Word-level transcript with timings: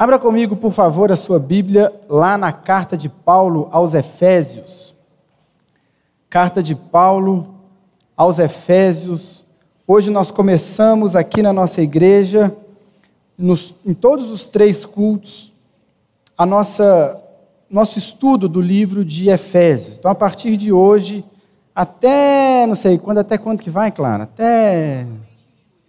Abra 0.00 0.16
comigo, 0.16 0.54
por 0.54 0.70
favor, 0.70 1.10
a 1.10 1.16
sua 1.16 1.40
Bíblia 1.40 1.92
lá 2.08 2.38
na 2.38 2.52
carta 2.52 2.96
de 2.96 3.08
Paulo 3.08 3.66
aos 3.72 3.94
Efésios. 3.94 4.94
Carta 6.30 6.62
de 6.62 6.76
Paulo 6.76 7.56
aos 8.16 8.38
Efésios. 8.38 9.44
Hoje 9.84 10.08
nós 10.08 10.30
começamos 10.30 11.16
aqui 11.16 11.42
na 11.42 11.52
nossa 11.52 11.82
igreja, 11.82 12.56
nos, 13.36 13.74
em 13.84 13.92
todos 13.92 14.30
os 14.30 14.46
três 14.46 14.84
cultos, 14.84 15.52
a 16.36 16.46
nossa 16.46 17.20
nosso 17.68 17.98
estudo 17.98 18.48
do 18.48 18.60
livro 18.60 19.04
de 19.04 19.30
Efésios. 19.30 19.98
Então, 19.98 20.12
a 20.12 20.14
partir 20.14 20.56
de 20.56 20.72
hoje, 20.72 21.24
até, 21.74 22.64
não 22.68 22.76
sei 22.76 22.98
quando, 22.98 23.18
até 23.18 23.36
quando 23.36 23.60
que 23.60 23.68
vai, 23.68 23.90
Clara? 23.90 24.22
Até 24.22 25.08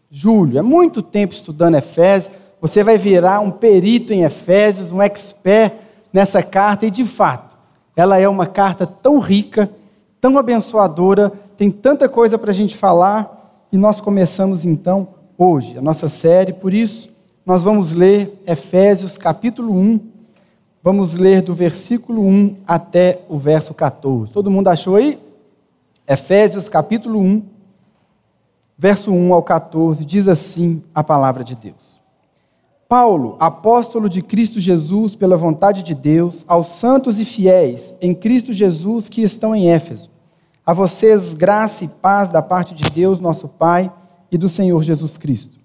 julho. 0.09 0.57
É 0.57 0.63
muito 0.63 1.03
tempo 1.03 1.31
estudando 1.31 1.75
Efésios. 1.75 2.35
Você 2.61 2.83
vai 2.83 2.97
virar 2.97 3.39
um 3.39 3.51
perito 3.51 4.13
em 4.13 4.23
Efésios, 4.23 4.91
um 4.91 5.01
expert 5.01 5.73
nessa 6.11 6.43
carta, 6.43 6.85
e 6.85 6.91
de 6.91 7.05
fato, 7.05 7.57
ela 7.95 8.17
é 8.17 8.27
uma 8.27 8.45
carta 8.45 8.85
tão 8.85 9.19
rica, 9.19 9.69
tão 10.19 10.37
abençoadora, 10.37 11.31
tem 11.55 11.69
tanta 11.69 12.09
coisa 12.09 12.37
para 12.37 12.51
a 12.51 12.53
gente 12.53 12.75
falar, 12.75 13.67
e 13.71 13.77
nós 13.77 14.01
começamos 14.01 14.65
então 14.65 15.07
hoje 15.37 15.77
a 15.77 15.81
nossa 15.81 16.09
série, 16.09 16.51
por 16.51 16.73
isso 16.73 17.09
nós 17.45 17.63
vamos 17.63 17.91
ler 17.91 18.41
Efésios 18.45 19.17
capítulo 19.17 19.73
1, 19.73 19.99
vamos 20.83 21.13
ler 21.13 21.41
do 21.41 21.55
versículo 21.55 22.25
1 22.25 22.57
até 22.67 23.21
o 23.29 23.37
verso 23.37 23.73
14. 23.73 24.31
Todo 24.31 24.51
mundo 24.51 24.67
achou 24.67 24.95
aí? 24.95 25.19
Efésios 26.07 26.67
capítulo 26.67 27.19
1, 27.19 27.43
verso 28.77 29.11
1 29.11 29.33
ao 29.33 29.43
14, 29.43 30.03
diz 30.03 30.27
assim 30.27 30.81
a 30.93 31.03
palavra 31.03 31.43
de 31.43 31.55
Deus. 31.55 31.98
Paulo, 32.89 33.35
apóstolo 33.39 34.09
de 34.09 34.19
Cristo 34.19 34.59
Jesus, 34.59 35.15
pela 35.15 35.37
vontade 35.37 35.83
de 35.83 35.93
Deus, 35.93 36.43
aos 36.47 36.69
santos 36.69 37.19
e 37.19 37.23
fiéis 37.23 37.93
em 38.01 38.15
Cristo 38.15 38.51
Jesus 38.51 39.07
que 39.07 39.21
estão 39.21 39.55
em 39.55 39.69
Éfeso. 39.69 40.09
A 40.65 40.73
vocês 40.73 41.35
graça 41.35 41.83
e 41.83 41.87
paz 41.87 42.29
da 42.29 42.41
parte 42.41 42.73
de 42.73 42.89
Deus, 42.89 43.19
nosso 43.19 43.47
Pai, 43.47 43.93
e 44.31 44.39
do 44.39 44.49
Senhor 44.49 44.81
Jesus 44.81 45.17
Cristo. 45.19 45.59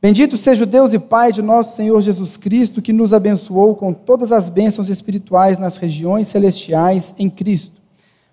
Bendito 0.00 0.38
seja 0.38 0.62
o 0.62 0.66
Deus 0.66 0.94
e 0.94 0.98
Pai 0.98 1.32
de 1.32 1.42
nosso 1.42 1.76
Senhor 1.76 2.00
Jesus 2.00 2.38
Cristo, 2.38 2.80
que 2.80 2.94
nos 2.94 3.12
abençoou 3.12 3.76
com 3.76 3.92
todas 3.92 4.32
as 4.32 4.48
bênçãos 4.48 4.88
espirituais 4.88 5.58
nas 5.58 5.76
regiões 5.76 6.28
celestiais 6.28 7.14
em 7.18 7.28
Cristo. 7.28 7.82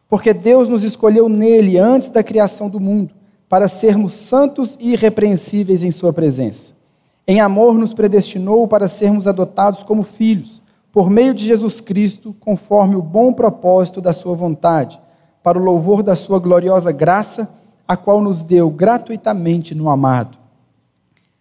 Porque 0.08 0.34
Deus 0.34 0.70
nos 0.70 0.86
escolheu 0.86 1.28
nele 1.28 1.78
antes 1.78 2.08
da 2.08 2.24
criação 2.24 2.70
do 2.70 2.80
mundo, 2.80 3.14
para 3.50 3.68
sermos 3.68 4.14
santos 4.14 4.78
e 4.80 4.94
irrepreensíveis 4.94 5.84
em 5.84 5.92
Sua 5.92 6.14
presença. 6.14 6.80
Em 7.28 7.40
amor 7.40 7.76
nos 7.76 7.94
predestinou 7.94 8.68
para 8.68 8.88
sermos 8.88 9.28
adotados 9.28 9.84
como 9.84 10.04
filhos, 10.04 10.62
por 10.92 11.10
meio 11.10 11.34
de 11.34 11.46
Jesus 11.46 11.80
Cristo, 11.80 12.36
conforme 12.40 12.96
o 12.96 13.02
bom 13.02 13.32
propósito 13.32 14.02
da 14.02 14.12
Sua 14.12 14.36
vontade, 14.36 15.00
para 15.44 15.58
o 15.58 15.64
louvor 15.64 16.04
da 16.04 16.16
Sua 16.16 16.40
gloriosa 16.40 16.92
graça, 16.92 17.50
a 17.88 17.96
qual 17.96 18.22
nos 18.22 18.44
deu 18.44 18.70
gratuitamente 18.70 19.76
no 19.76 19.90
amado. 19.90 20.38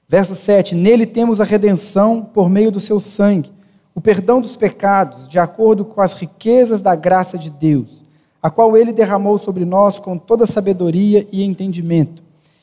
Verso 0.09 0.35
7: 0.35 0.75
Nele 0.75 1.07
temos 1.07 1.41
a 1.41 1.45
redenção 1.45 2.23
por 2.23 2.49
meio 2.49 2.71
do 2.71 2.79
Seu 2.79 3.01
sangue, 3.01 3.51
o 3.95 4.01
perdão 4.01 4.41
dos 4.41 4.57
pecados, 4.57 5.27
de 5.27 5.39
acordo 5.39 5.85
com 5.85 6.01
as 6.01 6.13
riquezas 6.13 6.81
da 6.81 6.95
graça 6.95 7.39
de 7.39 7.51
Deus, 7.51 8.05
a 8.43 8.51
qual 8.51 8.77
Ele 8.77 8.93
derramou 8.93 9.39
sobre 9.39 9.65
nós 9.65 9.99
com 9.99 10.17
toda 10.17 10.47
sabedoria 10.47 11.27
e 11.33 11.43
entendimento, 11.43 12.23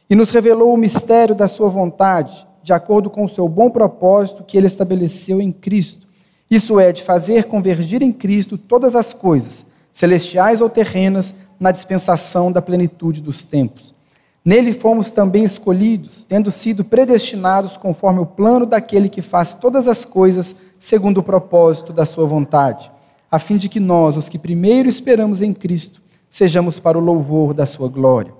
e 0.10 0.16
nos 0.16 0.30
revelou 0.30 0.74
o 0.74 0.78
mistério 0.78 1.36
da 1.36 1.48
Sua 1.48 1.68
vontade 1.68 2.47
de 2.68 2.74
acordo 2.74 3.10
com 3.10 3.24
o 3.24 3.30
seu 3.30 3.48
bom 3.48 3.70
propósito 3.70 4.44
que 4.44 4.58
ele 4.58 4.68
estabeleceu 4.68 5.40
em 5.40 5.54
Cristo. 5.54 6.06
Isso 6.52 6.78
é, 6.82 6.92
de 6.92 7.02
fazer 7.02 7.46
convergir 7.46 8.04
em 8.04 8.12
Cristo 8.12 8.58
todas 8.58 8.94
as 8.94 9.14
coisas, 9.14 9.66
celestiais 9.90 10.60
ou 10.60 10.70
terrenas, 10.70 11.34
na 11.58 11.72
dispensação 11.72 12.52
da 12.52 12.62
plenitude 12.62 13.22
dos 13.22 13.46
tempos. 13.46 13.96
Nele 14.44 14.74
fomos 14.74 15.14
também 15.14 15.46
escolhidos, 15.46 16.26
tendo 16.26 16.52
sido 16.52 16.84
predestinados 16.84 17.78
conforme 17.78 18.20
o 18.20 18.26
plano 18.26 18.66
daquele 18.66 19.08
que 19.08 19.22
faz 19.22 19.56
todas 19.56 19.88
as 19.88 20.04
coisas 20.04 20.54
segundo 20.78 21.20
o 21.20 21.24
propósito 21.24 21.94
da 21.94 22.06
sua 22.06 22.26
vontade, 22.26 22.92
a 23.32 23.40
fim 23.40 23.56
de 23.56 23.70
que 23.70 23.80
nós, 23.80 24.18
os 24.18 24.28
que 24.28 24.38
primeiro 24.38 24.90
esperamos 24.90 25.42
em 25.42 25.54
Cristo, 25.54 26.02
sejamos 26.30 26.82
para 26.82 26.98
o 26.98 27.02
louvor 27.02 27.54
da 27.54 27.66
sua 27.66 27.88
glória. 27.88 28.34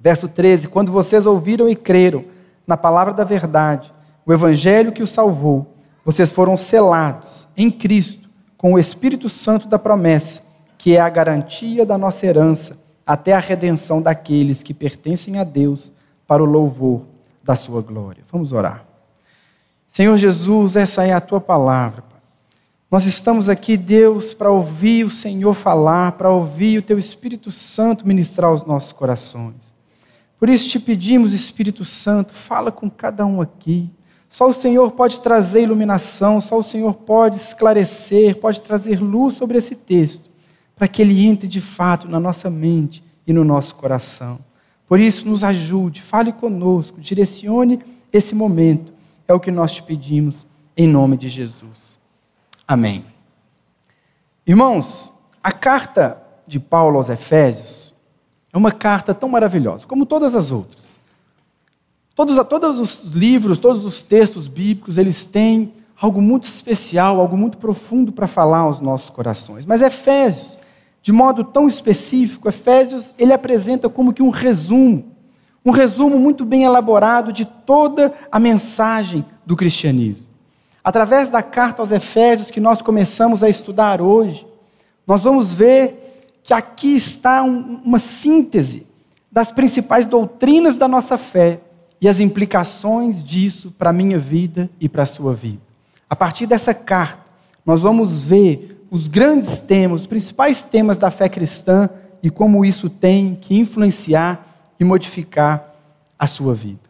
Verso 0.00 0.26
13: 0.26 0.68
Quando 0.68 0.90
vocês 0.90 1.26
ouviram 1.26 1.68
e 1.68 1.76
creram, 1.76 2.24
na 2.66 2.76
palavra 2.76 3.12
da 3.12 3.24
verdade, 3.24 3.92
o 4.24 4.32
evangelho 4.32 4.92
que 4.92 5.02
o 5.02 5.06
salvou, 5.06 5.74
vocês 6.04 6.32
foram 6.32 6.56
selados 6.56 7.46
em 7.56 7.70
Cristo 7.70 8.28
com 8.56 8.74
o 8.74 8.78
Espírito 8.78 9.28
Santo 9.28 9.66
da 9.66 9.78
promessa, 9.78 10.42
que 10.78 10.96
é 10.96 11.00
a 11.00 11.08
garantia 11.08 11.84
da 11.84 11.98
nossa 11.98 12.26
herança 12.26 12.82
até 13.06 13.32
a 13.32 13.40
redenção 13.40 14.00
daqueles 14.00 14.62
que 14.62 14.72
pertencem 14.72 15.38
a 15.38 15.44
Deus 15.44 15.92
para 16.26 16.42
o 16.42 16.46
louvor 16.46 17.02
da 17.42 17.56
sua 17.56 17.82
glória. 17.82 18.24
Vamos 18.30 18.52
orar. 18.52 18.84
Senhor 19.88 20.16
Jesus, 20.16 20.76
essa 20.76 21.04
é 21.04 21.12
a 21.12 21.20
tua 21.20 21.40
palavra. 21.40 22.04
Nós 22.90 23.04
estamos 23.04 23.48
aqui, 23.48 23.76
Deus, 23.76 24.32
para 24.34 24.50
ouvir 24.50 25.04
o 25.04 25.10
Senhor 25.10 25.54
falar, 25.54 26.12
para 26.12 26.30
ouvir 26.30 26.78
o 26.78 26.82
teu 26.82 26.98
Espírito 26.98 27.50
Santo 27.50 28.06
ministrar 28.06 28.50
aos 28.50 28.64
nossos 28.64 28.92
corações. 28.92 29.74
Por 30.42 30.48
isso 30.48 30.68
te 30.68 30.80
pedimos, 30.80 31.32
Espírito 31.32 31.84
Santo, 31.84 32.34
fala 32.34 32.72
com 32.72 32.90
cada 32.90 33.24
um 33.24 33.40
aqui. 33.40 33.88
Só 34.28 34.50
o 34.50 34.52
Senhor 34.52 34.90
pode 34.90 35.20
trazer 35.20 35.62
iluminação, 35.62 36.40
só 36.40 36.58
o 36.58 36.64
Senhor 36.64 36.94
pode 36.94 37.36
esclarecer, 37.36 38.40
pode 38.40 38.60
trazer 38.60 39.00
luz 39.00 39.36
sobre 39.36 39.56
esse 39.56 39.76
texto, 39.76 40.28
para 40.74 40.88
que 40.88 41.00
ele 41.00 41.24
entre 41.24 41.46
de 41.46 41.60
fato 41.60 42.08
na 42.08 42.18
nossa 42.18 42.50
mente 42.50 43.04
e 43.24 43.32
no 43.32 43.44
nosso 43.44 43.76
coração. 43.76 44.40
Por 44.84 44.98
isso, 44.98 45.28
nos 45.28 45.44
ajude, 45.44 46.02
fale 46.02 46.32
conosco, 46.32 47.00
direcione 47.00 47.78
esse 48.12 48.34
momento. 48.34 48.92
É 49.28 49.32
o 49.32 49.38
que 49.38 49.52
nós 49.52 49.72
te 49.72 49.82
pedimos, 49.84 50.44
em 50.76 50.88
nome 50.88 51.16
de 51.16 51.28
Jesus. 51.28 52.00
Amém. 52.66 53.04
Irmãos, 54.44 55.12
a 55.40 55.52
carta 55.52 56.20
de 56.48 56.58
Paulo 56.58 56.98
aos 56.98 57.08
Efésios 57.08 57.91
é 58.52 58.58
uma 58.58 58.70
carta 58.70 59.14
tão 59.14 59.28
maravilhosa, 59.28 59.86
como 59.86 60.04
todas 60.04 60.34
as 60.34 60.50
outras. 60.50 61.00
Todos, 62.14 62.36
todos 62.46 62.78
os 62.78 63.12
livros, 63.12 63.58
todos 63.58 63.84
os 63.84 64.02
textos 64.02 64.46
bíblicos, 64.46 64.98
eles 64.98 65.24
têm 65.24 65.72
algo 65.98 66.20
muito 66.20 66.44
especial, 66.44 67.18
algo 67.18 67.36
muito 67.36 67.56
profundo 67.56 68.12
para 68.12 68.26
falar 68.26 68.58
aos 68.58 68.80
nossos 68.80 69.08
corações. 69.08 69.64
Mas 69.64 69.80
Efésios, 69.80 70.58
de 71.00 71.12
modo 71.12 71.42
tão 71.44 71.66
específico, 71.66 72.48
Efésios, 72.48 73.14
ele 73.18 73.32
apresenta 73.32 73.88
como 73.88 74.12
que 74.12 74.22
um 74.22 74.28
resumo, 74.28 75.04
um 75.64 75.70
resumo 75.70 76.18
muito 76.18 76.44
bem 76.44 76.64
elaborado 76.64 77.32
de 77.32 77.46
toda 77.46 78.12
a 78.30 78.38
mensagem 78.38 79.24
do 79.46 79.56
cristianismo. 79.56 80.26
Através 80.84 81.28
da 81.28 81.42
carta 81.42 81.80
aos 81.80 81.92
Efésios 81.92 82.50
que 82.50 82.60
nós 82.60 82.82
começamos 82.82 83.42
a 83.42 83.48
estudar 83.48 84.02
hoje, 84.02 84.44
nós 85.06 85.22
vamos 85.22 85.52
ver 85.52 86.01
que 86.42 86.52
aqui 86.52 86.94
está 86.94 87.42
um, 87.42 87.80
uma 87.84 87.98
síntese 87.98 88.86
das 89.30 89.50
principais 89.50 90.06
doutrinas 90.06 90.76
da 90.76 90.88
nossa 90.88 91.16
fé 91.16 91.60
e 92.00 92.08
as 92.08 92.20
implicações 92.20 93.22
disso 93.22 93.72
para 93.78 93.90
a 93.90 93.92
minha 93.92 94.18
vida 94.18 94.68
e 94.80 94.88
para 94.88 95.04
a 95.04 95.06
sua 95.06 95.32
vida. 95.32 95.62
A 96.10 96.16
partir 96.16 96.46
dessa 96.46 96.74
carta, 96.74 97.22
nós 97.64 97.80
vamos 97.80 98.18
ver 98.18 98.86
os 98.90 99.08
grandes 99.08 99.60
temas, 99.60 100.02
os 100.02 100.06
principais 100.06 100.62
temas 100.62 100.98
da 100.98 101.10
fé 101.10 101.28
cristã 101.28 101.88
e 102.22 102.28
como 102.28 102.64
isso 102.64 102.90
tem 102.90 103.38
que 103.40 103.56
influenciar 103.56 104.74
e 104.78 104.84
modificar 104.84 105.74
a 106.18 106.26
sua 106.26 106.52
vida. 106.52 106.80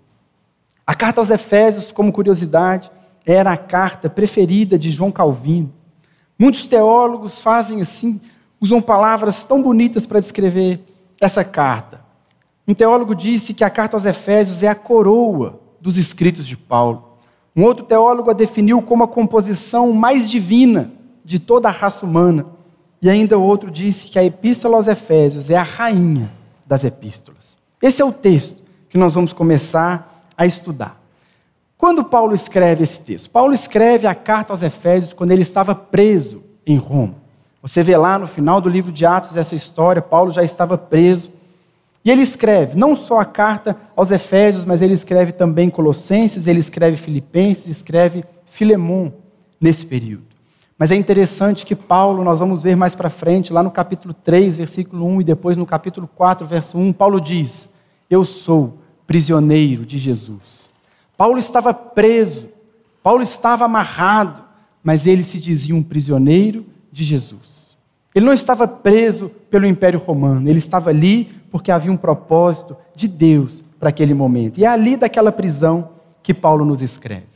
A 0.87 0.95
carta 0.95 1.21
aos 1.21 1.31
Efésios, 1.31 1.93
como 1.93 2.13
curiosidade, 2.13 2.91
era 3.25 3.53
a 3.53 3.57
carta 3.57 4.11
preferida 4.11 4.79
de 4.79 4.91
João 4.91 5.13
Calvino. 5.13 5.73
Muitos 6.39 6.67
teólogos 6.67 7.41
fazem 7.41 7.81
assim 7.81 8.21
usam 8.63 8.81
palavras 8.81 9.43
tão 9.43 9.61
bonitas 9.61 10.07
para 10.07 10.21
descrever 10.21 10.81
essa 11.21 11.43
carta. 11.43 12.01
Um 12.67 12.73
teólogo 12.73 13.13
disse 13.13 13.53
que 13.53 13.65
a 13.65 13.69
carta 13.69 13.97
aos 13.97 14.05
Efésios 14.05 14.63
é 14.63 14.69
a 14.69 14.75
coroa 14.75 15.61
dos 15.81 15.99
escritos 15.99 16.47
de 16.47 16.57
Paulo. 16.57 17.19
Um 17.57 17.65
outro 17.65 17.85
teólogo 17.85 18.31
a 18.31 18.35
definiu 18.35 18.81
como 18.81 19.03
a 19.03 19.09
composição 19.09 19.93
mais 19.93 20.31
divina 20.31 20.93
de 21.25 21.41
toda 21.41 21.69
a 21.69 21.73
raça 21.73 22.07
humana. 22.07 22.47
E 23.03 23.11
ainda 23.11 23.37
outro 23.37 23.69
disse 23.69 24.07
que 24.07 24.19
a 24.19 24.25
Epístola 24.25 24.77
aos 24.77 24.87
Efésios 24.87 25.51
é 25.51 25.57
a 25.57 25.63
rainha 25.65 26.31
das 26.65 26.85
epístolas. 26.85 27.59
Esse 27.83 28.01
é 28.01 28.05
o 28.05 28.13
texto 28.13 28.63
que 28.89 28.97
nós 28.97 29.15
vamos 29.15 29.33
começar 29.33 30.25
a 30.39 30.47
estudar. 30.47 31.03
Quando 31.77 32.05
Paulo 32.05 32.33
escreve 32.33 32.85
esse 32.85 33.01
texto? 33.01 33.29
Paulo 33.29 33.53
escreve 33.53 34.07
a 34.07 34.15
carta 34.15 34.53
aos 34.53 34.63
Efésios 34.63 35.13
quando 35.13 35.33
ele 35.33 35.43
estava 35.43 35.75
preso 35.75 36.45
em 36.65 36.77
Roma. 36.77 37.22
Você 37.63 37.81
vê 37.81 37.97
lá 37.97 38.19
no 38.19 38.27
final 38.27 38.61
do 38.61 38.69
livro 38.69 38.91
de 38.91 39.07
Atos 39.07 39.37
essa 39.37 39.55
história, 39.55 40.03
Paulo 40.03 40.33
já 40.33 40.43
estava 40.43 40.77
preso. 40.77 41.31
E 42.05 42.11
ele 42.11 42.23
escreve 42.23 42.77
não 42.77 42.97
só 42.97 43.21
a 43.21 43.25
carta 43.25 43.77
aos 43.95 44.11
Efésios, 44.11 44.65
mas 44.65 44.83
ele 44.83 44.95
escreve 44.95 45.31
também 45.31 45.71
Colossenses, 45.71 46.49
ele 46.49 46.59
escreve 46.59 46.97
Filipenses, 46.97 47.69
escreve 47.69 48.25
Filemon. 48.47 49.13
nesse 49.61 49.87
período. 49.87 50.25
Mas 50.77 50.91
é 50.91 50.97
interessante 50.97 51.65
que 51.65 51.77
Paulo, 51.77 52.25
nós 52.25 52.41
vamos 52.41 52.61
ver 52.61 52.75
mais 52.77 52.97
para 52.97 53.09
frente, 53.09 53.53
lá 53.53 53.63
no 53.63 53.71
capítulo 53.71 54.13
3, 54.13 54.57
versículo 54.57 55.07
1 55.07 55.21
e 55.21 55.25
depois 55.25 55.57
no 55.57 55.65
capítulo 55.65 56.11
4, 56.17 56.45
verso 56.45 56.77
1, 56.77 56.93
Paulo 56.93 57.21
diz: 57.21 57.69
Eu 58.11 58.25
sou 58.25 58.79
prisioneiro 59.07 59.87
de 59.87 59.99
Jesus. 59.99 60.69
Paulo 61.17 61.39
estava 61.39 61.73
preso, 61.73 62.49
Paulo 63.01 63.23
estava 63.23 63.65
amarrado, 63.65 64.43
mas 64.83 65.07
ele 65.07 65.23
se 65.23 65.39
dizia 65.39 65.77
um 65.77 65.83
prisioneiro 65.85 66.72
de 66.93 67.03
Jesus. 67.03 67.77
Ele 68.15 68.27
não 68.27 68.33
estava 68.33 68.69
preso 68.69 69.31
pelo 69.51 69.67
Império 69.67 69.99
Romano, 69.99 70.49
ele 70.49 70.59
estava 70.59 70.91
ali 70.91 71.25
porque 71.51 71.73
havia 71.73 71.91
um 71.91 71.97
propósito 71.97 72.77
de 72.95 73.09
Deus 73.09 73.65
para 73.81 73.89
aquele 73.89 74.15
momento. 74.15 74.59
E 74.59 74.65
é 74.65 74.69
ali 74.69 74.97
daquela 74.97 75.33
prisão 75.33 75.91
que 76.23 76.33
Paulo 76.33 76.65
nos 76.65 76.83
escreve. 76.83 77.27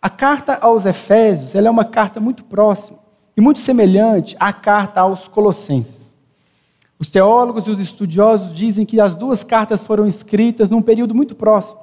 A 0.00 0.10
carta 0.10 0.58
aos 0.60 0.86
Efésios 0.86 1.54
é 1.54 1.70
uma 1.70 1.84
carta 1.84 2.20
muito 2.20 2.44
próxima 2.44 2.98
e 3.36 3.40
muito 3.40 3.60
semelhante 3.60 4.36
à 4.38 4.52
carta 4.52 5.00
aos 5.00 5.28
Colossenses. 5.28 6.14
Os 6.98 7.08
teólogos 7.08 7.66
e 7.66 7.70
os 7.70 7.80
estudiosos 7.80 8.54
dizem 8.54 8.86
que 8.86 9.00
as 9.00 9.14
duas 9.14 9.44
cartas 9.44 9.82
foram 9.82 10.06
escritas 10.06 10.70
num 10.70 10.82
período 10.82 11.14
muito 11.14 11.34
próximo. 11.34 11.78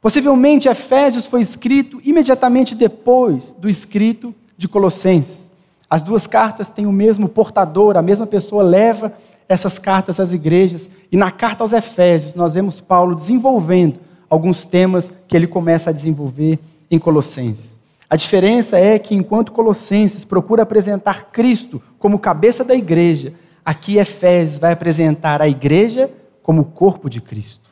Possivelmente 0.00 0.68
Efésios 0.68 1.26
foi 1.26 1.40
escrito 1.40 2.00
imediatamente 2.04 2.74
depois 2.74 3.54
do 3.58 3.68
escrito 3.68 4.34
de 4.56 4.68
Colossenses. 4.68 5.50
As 5.88 6.02
duas 6.02 6.26
cartas 6.26 6.68
têm 6.68 6.86
o 6.86 6.92
mesmo 6.92 7.28
portador, 7.28 7.96
a 7.96 8.02
mesma 8.02 8.26
pessoa 8.26 8.62
leva 8.62 9.12
essas 9.48 9.78
cartas 9.78 10.18
às 10.18 10.32
igrejas. 10.32 10.88
E 11.10 11.16
na 11.16 11.30
carta 11.30 11.62
aos 11.62 11.72
Efésios, 11.72 12.34
nós 12.34 12.54
vemos 12.54 12.80
Paulo 12.80 13.14
desenvolvendo 13.14 14.00
alguns 14.28 14.66
temas 14.66 15.12
que 15.28 15.36
ele 15.36 15.46
começa 15.46 15.90
a 15.90 15.92
desenvolver 15.92 16.58
em 16.90 16.98
Colossenses. 16.98 17.78
A 18.08 18.16
diferença 18.16 18.78
é 18.78 18.98
que, 18.98 19.14
enquanto 19.14 19.52
Colossenses 19.52 20.24
procura 20.24 20.62
apresentar 20.62 21.30
Cristo 21.30 21.82
como 21.98 22.18
cabeça 22.18 22.62
da 22.64 22.74
igreja, 22.74 23.32
aqui 23.64 23.98
Efésios 23.98 24.58
vai 24.58 24.72
apresentar 24.72 25.42
a 25.42 25.48
igreja 25.48 26.10
como 26.42 26.62
o 26.62 26.64
corpo 26.64 27.10
de 27.10 27.20
Cristo. 27.20 27.68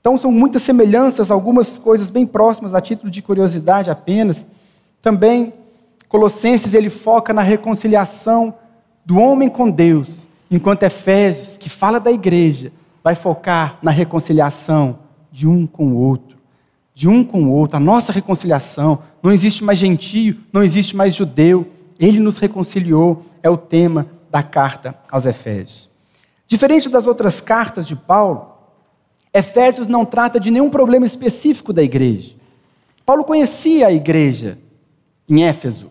Então, 0.00 0.18
são 0.18 0.30
muitas 0.30 0.62
semelhanças, 0.62 1.30
algumas 1.30 1.78
coisas 1.78 2.08
bem 2.08 2.26
próximas, 2.26 2.74
a 2.74 2.80
título 2.80 3.10
de 3.10 3.22
curiosidade 3.22 3.88
apenas. 3.88 4.44
Também, 5.00 5.54
Colossenses 6.12 6.74
ele 6.74 6.90
foca 6.90 7.32
na 7.32 7.40
reconciliação 7.40 8.54
do 9.02 9.16
homem 9.18 9.48
com 9.48 9.70
Deus, 9.70 10.26
enquanto 10.50 10.82
Efésios, 10.82 11.56
que 11.56 11.70
fala 11.70 11.98
da 11.98 12.12
igreja, 12.12 12.70
vai 13.02 13.14
focar 13.14 13.78
na 13.80 13.90
reconciliação 13.90 14.98
de 15.32 15.48
um 15.48 15.66
com 15.66 15.94
o 15.94 15.96
outro. 15.96 16.36
De 16.94 17.08
um 17.08 17.24
com 17.24 17.44
o 17.44 17.52
outro, 17.52 17.78
a 17.78 17.80
nossa 17.80 18.12
reconciliação. 18.12 18.98
Não 19.22 19.32
existe 19.32 19.64
mais 19.64 19.78
gentio, 19.78 20.38
não 20.52 20.62
existe 20.62 20.94
mais 20.94 21.14
judeu. 21.14 21.66
Ele 21.98 22.20
nos 22.20 22.36
reconciliou, 22.36 23.24
é 23.42 23.48
o 23.48 23.56
tema 23.56 24.06
da 24.30 24.42
carta 24.42 24.94
aos 25.10 25.24
Efésios. 25.24 25.88
Diferente 26.46 26.90
das 26.90 27.06
outras 27.06 27.40
cartas 27.40 27.86
de 27.86 27.96
Paulo, 27.96 28.52
Efésios 29.32 29.88
não 29.88 30.04
trata 30.04 30.38
de 30.38 30.50
nenhum 30.50 30.68
problema 30.68 31.06
específico 31.06 31.72
da 31.72 31.82
igreja. 31.82 32.34
Paulo 33.06 33.24
conhecia 33.24 33.86
a 33.86 33.92
igreja 33.92 34.58
em 35.26 35.42
Éfeso. 35.42 35.90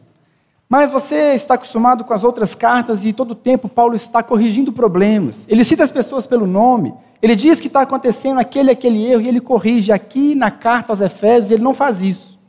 Mas 0.72 0.90
você 0.90 1.34
está 1.36 1.56
acostumado 1.56 2.06
com 2.06 2.14
as 2.14 2.24
outras 2.24 2.56
cartas 2.56 3.04
e 3.04 3.12
todo 3.12 3.36
tempo 3.36 3.68
Paulo 3.68 3.94
está 3.94 4.24
corrigindo 4.24 4.72
problemas. 4.72 5.46
Ele 5.50 5.66
cita 5.66 5.84
as 5.84 5.92
pessoas 5.92 6.26
pelo 6.26 6.48
nome. 6.48 6.94
Ele 7.22 7.36
diz 7.36 7.60
que 7.60 7.68
está 7.68 7.82
acontecendo 7.82 8.40
aquele 8.40 8.72
aquele 8.72 9.06
erro 9.06 9.20
e 9.20 9.28
ele 9.28 9.42
corrige. 9.42 9.92
Aqui 9.92 10.34
na 10.34 10.50
carta 10.50 10.94
aos 10.94 11.02
Efésios 11.02 11.52
ele 11.52 11.62
não 11.62 11.74
faz 11.74 12.00
isso. 12.00 12.40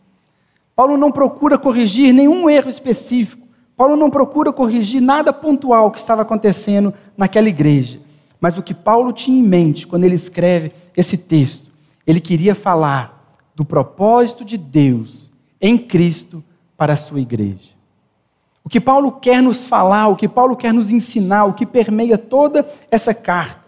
Paulo 0.77 0.97
não 0.97 1.11
procura 1.11 1.59
corrigir 1.59 2.15
nenhum 2.15 2.49
erro 2.49 2.69
específico. 2.69 3.45
Paulo 3.77 3.97
não 3.97 4.09
procura 4.09 4.53
corrigir 4.53 5.01
nada 5.01 5.33
pontual 5.33 5.91
que 5.91 5.99
estava 5.99 6.23
acontecendo 6.23 6.95
naquela 7.17 7.49
igreja. 7.49 7.99
Mas 8.41 8.57
o 8.57 8.63
que 8.63 8.73
Paulo 8.73 9.13
tinha 9.13 9.41
em 9.41 9.43
mente 9.43 9.85
quando 9.85 10.05
ele 10.05 10.15
escreve 10.15 10.71
esse 10.97 11.17
texto, 11.17 11.73
ele 12.07 12.21
queria 12.21 12.55
falar 12.55 13.37
do 13.53 13.65
propósito 13.65 14.45
de 14.45 14.57
Deus 14.57 15.33
em 15.61 15.77
Cristo 15.77 16.41
para 16.77 16.93
a 16.93 16.97
sua 16.97 17.21
igreja. 17.21 17.82
O 18.65 18.69
que 18.69 18.81
Paulo 18.81 19.13
quer 19.13 19.43
nos 19.43 19.65
falar, 19.65 20.09
o 20.09 20.17
que 20.17 20.29
Paulo 20.29 20.57
quer 20.57 20.73
nos 20.73 20.91
ensinar, 20.91 21.45
o 21.45 21.53
que 21.53 21.67
permeia 21.67 22.17
toda 22.17 22.67
essa 22.91 23.13
carta, 23.13 23.61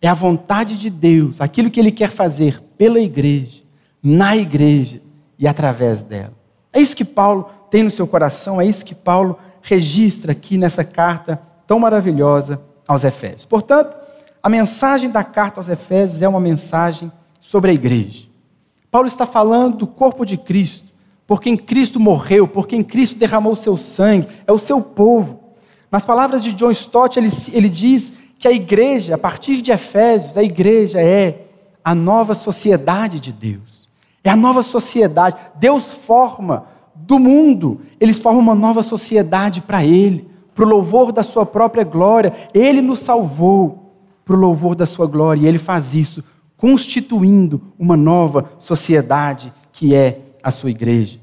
é 0.00 0.08
a 0.08 0.14
vontade 0.14 0.76
de 0.76 0.90
Deus, 0.90 1.40
aquilo 1.40 1.70
que 1.70 1.80
ele 1.80 1.90
quer 1.90 2.10
fazer 2.10 2.62
pela 2.76 3.00
igreja, 3.00 3.62
na 4.02 4.36
igreja 4.36 5.00
e 5.38 5.48
através 5.48 6.02
dela. 6.02 6.34
É 6.72 6.80
isso 6.80 6.94
que 6.94 7.04
Paulo 7.04 7.50
tem 7.70 7.82
no 7.82 7.90
seu 7.90 8.06
coração, 8.06 8.60
é 8.60 8.66
isso 8.66 8.84
que 8.84 8.94
Paulo 8.94 9.38
registra 9.62 10.32
aqui 10.32 10.56
nessa 10.56 10.84
carta 10.84 11.40
tão 11.66 11.78
maravilhosa 11.78 12.60
aos 12.86 13.04
Efésios. 13.04 13.44
Portanto, 13.44 13.96
a 14.42 14.48
mensagem 14.48 15.10
da 15.10 15.24
carta 15.24 15.58
aos 15.58 15.68
Efésios 15.68 16.22
é 16.22 16.28
uma 16.28 16.40
mensagem 16.40 17.10
sobre 17.40 17.70
a 17.70 17.74
igreja. 17.74 18.28
Paulo 18.90 19.08
está 19.08 19.26
falando 19.26 19.78
do 19.78 19.86
corpo 19.86 20.24
de 20.24 20.36
Cristo 20.36 20.87
por 21.28 21.42
quem 21.42 21.58
Cristo 21.58 22.00
morreu, 22.00 22.48
por 22.48 22.66
quem 22.66 22.82
Cristo 22.82 23.18
derramou 23.18 23.52
o 23.52 23.56
seu 23.56 23.76
sangue, 23.76 24.26
é 24.46 24.52
o 24.52 24.58
seu 24.58 24.80
povo. 24.80 25.38
Nas 25.92 26.02
palavras 26.02 26.42
de 26.42 26.54
John 26.54 26.70
Stott, 26.70 27.18
ele, 27.18 27.28
ele 27.52 27.68
diz 27.68 28.14
que 28.38 28.48
a 28.48 28.50
igreja, 28.50 29.14
a 29.14 29.18
partir 29.18 29.60
de 29.60 29.70
Efésios, 29.70 30.38
a 30.38 30.42
igreja 30.42 31.02
é 31.02 31.44
a 31.84 31.94
nova 31.94 32.34
sociedade 32.34 33.20
de 33.20 33.30
Deus. 33.30 33.86
É 34.24 34.30
a 34.30 34.36
nova 34.36 34.62
sociedade. 34.62 35.36
Deus 35.56 35.92
forma 35.92 36.64
do 36.94 37.18
mundo, 37.18 37.82
eles 38.00 38.18
formam 38.18 38.40
uma 38.40 38.54
nova 38.54 38.82
sociedade 38.82 39.60
para 39.60 39.84
Ele, 39.84 40.26
para 40.54 40.64
o 40.64 40.68
louvor 40.68 41.12
da 41.12 41.22
Sua 41.22 41.44
própria 41.44 41.84
glória. 41.84 42.32
Ele 42.54 42.80
nos 42.80 43.00
salvou 43.00 43.92
para 44.24 44.34
o 44.34 44.40
louvor 44.40 44.74
da 44.74 44.86
Sua 44.86 45.06
glória, 45.06 45.42
e 45.42 45.46
Ele 45.46 45.58
faz 45.58 45.94
isso, 45.94 46.24
constituindo 46.56 47.60
uma 47.78 47.98
nova 47.98 48.50
sociedade 48.58 49.52
que 49.70 49.94
é 49.94 50.22
a 50.42 50.50
sua 50.50 50.70
igreja. 50.70 51.18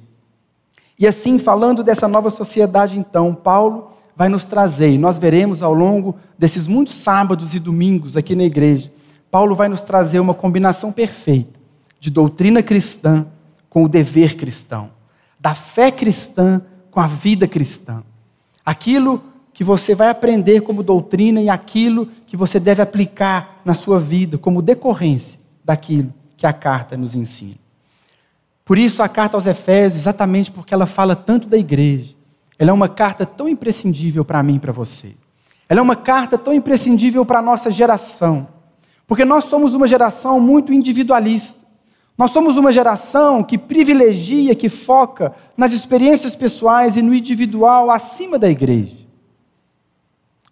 E 0.97 1.05
assim, 1.05 1.37
falando 1.37 1.83
dessa 1.83 2.07
nova 2.07 2.29
sociedade, 2.29 2.97
então, 2.97 3.33
Paulo 3.33 3.91
vai 4.15 4.29
nos 4.29 4.45
trazer, 4.45 4.91
e 4.91 4.97
nós 4.97 5.17
veremos 5.17 5.61
ao 5.61 5.73
longo 5.73 6.15
desses 6.37 6.67
muitos 6.67 6.97
sábados 6.97 7.53
e 7.53 7.59
domingos 7.59 8.15
aqui 8.15 8.33
na 8.33 8.43
igreja, 8.43 8.91
Paulo 9.29 9.55
vai 9.55 9.67
nos 9.67 9.81
trazer 9.81 10.19
uma 10.19 10.33
combinação 10.33 10.91
perfeita 10.91 11.59
de 11.99 12.09
doutrina 12.09 12.63
cristã 12.63 13.25
com 13.69 13.83
o 13.83 13.89
dever 13.89 14.37
cristão, 14.37 14.89
da 15.37 15.53
fé 15.53 15.91
cristã 15.91 16.61
com 16.89 17.01
a 17.01 17.07
vida 17.07 17.45
cristã. 17.45 18.03
Aquilo 18.65 19.21
que 19.53 19.63
você 19.63 19.93
vai 19.93 20.09
aprender 20.09 20.61
como 20.61 20.81
doutrina 20.81 21.41
e 21.41 21.49
aquilo 21.49 22.07
que 22.25 22.37
você 22.37 22.59
deve 22.59 22.81
aplicar 22.81 23.61
na 23.65 23.73
sua 23.73 23.99
vida 23.99 24.37
como 24.37 24.61
decorrência 24.61 25.39
daquilo 25.63 26.13
que 26.37 26.47
a 26.47 26.53
carta 26.53 26.95
nos 26.95 27.15
ensina. 27.15 27.64
Por 28.65 28.79
isso, 28.79 29.03
a 29.03 29.07
carta 29.07 29.37
aos 29.37 29.45
Efésios, 29.45 30.01
exatamente 30.01 30.51
porque 30.51 30.73
ela 30.73 30.87
fala 30.87 31.15
tanto 31.15 31.47
da 31.47 31.57
igreja, 31.57 32.15
ela 32.57 32.71
é 32.71 32.73
uma 32.73 32.89
carta 32.89 33.23
tão 33.23 33.47
imprescindível 33.47 34.25
para 34.25 34.41
mim 34.41 34.55
e 34.55 34.59
para 34.59 34.71
você. 34.71 35.15
Ela 35.69 35.79
é 35.79 35.83
uma 35.83 35.95
carta 35.95 36.37
tão 36.37 36.51
imprescindível 36.51 37.23
para 37.23 37.39
a 37.39 37.41
nossa 37.43 37.69
geração. 37.69 38.47
Porque 39.07 39.23
nós 39.23 39.45
somos 39.45 39.75
uma 39.75 39.87
geração 39.87 40.39
muito 40.39 40.73
individualista. 40.73 41.63
Nós 42.17 42.31
somos 42.31 42.57
uma 42.57 42.71
geração 42.71 43.43
que 43.43 43.57
privilegia, 43.57 44.55
que 44.55 44.69
foca 44.69 45.33
nas 45.55 45.71
experiências 45.71 46.35
pessoais 46.35 46.95
e 46.95 47.01
no 47.01 47.13
individual 47.13 47.91
acima 47.91 48.39
da 48.39 48.49
igreja. 48.49 48.95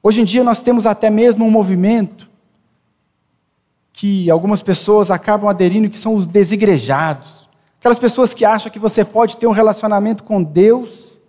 Hoje 0.01 0.21
em 0.21 0.25
dia 0.25 0.43
nós 0.43 0.61
temos 0.61 0.85
até 0.85 1.09
mesmo 1.09 1.45
um 1.45 1.51
movimento 1.51 2.29
que 3.93 4.29
algumas 4.29 4.61
pessoas 4.61 5.09
acabam 5.09 5.49
aderindo, 5.49 5.89
que 5.89 5.97
são 5.97 6.15
os 6.15 6.27
desigrejados. 6.27 7.42
Aquelas 7.83 7.99
pessoas 7.99 8.33
que 8.33 8.45
acham 8.45 8.71
que 8.71 8.79
você 8.79 9.03
pode 9.03 9.35
ter 9.35 9.45
um 9.45 9.51
relacionamento 9.51 10.23
com 10.23 10.41
Deus 10.41 11.19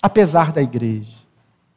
apesar 0.00 0.50
da 0.50 0.62
igreja, 0.62 1.12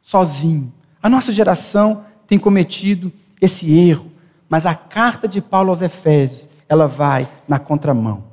sozinho. 0.00 0.72
A 1.02 1.08
nossa 1.10 1.30
geração 1.30 2.02
tem 2.26 2.38
cometido 2.38 3.12
esse 3.42 3.70
erro, 3.70 4.10
mas 4.48 4.64
a 4.64 4.74
carta 4.74 5.28
de 5.28 5.42
Paulo 5.42 5.68
aos 5.68 5.82
Efésios, 5.82 6.48
ela 6.66 6.86
vai 6.86 7.28
na 7.46 7.58
contramão. 7.58 8.24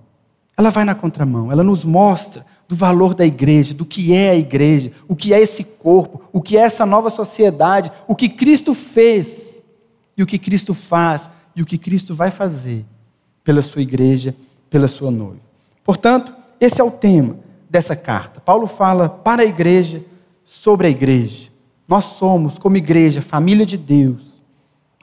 Ela 0.55 0.69
vai 0.69 0.85
na 0.85 0.95
contramão, 0.95 1.51
ela 1.51 1.65
nos 1.65 1.83
mostra 1.83 2.45
do 2.65 2.77
valor 2.77 3.13
da 3.13 3.25
igreja, 3.25 3.73
do 3.73 3.85
que 3.85 4.13
é 4.13 4.29
a 4.29 4.37
igreja, 4.37 4.93
o 5.05 5.17
que 5.17 5.33
é 5.33 5.41
esse 5.41 5.65
corpo, 5.65 6.21
o 6.31 6.41
que 6.41 6.55
é 6.55 6.61
essa 6.61 6.85
nova 6.85 7.09
sociedade, 7.09 7.91
o 8.07 8.15
que 8.15 8.29
Cristo 8.29 8.73
fez 8.73 9.61
e 10.15 10.23
o 10.23 10.25
que 10.25 10.39
Cristo 10.39 10.73
faz 10.73 11.29
e 11.53 11.61
o 11.61 11.65
que 11.65 11.77
Cristo 11.77 12.15
vai 12.15 12.31
fazer 12.31 12.85
pela 13.43 13.61
sua 13.61 13.81
igreja, 13.81 14.33
pela 14.69 14.87
sua 14.87 15.11
noiva. 15.11 15.52
Portanto, 15.83 16.33
esse 16.59 16.79
é 16.79 16.83
o 16.83 16.91
tema 16.91 17.37
dessa 17.69 17.95
carta. 17.95 18.39
Paulo 18.39 18.67
fala 18.67 19.09
para 19.09 19.41
a 19.41 19.45
igreja 19.45 20.03
sobre 20.45 20.87
a 20.87 20.89
igreja. 20.89 21.49
Nós 21.87 22.05
somos, 22.05 22.57
como 22.57 22.77
igreja, 22.77 23.21
família 23.21 23.65
de 23.65 23.77
Deus, 23.77 24.41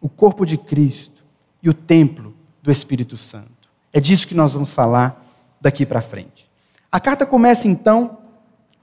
o 0.01 0.09
corpo 0.09 0.47
de 0.47 0.57
Cristo 0.57 1.23
e 1.63 1.69
o 1.69 1.75
templo 1.75 2.35
do 2.63 2.71
Espírito 2.71 3.17
Santo. 3.17 3.69
É 3.93 4.01
disso 4.01 4.27
que 4.27 4.35
nós 4.35 4.53
vamos 4.53 4.73
falar 4.73 5.23
daqui 5.61 5.85
para 5.85 6.01
frente. 6.01 6.49
A 6.91 6.99
carta 6.99 7.27
começa 7.27 7.69
então 7.69 8.19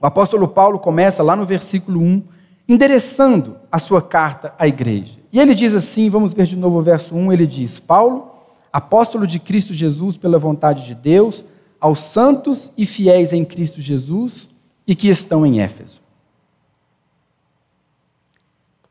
O 0.00 0.06
apóstolo 0.06 0.46
Paulo 0.46 0.78
começa 0.78 1.22
lá 1.24 1.34
no 1.34 1.44
versículo 1.44 2.00
1, 2.00 2.22
endereçando 2.68 3.56
a 3.70 3.78
sua 3.80 4.00
carta 4.00 4.54
à 4.56 4.68
igreja. 4.68 5.18
E 5.32 5.40
ele 5.40 5.54
diz 5.54 5.74
assim, 5.74 6.08
vamos 6.08 6.32
ver 6.32 6.46
de 6.46 6.56
novo 6.56 6.78
o 6.78 6.82
verso 6.82 7.14
1, 7.14 7.32
ele 7.32 7.46
diz: 7.46 7.78
Paulo, 7.78 8.30
apóstolo 8.72 9.26
de 9.26 9.40
Cristo 9.40 9.74
Jesus 9.74 10.16
pela 10.16 10.38
vontade 10.38 10.86
de 10.86 10.94
Deus, 10.94 11.44
aos 11.80 12.00
santos 12.00 12.72
e 12.76 12.84
fiéis 12.84 13.32
em 13.32 13.44
Cristo 13.44 13.80
Jesus 13.80 14.48
e 14.86 14.94
que 14.94 15.08
estão 15.08 15.44
em 15.44 15.60
Éfeso. 15.60 16.00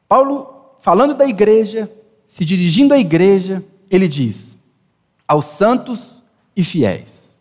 Paulo, 0.08 0.75
falando 0.79 1.13
da 1.13 1.25
igreja, 1.25 1.91
se 2.25 2.46
dirigindo 2.46 2.94
à 2.94 2.98
igreja, 2.98 3.63
ele 3.89 4.08
diz: 4.08 4.58
aos 5.27 5.46
santos 5.48 6.24
e 6.56 6.63
fiéis. 6.63 7.36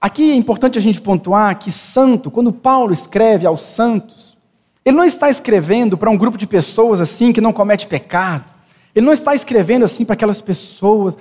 Aqui 0.00 0.32
é 0.32 0.34
importante 0.34 0.78
a 0.78 0.82
gente 0.82 1.00
pontuar 1.00 1.56
que 1.58 1.70
santo, 1.70 2.30
quando 2.30 2.52
Paulo 2.52 2.92
escreve 2.92 3.46
aos 3.46 3.62
santos, 3.62 4.36
ele 4.84 4.96
não 4.96 5.04
está 5.04 5.30
escrevendo 5.30 5.96
para 5.96 6.10
um 6.10 6.16
grupo 6.16 6.36
de 6.36 6.46
pessoas 6.46 7.00
assim 7.00 7.32
que 7.32 7.40
não 7.40 7.52
comete 7.52 7.86
pecado. 7.86 8.44
Ele 8.94 9.06
não 9.06 9.12
está 9.12 9.34
escrevendo 9.34 9.84
assim 9.84 10.04
para 10.04 10.14
aquelas 10.14 10.40
pessoas 10.40 11.16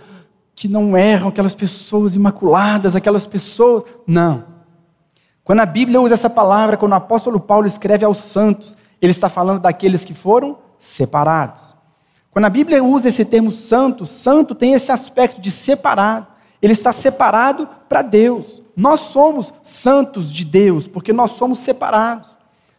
que 0.62 0.68
não 0.68 0.96
erram, 0.96 1.30
aquelas 1.30 1.56
pessoas 1.56 2.13
imaculadas, 2.13 2.96
aquelas 2.96 3.25
pessoas. 3.25 3.84
Não. 4.06 4.46
Quando 5.44 5.62
a 5.62 5.65
Bíblia 5.65 6.00
usa 6.00 6.13
essa 6.13 6.30
palavra, 6.30 6.77
quando 6.77 6.91
o 6.91 6.96
apóstolo 6.96 7.39
Paulo 7.39 7.65
escreve 7.65 8.06
aos 8.06 8.20
santos, 8.20 8.77
ele 9.01 9.10
está 9.10 9.27
falando 9.27 9.60
daqueles 9.60 10.06
que 10.06 10.13
foram 10.13 10.60
separados. 10.77 11.75
Quando 12.30 12.46
a 12.46 12.50
Bíblia 12.50 12.84
usa 12.84 13.08
esse 13.08 13.25
termo 13.25 13.51
santo, 13.51 14.06
santo 14.06 14.53
tem 14.53 14.74
esse 14.74 14.91
aspecto 14.91 15.41
de 15.41 15.50
separado. 15.50 16.27
Ele 16.62 16.74
está 16.74 16.94
separado 16.94 17.68
para 17.89 18.03
Deus. 18.03 18.62
Nós 18.77 19.00
somos 19.00 19.51
santos 19.63 20.32
de 20.32 20.46
Deus, 20.46 20.86
porque 20.86 21.12
nós 21.12 21.32
somos 21.32 21.58
separados. 21.58 22.38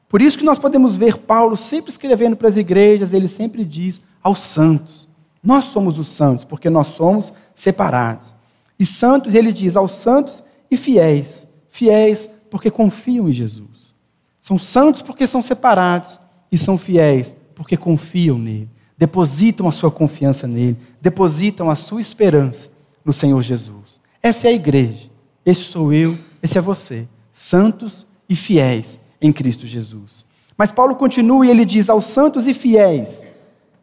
Por 0.09 0.23
isso 0.23 0.39
que 0.39 0.45
nós 0.45 0.57
podemos 0.61 0.95
ver 0.95 1.19
Paulo 1.19 1.57
sempre 1.57 1.91
escrevendo 1.91 2.37
para 2.37 2.47
as 2.47 2.57
igrejas, 2.57 3.13
ele 3.13 3.27
sempre 3.27 3.65
diz 3.65 4.01
aos 4.23 4.39
santos. 4.39 5.11
Nós 5.43 5.67
somos 5.67 5.99
os 5.99 6.11
santos, 6.11 6.45
porque 6.45 6.71
nós 6.71 6.89
somos 6.89 7.33
separados. 7.55 8.35
E 8.79 8.87
santos, 8.87 9.35
ele 9.35 9.53
diz 9.53 9.77
aos 9.77 9.97
santos 9.97 10.43
e 10.71 10.77
fiéis. 10.77 11.49
Fiéis 11.69 12.31
porque 12.51 12.71
confiam 12.71 13.29
em 13.29 13.33
Jesus. 13.33 13.95
São 14.41 14.59
santos 14.59 15.03
porque 15.03 15.27
são 15.27 15.43
separados. 15.43 16.21
E 16.51 16.59
são 16.59 16.77
fiéis 16.77 17.35
porque 17.55 17.77
confiam 17.77 18.39
nele. 18.39 18.69
Depositam 18.97 19.67
a 19.69 19.73
sua 19.73 19.91
confiança 19.91 20.47
nele. 20.47 20.77
Depositam 21.01 21.71
a 21.71 21.75
sua 21.75 22.01
esperança 22.01 22.71
no 23.05 23.13
Senhor 23.13 23.41
Jesus. 23.43 24.01
Essa 24.23 24.49
é 24.49 24.51
a 24.51 24.55
igreja. 24.55 25.11
Esse 25.45 25.63
sou 25.63 25.93
eu, 25.93 26.17
esse 26.43 26.57
é 26.57 26.61
você, 26.61 27.09
santos 27.33 28.07
e 28.29 28.37
fiéis 28.37 29.01
em 29.21 29.33
Cristo 29.33 29.67
Jesus. 29.67 30.25
Mas 30.57 30.71
Paulo 30.71 30.95
continua 30.95 31.45
e 31.45 31.51
ele 31.51 31.65
diz 31.65 31.91
aos 31.91 32.07
santos 32.07 32.47
e 32.47 32.55
fiéis 32.55 33.33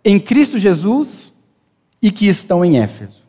em 0.03 0.19
Cristo 0.19 0.57
Jesus 0.57 1.33
e 2.01 2.11
que 2.11 2.27
estão 2.27 2.63
em 2.63 2.79
Éfeso. 2.79 3.23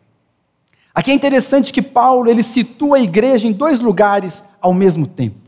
Aqui 0.95 1.11
é 1.11 1.15
interessante 1.15 1.73
que 1.73 1.83
Paulo 1.83 2.31
ele 2.31 2.43
situa 2.43 2.97
a 2.99 3.01
igreja 3.01 3.47
em 3.47 3.53
dois 3.53 3.81
lugares 3.81 4.43
ao 4.61 4.75
mesmo 4.75 5.07
tempo. 5.07 5.39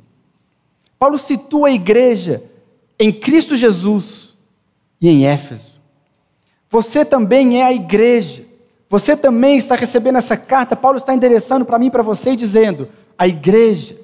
Paulo 0.99 1.19
situa 1.19 1.69
a 1.69 1.73
igreja 1.73 2.43
em 2.99 3.13
Cristo 3.13 3.57
Jesus 3.57 4.37
e 5.01 5.09
em 5.09 5.27
Éfeso. 5.27 5.81
Você 6.71 7.05
também 7.05 7.61
é 7.61 7.65
a 7.65 7.73
igreja 7.73 8.53
você 8.93 9.17
também 9.17 9.57
está 9.57 9.75
recebendo 9.75 10.19
essa 10.19 10.37
carta, 10.37 10.77
Paulo 10.77 10.99
está 10.99 11.15
endereçando 11.15 11.65
para 11.65 11.79
mim 11.79 11.87
e 11.87 11.91
para 11.91 12.03
você, 12.03 12.37
dizendo: 12.37 12.91
a 13.17 13.27
igreja 13.27 13.97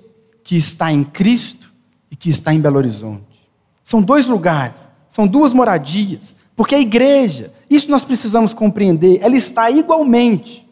que 0.42 0.56
está 0.56 0.90
em 0.90 1.04
Cristo 1.04 1.70
e 2.10 2.16
que 2.16 2.30
está 2.30 2.54
em 2.54 2.58
Belo 2.58 2.78
Horizonte. 2.78 3.46
São 3.84 4.00
dois 4.00 4.26
lugares, 4.26 4.88
são 5.10 5.26
duas 5.26 5.52
moradias, 5.52 6.34
porque 6.56 6.74
a 6.74 6.80
igreja, 6.80 7.52
isso 7.70 7.90
nós 7.90 8.04
precisamos 8.04 8.52
compreender, 8.52 9.18
ela 9.22 9.36
está 9.36 9.70
igualmente 9.70 10.66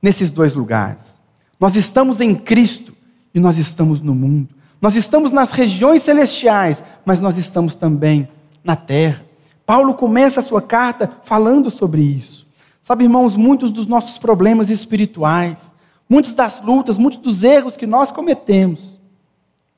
nesses 0.00 0.30
dois 0.30 0.54
lugares. 0.54 1.18
Nós 1.58 1.76
estamos 1.76 2.20
em 2.20 2.34
Cristo 2.34 2.94
e 3.34 3.40
nós 3.40 3.58
estamos 3.58 4.00
no 4.00 4.14
mundo. 4.14 4.54
Nós 4.80 4.94
estamos 4.94 5.32
nas 5.32 5.50
regiões 5.52 6.02
celestiais, 6.02 6.84
mas 7.04 7.18
nós 7.18 7.36
estamos 7.36 7.74
também 7.74 8.28
na 8.62 8.76
terra. 8.76 9.24
Paulo 9.66 9.92
começa 9.94 10.40
a 10.40 10.42
sua 10.42 10.62
carta 10.62 11.10
falando 11.24 11.70
sobre 11.70 12.00
isso. 12.00 12.46
Sabe, 12.80 13.04
irmãos, 13.04 13.36
muitos 13.36 13.70
dos 13.70 13.86
nossos 13.86 14.18
problemas 14.18 14.70
espirituais, 14.70 15.72
muitas 16.08 16.32
das 16.32 16.62
lutas, 16.62 16.96
muitos 16.96 17.18
dos 17.18 17.42
erros 17.44 17.76
que 17.76 17.86
nós 17.86 18.10
cometemos, 18.10 18.98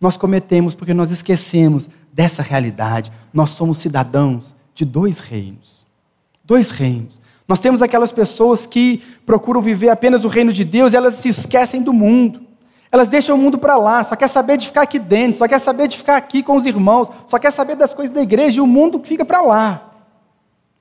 nós 0.00 0.16
cometemos 0.16 0.74
porque 0.74 0.94
nós 0.94 1.10
esquecemos 1.10 1.90
dessa 2.12 2.42
realidade. 2.42 3.12
Nós 3.32 3.50
somos 3.50 3.78
cidadãos 3.78 4.54
de 4.74 4.84
dois 4.84 5.18
reinos. 5.18 5.79
Dois 6.50 6.72
reinos. 6.72 7.20
Nós 7.46 7.60
temos 7.60 7.80
aquelas 7.80 8.10
pessoas 8.10 8.66
que 8.66 9.00
procuram 9.24 9.62
viver 9.62 9.88
apenas 9.88 10.24
o 10.24 10.28
reino 10.28 10.52
de 10.52 10.64
Deus 10.64 10.92
e 10.92 10.96
elas 10.96 11.14
se 11.14 11.28
esquecem 11.28 11.80
do 11.80 11.92
mundo. 11.92 12.40
Elas 12.90 13.06
deixam 13.06 13.36
o 13.36 13.38
mundo 13.38 13.56
para 13.56 13.76
lá, 13.76 14.02
só 14.02 14.16
quer 14.16 14.26
saber 14.26 14.56
de 14.56 14.66
ficar 14.66 14.82
aqui 14.82 14.98
dentro, 14.98 15.38
só 15.38 15.46
quer 15.46 15.60
saber 15.60 15.86
de 15.86 15.96
ficar 15.96 16.16
aqui 16.16 16.42
com 16.42 16.56
os 16.56 16.66
irmãos, 16.66 17.08
só 17.28 17.38
quer 17.38 17.52
saber 17.52 17.76
das 17.76 17.94
coisas 17.94 18.12
da 18.12 18.20
igreja 18.20 18.58
e 18.58 18.60
o 18.60 18.66
mundo 18.66 19.00
fica 19.04 19.24
para 19.24 19.40
lá. 19.42 19.94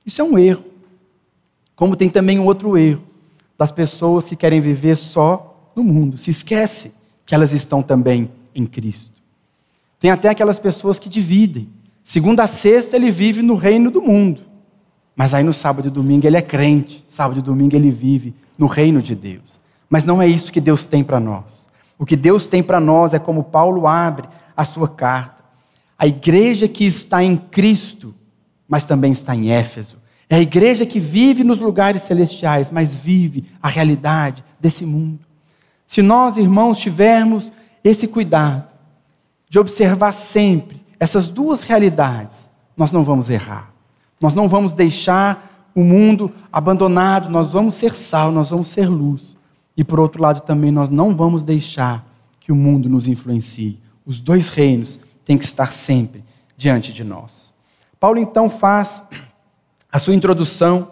Isso 0.04 0.20
é 0.20 0.24
um 0.24 0.36
erro. 0.36 0.64
Como 1.76 1.94
tem 1.94 2.10
também 2.10 2.36
um 2.40 2.46
outro 2.46 2.76
erro 2.76 3.04
das 3.56 3.70
pessoas 3.70 4.26
que 4.26 4.34
querem 4.34 4.60
viver 4.60 4.96
só 4.96 5.70
no 5.76 5.84
mundo, 5.84 6.18
se 6.18 6.30
esquece 6.30 6.92
que 7.24 7.32
elas 7.32 7.52
estão 7.52 7.80
também 7.80 8.28
em 8.52 8.66
Cristo. 8.66 9.22
Tem 10.00 10.10
até 10.10 10.30
aquelas 10.30 10.58
pessoas 10.58 10.98
que 10.98 11.08
dividem. 11.08 11.68
Segunda 12.02 12.42
a 12.42 12.48
sexta 12.48 12.96
ele 12.96 13.12
vive 13.12 13.40
no 13.40 13.54
reino 13.54 13.88
do 13.88 14.02
mundo. 14.02 14.49
Mas 15.20 15.34
aí 15.34 15.44
no 15.44 15.52
sábado 15.52 15.88
e 15.88 15.90
domingo 15.90 16.26
ele 16.26 16.38
é 16.38 16.40
crente. 16.40 17.04
Sábado 17.10 17.40
e 17.40 17.42
domingo 17.42 17.76
ele 17.76 17.90
vive 17.90 18.34
no 18.56 18.64
reino 18.66 19.02
de 19.02 19.14
Deus. 19.14 19.60
Mas 19.86 20.02
não 20.02 20.22
é 20.22 20.26
isso 20.26 20.50
que 20.50 20.62
Deus 20.62 20.86
tem 20.86 21.04
para 21.04 21.20
nós. 21.20 21.68
O 21.98 22.06
que 22.06 22.16
Deus 22.16 22.46
tem 22.46 22.62
para 22.62 22.80
nós 22.80 23.12
é 23.12 23.18
como 23.18 23.44
Paulo 23.44 23.86
abre 23.86 24.26
a 24.56 24.64
sua 24.64 24.88
carta. 24.88 25.44
A 25.98 26.06
igreja 26.06 26.66
que 26.66 26.86
está 26.86 27.22
em 27.22 27.36
Cristo, 27.36 28.14
mas 28.66 28.84
também 28.84 29.12
está 29.12 29.36
em 29.36 29.50
Éfeso. 29.50 29.98
É 30.26 30.36
a 30.36 30.40
igreja 30.40 30.86
que 30.86 30.98
vive 30.98 31.44
nos 31.44 31.60
lugares 31.60 32.00
celestiais, 32.00 32.70
mas 32.70 32.94
vive 32.94 33.44
a 33.62 33.68
realidade 33.68 34.42
desse 34.58 34.86
mundo. 34.86 35.20
Se 35.86 36.00
nós, 36.00 36.38
irmãos, 36.38 36.80
tivermos 36.80 37.52
esse 37.84 38.08
cuidado 38.08 38.64
de 39.50 39.58
observar 39.58 40.12
sempre 40.12 40.82
essas 40.98 41.28
duas 41.28 41.62
realidades, 41.64 42.48
nós 42.74 42.90
não 42.90 43.04
vamos 43.04 43.28
errar. 43.28 43.69
Nós 44.20 44.34
não 44.34 44.48
vamos 44.48 44.74
deixar 44.74 45.70
o 45.74 45.82
mundo 45.82 46.32
abandonado, 46.52 47.30
nós 47.30 47.52
vamos 47.52 47.74
ser 47.74 47.94
sal, 47.94 48.30
nós 48.30 48.50
vamos 48.50 48.68
ser 48.68 48.86
luz. 48.88 49.36
E 49.76 49.82
por 49.82 49.98
outro 49.98 50.20
lado 50.20 50.40
também 50.40 50.70
nós 50.70 50.90
não 50.90 51.16
vamos 51.16 51.42
deixar 51.42 52.06
que 52.38 52.52
o 52.52 52.56
mundo 52.56 52.88
nos 52.88 53.06
influencie. 53.06 53.80
Os 54.04 54.20
dois 54.20 54.48
reinos 54.48 54.98
têm 55.24 55.38
que 55.38 55.44
estar 55.44 55.72
sempre 55.72 56.24
diante 56.56 56.92
de 56.92 57.02
nós. 57.02 57.52
Paulo 57.98 58.18
então 58.18 58.50
faz 58.50 59.02
a 59.90 59.98
sua 59.98 60.14
introdução, 60.14 60.90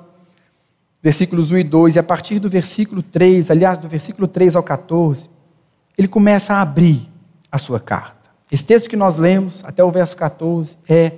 versículos 1.03 1.51
1 1.51 1.59
e 1.59 1.65
2, 1.65 1.97
e 1.97 1.99
a 1.99 2.03
partir 2.03 2.39
do 2.39 2.49
versículo 2.49 3.03
3, 3.03 3.51
aliás, 3.51 3.79
do 3.79 3.89
versículo 3.89 4.27
3 4.27 4.57
ao 4.57 4.63
14, 4.63 5.29
ele 5.97 6.09
começa 6.09 6.55
a 6.55 6.63
abrir 6.63 7.09
a 7.51 7.59
sua 7.59 7.81
carta. 7.81 8.31
Esse 8.51 8.65
texto 8.65 8.89
que 8.89 8.97
nós 8.97 9.19
lemos, 9.19 9.63
até 9.65 9.85
o 9.85 9.91
verso 9.91 10.17
14, 10.17 10.77
é 10.89 11.13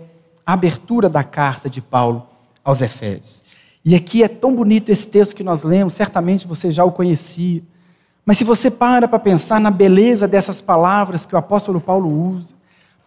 abertura 0.53 1.09
da 1.09 1.23
carta 1.23 1.69
de 1.69 1.81
Paulo 1.81 2.27
aos 2.65 2.81
Efésios. 2.81 3.43
E 3.85 3.95
aqui 3.95 4.23
é 4.23 4.29
tão 4.29 4.55
bonito 4.55 4.91
esse 4.91 5.09
texto 5.09 5.35
que 5.35 5.43
nós 5.43 5.63
lemos, 5.63 5.95
certamente 5.95 6.47
você 6.47 6.71
já 6.71 6.85
o 6.85 6.93
conhecia. 6.93 7.63
Mas 8.25 8.39
se 8.39 8.45
você 8.45 8.71
para 8.71 9.09
para 9.09 9.19
pensar 9.19 9.61
na 9.61 9.71
beleza 9.71 10.29
dessas 10.29 10.61
palavras 10.61 11.25
que 11.25 11.35
o 11.35 11.39
apóstolo 11.39 11.81
Paulo 11.81 12.35
usa, 12.35 12.55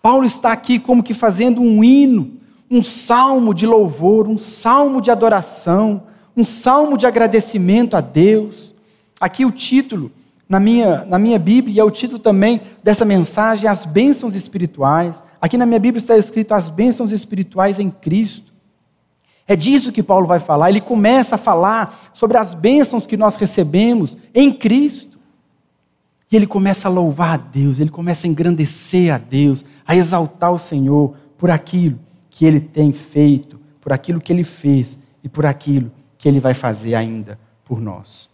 Paulo 0.01 0.25
está 0.25 0.51
aqui 0.51 0.79
como 0.79 1.03
que 1.03 1.13
fazendo 1.13 1.61
um 1.61 1.83
hino 1.83 2.43
um 2.73 2.83
salmo 2.83 3.53
de 3.53 3.65
louvor, 3.65 4.27
um 4.27 4.37
salmo 4.37 4.99
de 4.99 5.11
adoração, 5.11 6.03
um 6.35 6.43
salmo 6.43 6.97
de 6.97 7.05
agradecimento 7.05 7.95
a 7.95 8.01
Deus. 8.01 8.73
Aqui 9.19 9.45
o 9.45 9.51
título, 9.51 10.11
na 10.47 10.59
minha, 10.59 11.05
na 11.05 11.17
minha 11.17 11.39
Bíblia, 11.39 11.75
e 11.75 11.79
é 11.79 11.83
o 11.83 11.91
título 11.91 12.19
também 12.19 12.61
dessa 12.83 13.05
mensagem, 13.05 13.67
As 13.67 13.85
Bênçãos 13.85 14.35
Espirituais. 14.35 15.21
Aqui 15.41 15.57
na 15.57 15.65
minha 15.65 15.79
Bíblia 15.79 15.99
está 15.99 16.17
escrito 16.17 16.53
As 16.53 16.69
Bênçãos 16.69 17.11
Espirituais 17.11 17.79
em 17.79 17.89
Cristo. 17.89 18.53
É 19.47 19.55
disso 19.55 19.91
que 19.91 20.01
Paulo 20.01 20.25
vai 20.25 20.39
falar. 20.39 20.69
Ele 20.69 20.81
começa 20.81 21.35
a 21.35 21.37
falar 21.37 22.11
sobre 22.13 22.37
as 22.37 22.53
bênçãos 22.53 23.05
que 23.05 23.17
nós 23.17 23.35
recebemos 23.35 24.17
em 24.33 24.51
Cristo. 24.53 25.19
E 26.31 26.35
ele 26.35 26.47
começa 26.47 26.87
a 26.87 26.91
louvar 26.91 27.33
a 27.33 27.37
Deus, 27.37 27.79
ele 27.79 27.91
começa 27.91 28.25
a 28.25 28.29
engrandecer 28.29 29.13
a 29.13 29.19
Deus, 29.19 29.63
a 29.85 29.95
exaltar 29.95 30.51
o 30.51 30.57
Senhor 30.57 31.15
por 31.37 31.51
aquilo 31.51 31.99
que 32.29 32.45
ele 32.45 32.59
tem 32.59 32.91
feito, 32.91 33.59
por 33.79 33.93
aquilo 33.93 34.19
que 34.19 34.33
ele 34.33 34.43
fez 34.43 34.97
e 35.23 35.29
por 35.29 35.45
aquilo 35.45 35.91
que 36.17 36.27
ele 36.27 36.39
vai 36.39 36.55
fazer 36.55 36.95
ainda 36.95 37.37
por 37.63 37.79
nós. 37.79 38.32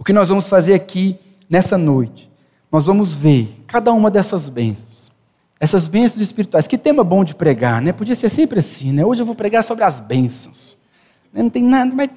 O 0.00 0.02
que 0.02 0.14
nós 0.14 0.30
vamos 0.30 0.48
fazer 0.48 0.72
aqui 0.72 1.18
nessa 1.46 1.76
noite? 1.76 2.30
Nós 2.72 2.86
vamos 2.86 3.12
ver 3.12 3.62
cada 3.66 3.92
uma 3.92 4.10
dessas 4.10 4.48
bênçãos. 4.48 5.12
Essas 5.60 5.86
bênçãos 5.86 6.22
espirituais. 6.22 6.66
Que 6.66 6.78
tema 6.78 7.04
bom 7.04 7.22
de 7.22 7.34
pregar, 7.34 7.82
né? 7.82 7.92
Podia 7.92 8.14
ser 8.14 8.30
sempre 8.30 8.60
assim, 8.60 8.94
né? 8.94 9.04
Hoje 9.04 9.20
eu 9.20 9.26
vou 9.26 9.34
pregar 9.34 9.62
sobre 9.62 9.84
as 9.84 10.00
bênçãos. 10.00 10.78
Não 11.30 11.50
tem 11.50 11.62
nada, 11.62 11.94
mas 11.94 12.08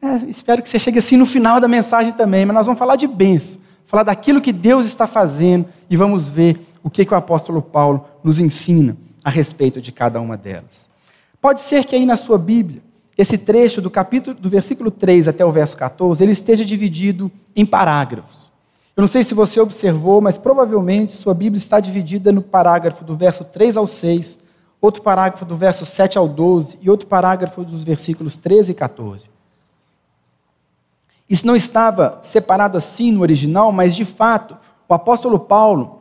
é, 0.00 0.30
espero 0.30 0.62
que 0.62 0.70
você 0.70 0.78
chegue 0.78 1.00
assim 1.00 1.16
no 1.16 1.26
final 1.26 1.58
da 1.58 1.66
mensagem 1.66 2.12
também. 2.12 2.46
Mas 2.46 2.54
nós 2.54 2.66
vamos 2.66 2.78
falar 2.78 2.94
de 2.94 3.08
bênção, 3.08 3.60
falar 3.86 4.04
daquilo 4.04 4.40
que 4.40 4.52
Deus 4.52 4.86
está 4.86 5.08
fazendo 5.08 5.66
e 5.90 5.96
vamos 5.96 6.28
ver 6.28 6.64
o 6.80 6.88
que, 6.88 7.04
que 7.04 7.12
o 7.12 7.16
apóstolo 7.16 7.60
Paulo 7.60 8.06
nos 8.22 8.38
ensina 8.38 8.96
a 9.24 9.30
respeito 9.30 9.80
de 9.80 9.90
cada 9.90 10.20
uma 10.20 10.36
delas. 10.36 10.88
Pode 11.40 11.62
ser 11.62 11.84
que 11.86 11.96
aí 11.96 12.06
na 12.06 12.16
sua 12.16 12.38
Bíblia, 12.38 12.80
esse 13.16 13.36
trecho 13.36 13.82
do 13.82 13.90
capítulo 13.90 14.34
do 14.34 14.48
versículo 14.48 14.90
3 14.90 15.28
até 15.28 15.44
o 15.44 15.52
verso 15.52 15.76
14, 15.76 16.22
ele 16.22 16.32
esteja 16.32 16.64
dividido 16.64 17.30
em 17.54 17.66
parágrafos. 17.66 18.50
Eu 18.96 19.00
não 19.00 19.08
sei 19.08 19.22
se 19.22 19.34
você 19.34 19.58
observou, 19.60 20.20
mas 20.20 20.36
provavelmente 20.36 21.12
sua 21.12 21.32
Bíblia 21.32 21.56
está 21.56 21.80
dividida 21.80 22.30
no 22.30 22.42
parágrafo 22.42 23.04
do 23.04 23.16
verso 23.16 23.44
3 23.44 23.76
ao 23.76 23.86
6, 23.86 24.38
outro 24.80 25.02
parágrafo 25.02 25.44
do 25.44 25.56
verso 25.56 25.86
7 25.86 26.18
ao 26.18 26.28
12 26.28 26.78
e 26.80 26.90
outro 26.90 27.06
parágrafo 27.06 27.64
dos 27.64 27.84
versículos 27.84 28.36
13 28.36 28.72
e 28.72 28.74
14. 28.74 29.30
Isso 31.28 31.46
não 31.46 31.56
estava 31.56 32.18
separado 32.20 32.76
assim 32.76 33.10
no 33.10 33.22
original, 33.22 33.72
mas 33.72 33.96
de 33.96 34.04
fato, 34.04 34.56
o 34.86 34.92
apóstolo 34.92 35.38
Paulo, 35.38 36.00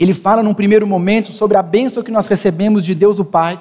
ele 0.00 0.12
fala 0.12 0.42
num 0.42 0.54
primeiro 0.54 0.84
momento 0.84 1.30
sobre 1.30 1.56
a 1.56 1.62
bênção 1.62 2.02
que 2.02 2.10
nós 2.10 2.26
recebemos 2.26 2.84
de 2.84 2.92
Deus 2.92 3.20
o 3.20 3.24
Pai. 3.24 3.60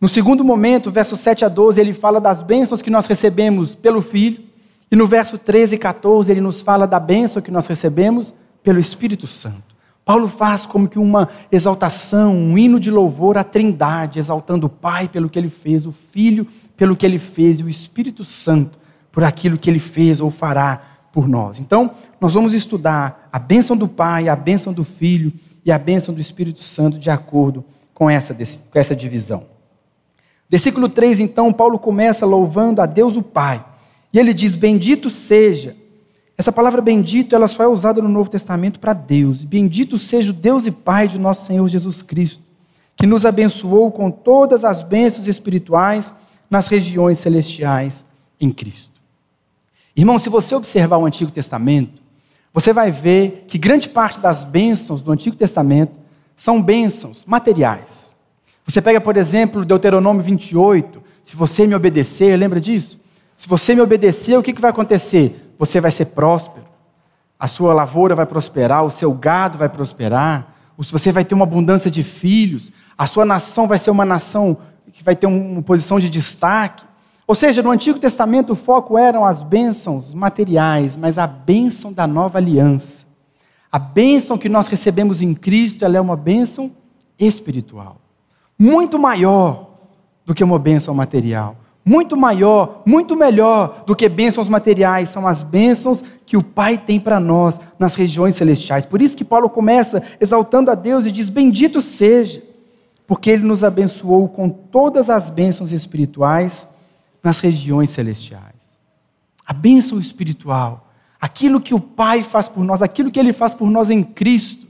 No 0.00 0.08
segundo 0.08 0.44
momento, 0.44 0.92
versos 0.92 1.18
7 1.18 1.44
a 1.44 1.48
12, 1.48 1.80
ele 1.80 1.92
fala 1.92 2.20
das 2.20 2.42
bênçãos 2.42 2.80
que 2.80 2.90
nós 2.90 3.06
recebemos 3.06 3.74
pelo 3.74 4.00
Filho. 4.00 4.44
E 4.90 4.94
no 4.94 5.06
verso 5.06 5.36
13 5.36 5.74
e 5.74 5.78
14, 5.78 6.30
ele 6.30 6.40
nos 6.40 6.60
fala 6.60 6.86
da 6.86 7.00
bênção 7.00 7.42
que 7.42 7.50
nós 7.50 7.66
recebemos 7.66 8.32
pelo 8.62 8.78
Espírito 8.78 9.26
Santo. 9.26 9.76
Paulo 10.04 10.28
faz 10.28 10.64
como 10.64 10.88
que 10.88 10.98
uma 10.98 11.28
exaltação, 11.52 12.34
um 12.34 12.56
hino 12.56 12.80
de 12.80 12.90
louvor 12.90 13.36
à 13.36 13.44
Trindade, 13.44 14.18
exaltando 14.18 14.66
o 14.66 14.70
Pai 14.70 15.08
pelo 15.08 15.28
que 15.28 15.38
ele 15.38 15.50
fez, 15.50 15.84
o 15.84 15.92
Filho 15.92 16.46
pelo 16.76 16.96
que 16.96 17.04
ele 17.04 17.18
fez 17.18 17.60
e 17.60 17.64
o 17.64 17.68
Espírito 17.68 18.24
Santo 18.24 18.78
por 19.10 19.24
aquilo 19.24 19.58
que 19.58 19.68
ele 19.68 19.80
fez 19.80 20.20
ou 20.20 20.30
fará 20.30 20.80
por 21.12 21.26
nós. 21.26 21.58
Então, 21.58 21.90
nós 22.20 22.34
vamos 22.34 22.54
estudar 22.54 23.28
a 23.32 23.38
bênção 23.38 23.76
do 23.76 23.88
Pai, 23.88 24.28
a 24.28 24.36
bênção 24.36 24.72
do 24.72 24.84
Filho 24.84 25.32
e 25.64 25.72
a 25.72 25.78
bênção 25.78 26.14
do 26.14 26.20
Espírito 26.20 26.60
Santo 26.60 26.98
de 26.98 27.10
acordo 27.10 27.64
com 27.92 28.08
essa, 28.08 28.32
com 28.32 28.78
essa 28.78 28.94
divisão. 28.94 29.57
Versículo 30.50 30.88
3, 30.88 31.20
então, 31.20 31.52
Paulo 31.52 31.78
começa 31.78 32.24
louvando 32.24 32.80
a 32.80 32.86
Deus 32.86 33.16
o 33.16 33.22
Pai. 33.22 33.64
E 34.12 34.18
ele 34.18 34.32
diz: 34.32 34.56
Bendito 34.56 35.10
seja. 35.10 35.76
Essa 36.36 36.52
palavra 36.52 36.80
bendito, 36.80 37.34
ela 37.34 37.48
só 37.48 37.64
é 37.64 37.66
usada 37.66 38.00
no 38.00 38.08
Novo 38.08 38.30
Testamento 38.30 38.78
para 38.78 38.92
Deus. 38.92 39.42
Bendito 39.42 39.98
seja 39.98 40.30
o 40.30 40.34
Deus 40.34 40.66
e 40.66 40.70
Pai 40.70 41.08
de 41.08 41.18
nosso 41.18 41.44
Senhor 41.44 41.66
Jesus 41.66 42.00
Cristo, 42.00 42.44
que 42.96 43.06
nos 43.06 43.26
abençoou 43.26 43.90
com 43.90 44.08
todas 44.08 44.64
as 44.64 44.80
bênçãos 44.80 45.26
espirituais 45.26 46.14
nas 46.48 46.68
regiões 46.68 47.18
celestiais 47.18 48.04
em 48.40 48.50
Cristo. 48.50 48.98
Irmão, 49.96 50.16
se 50.16 50.28
você 50.28 50.54
observar 50.54 50.96
o 50.98 51.04
Antigo 51.04 51.32
Testamento, 51.32 52.00
você 52.54 52.72
vai 52.72 52.92
ver 52.92 53.44
que 53.48 53.58
grande 53.58 53.88
parte 53.88 54.20
das 54.20 54.44
bênçãos 54.44 55.02
do 55.02 55.10
Antigo 55.10 55.36
Testamento 55.36 55.98
são 56.36 56.62
bênçãos 56.62 57.24
materiais. 57.26 58.07
Você 58.68 58.82
pega, 58.82 59.00
por 59.00 59.16
exemplo, 59.16 59.64
Deuteronômio 59.64 60.22
28, 60.22 61.02
se 61.22 61.34
você 61.34 61.66
me 61.66 61.74
obedecer, 61.74 62.36
lembra 62.36 62.60
disso? 62.60 63.00
Se 63.34 63.48
você 63.48 63.74
me 63.74 63.80
obedecer, 63.80 64.36
o 64.36 64.42
que, 64.42 64.52
vai 64.60 64.70
acontecer? 64.70 65.54
Você 65.58 65.80
vai 65.80 65.90
ser 65.90 66.06
próspero, 66.06 66.66
a 67.40 67.48
sua 67.48 67.72
lavoura 67.72 68.14
vai 68.14 68.26
prosperar, 68.26 68.84
o 68.84 68.90
seu 68.90 69.10
gado 69.14 69.56
vai 69.56 69.70
prosperar, 69.70 70.54
você 70.76 71.10
vai 71.10 71.24
ter 71.24 71.34
uma 71.34 71.44
abundância 71.44 71.90
de 71.90 72.02
filhos, 72.02 72.70
a 72.96 73.06
sua 73.06 73.24
nação 73.24 73.66
vai 73.66 73.78
ser 73.78 73.90
uma 73.90 74.04
nação 74.04 74.58
que 74.92 75.02
vai 75.02 75.16
ter 75.16 75.26
uma 75.26 75.62
posição 75.62 75.98
de 75.98 76.10
destaque. 76.10 76.84
Ou 77.26 77.34
seja, 77.34 77.62
no 77.62 77.70
Antigo 77.70 77.98
Testamento 77.98 78.52
o 78.52 78.56
foco 78.56 78.98
eram 78.98 79.24
as 79.24 79.42
bênçãos 79.42 80.12
materiais, 80.12 80.94
mas 80.94 81.16
a 81.16 81.26
bênção 81.26 81.90
da 81.90 82.06
nova 82.06 82.36
aliança. 82.36 83.06
A 83.72 83.78
bênção 83.78 84.36
que 84.36 84.48
nós 84.48 84.68
recebemos 84.68 85.22
em 85.22 85.32
Cristo, 85.32 85.86
ela 85.86 85.96
é 85.96 86.00
uma 86.00 86.16
bênção 86.16 86.70
espiritual. 87.18 87.98
Muito 88.58 88.98
maior 88.98 89.70
do 90.24 90.34
que 90.34 90.44
uma 90.44 90.58
bênção 90.58 90.94
material 90.94 91.56
muito 91.88 92.18
maior, 92.18 92.82
muito 92.84 93.16
melhor 93.16 93.82
do 93.86 93.96
que 93.96 94.06
bênçãos 94.10 94.46
materiais, 94.46 95.08
são 95.08 95.26
as 95.26 95.42
bênçãos 95.42 96.04
que 96.26 96.36
o 96.36 96.42
Pai 96.42 96.76
tem 96.76 97.00
para 97.00 97.18
nós 97.18 97.58
nas 97.78 97.94
regiões 97.94 98.34
celestiais. 98.34 98.84
Por 98.84 99.00
isso 99.00 99.16
que 99.16 99.24
Paulo 99.24 99.48
começa 99.48 100.02
exaltando 100.20 100.70
a 100.70 100.74
Deus 100.74 101.06
e 101.06 101.10
diz: 101.10 101.30
Bendito 101.30 101.80
seja, 101.80 102.42
porque 103.06 103.30
Ele 103.30 103.42
nos 103.42 103.64
abençoou 103.64 104.28
com 104.28 104.50
todas 104.50 105.08
as 105.08 105.30
bênçãos 105.30 105.72
espirituais 105.72 106.68
nas 107.24 107.40
regiões 107.40 107.88
celestiais. 107.88 108.44
A 109.46 109.54
bênção 109.54 109.98
espiritual, 109.98 110.90
aquilo 111.18 111.58
que 111.58 111.72
o 111.72 111.80
Pai 111.80 112.22
faz 112.22 112.48
por 112.48 112.62
nós, 112.62 112.82
aquilo 112.82 113.10
que 113.10 113.18
Ele 113.18 113.32
faz 113.32 113.54
por 113.54 113.70
nós 113.70 113.88
em 113.88 114.02
Cristo, 114.02 114.66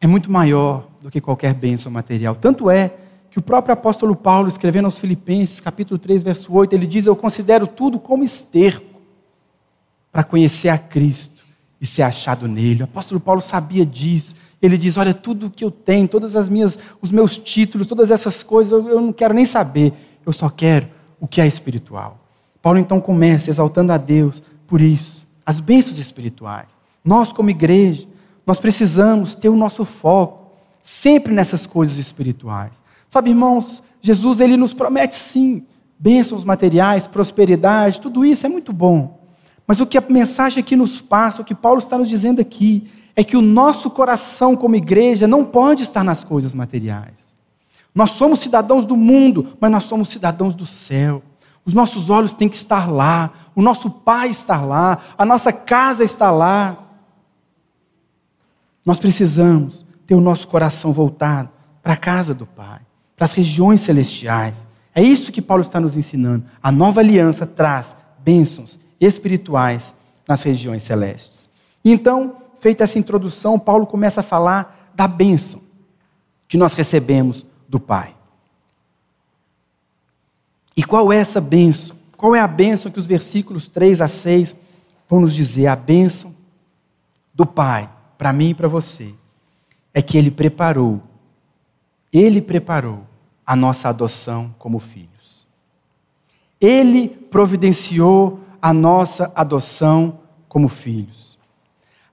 é 0.00 0.06
muito 0.06 0.30
maior 0.30 0.87
do 1.00 1.10
que 1.10 1.20
qualquer 1.20 1.54
bênção 1.54 1.90
material. 1.90 2.34
Tanto 2.34 2.70
é 2.70 2.92
que 3.30 3.38
o 3.38 3.42
próprio 3.42 3.72
apóstolo 3.72 4.16
Paulo, 4.16 4.48
escrevendo 4.48 4.86
aos 4.86 4.98
Filipenses, 4.98 5.60
capítulo 5.60 5.98
3, 5.98 6.22
verso 6.22 6.52
8, 6.52 6.72
ele 6.74 6.86
diz: 6.86 7.06
Eu 7.06 7.16
considero 7.16 7.66
tudo 7.66 7.98
como 7.98 8.24
esterco 8.24 9.00
para 10.10 10.24
conhecer 10.24 10.68
a 10.68 10.78
Cristo 10.78 11.42
e 11.80 11.86
ser 11.86 12.02
achado 12.02 12.48
nele. 12.48 12.82
O 12.82 12.84
apóstolo 12.84 13.20
Paulo 13.20 13.40
sabia 13.40 13.84
disso. 13.84 14.34
Ele 14.60 14.76
diz: 14.76 14.96
Olha, 14.96 15.14
tudo 15.14 15.50
que 15.50 15.64
eu 15.64 15.70
tenho, 15.70 16.08
todas 16.08 16.34
as 16.34 16.48
minhas, 16.48 16.78
os 17.00 17.10
meus 17.10 17.36
títulos, 17.36 17.86
todas 17.86 18.10
essas 18.10 18.42
coisas, 18.42 18.72
eu, 18.72 18.88
eu 18.88 19.00
não 19.00 19.12
quero 19.12 19.34
nem 19.34 19.44
saber. 19.44 19.92
Eu 20.24 20.32
só 20.32 20.48
quero 20.48 20.88
o 21.20 21.26
que 21.26 21.40
é 21.40 21.46
espiritual. 21.46 22.18
Paulo 22.60 22.78
então 22.78 23.00
começa 23.00 23.50
exaltando 23.50 23.92
a 23.92 23.96
Deus 23.96 24.42
por 24.66 24.80
isso, 24.80 25.26
as 25.46 25.60
bênçãos 25.60 25.98
espirituais. 25.98 26.76
Nós, 27.04 27.32
como 27.32 27.48
igreja, 27.48 28.06
nós 28.46 28.58
precisamos 28.58 29.34
ter 29.34 29.48
o 29.48 29.56
nosso 29.56 29.84
foco 29.84 30.37
sempre 30.88 31.34
nessas 31.34 31.66
coisas 31.66 31.98
espirituais. 31.98 32.72
Sabe, 33.06 33.28
irmãos, 33.28 33.82
Jesus 34.00 34.40
ele 34.40 34.56
nos 34.56 34.72
promete 34.72 35.16
sim 35.16 35.66
bênçãos 35.98 36.44
materiais, 36.44 37.06
prosperidade, 37.06 38.00
tudo 38.00 38.24
isso 38.24 38.46
é 38.46 38.48
muito 38.48 38.72
bom. 38.72 39.20
Mas 39.66 39.80
o 39.80 39.86
que 39.86 39.98
a 39.98 40.04
mensagem 40.08 40.60
aqui 40.60 40.74
nos 40.74 40.98
passa, 40.98 41.42
o 41.42 41.44
que 41.44 41.54
Paulo 41.54 41.78
está 41.78 41.98
nos 41.98 42.08
dizendo 42.08 42.40
aqui, 42.40 42.90
é 43.14 43.22
que 43.22 43.36
o 43.36 43.42
nosso 43.42 43.90
coração 43.90 44.56
como 44.56 44.76
igreja 44.76 45.26
não 45.26 45.44
pode 45.44 45.82
estar 45.82 46.02
nas 46.02 46.24
coisas 46.24 46.54
materiais. 46.54 47.12
Nós 47.94 48.12
somos 48.12 48.40
cidadãos 48.40 48.86
do 48.86 48.96
mundo, 48.96 49.58
mas 49.60 49.70
nós 49.70 49.84
somos 49.84 50.08
cidadãos 50.08 50.54
do 50.54 50.64
céu. 50.64 51.22
Os 51.66 51.74
nossos 51.74 52.08
olhos 52.08 52.32
têm 52.32 52.48
que 52.48 52.56
estar 52.56 52.90
lá, 52.90 53.30
o 53.54 53.60
nosso 53.60 53.90
pai 53.90 54.30
está 54.30 54.58
lá, 54.62 55.02
a 55.18 55.26
nossa 55.26 55.52
casa 55.52 56.02
está 56.02 56.30
lá. 56.30 56.78
Nós 58.86 58.96
precisamos 58.96 59.86
ter 60.08 60.16
o 60.16 60.20
nosso 60.20 60.48
coração 60.48 60.92
voltado 60.92 61.50
para 61.80 61.92
a 61.92 61.96
casa 61.96 62.34
do 62.34 62.46
Pai 62.46 62.80
para 63.18 63.24
as 63.24 63.32
regiões 63.32 63.80
celestiais. 63.80 64.66
É 64.94 65.02
isso 65.02 65.32
que 65.32 65.42
Paulo 65.42 65.62
está 65.62 65.80
nos 65.80 65.96
ensinando. 65.96 66.44
A 66.62 66.70
nova 66.70 67.00
aliança 67.00 67.44
traz 67.44 67.96
bênçãos 68.20 68.78
espirituais 69.00 69.94
nas 70.26 70.42
regiões 70.44 70.84
celestes. 70.84 71.48
Então, 71.84 72.36
feita 72.60 72.84
essa 72.84 72.98
introdução, 72.98 73.58
Paulo 73.58 73.86
começa 73.86 74.20
a 74.20 74.24
falar 74.24 74.92
da 74.94 75.08
bênção 75.08 75.60
que 76.46 76.56
nós 76.56 76.74
recebemos 76.74 77.44
do 77.68 77.80
Pai. 77.80 78.14
E 80.76 80.84
qual 80.84 81.12
é 81.12 81.16
essa 81.16 81.40
bênção? 81.40 81.96
Qual 82.16 82.36
é 82.36 82.40
a 82.40 82.48
bênção 82.48 82.90
que 82.90 82.98
os 82.98 83.06
versículos 83.06 83.68
3 83.68 84.00
a 84.00 84.08
6 84.08 84.54
vão 85.08 85.20
nos 85.20 85.34
dizer? 85.34 85.66
A 85.66 85.76
bênção 85.76 86.34
do 87.34 87.44
Pai, 87.44 87.90
para 88.16 88.32
mim 88.32 88.50
e 88.50 88.54
para 88.54 88.68
você, 88.68 89.12
é 89.98 90.02
que 90.02 90.16
Ele 90.16 90.30
preparou 90.30 91.02
ele 92.12 92.40
preparou 92.40 93.06
a 93.46 93.54
nossa 93.54 93.88
adoção 93.88 94.54
como 94.58 94.78
filhos. 94.78 95.46
Ele 96.60 97.08
providenciou 97.08 98.40
a 98.60 98.72
nossa 98.72 99.32
adoção 99.34 100.20
como 100.48 100.68
filhos. 100.68 101.38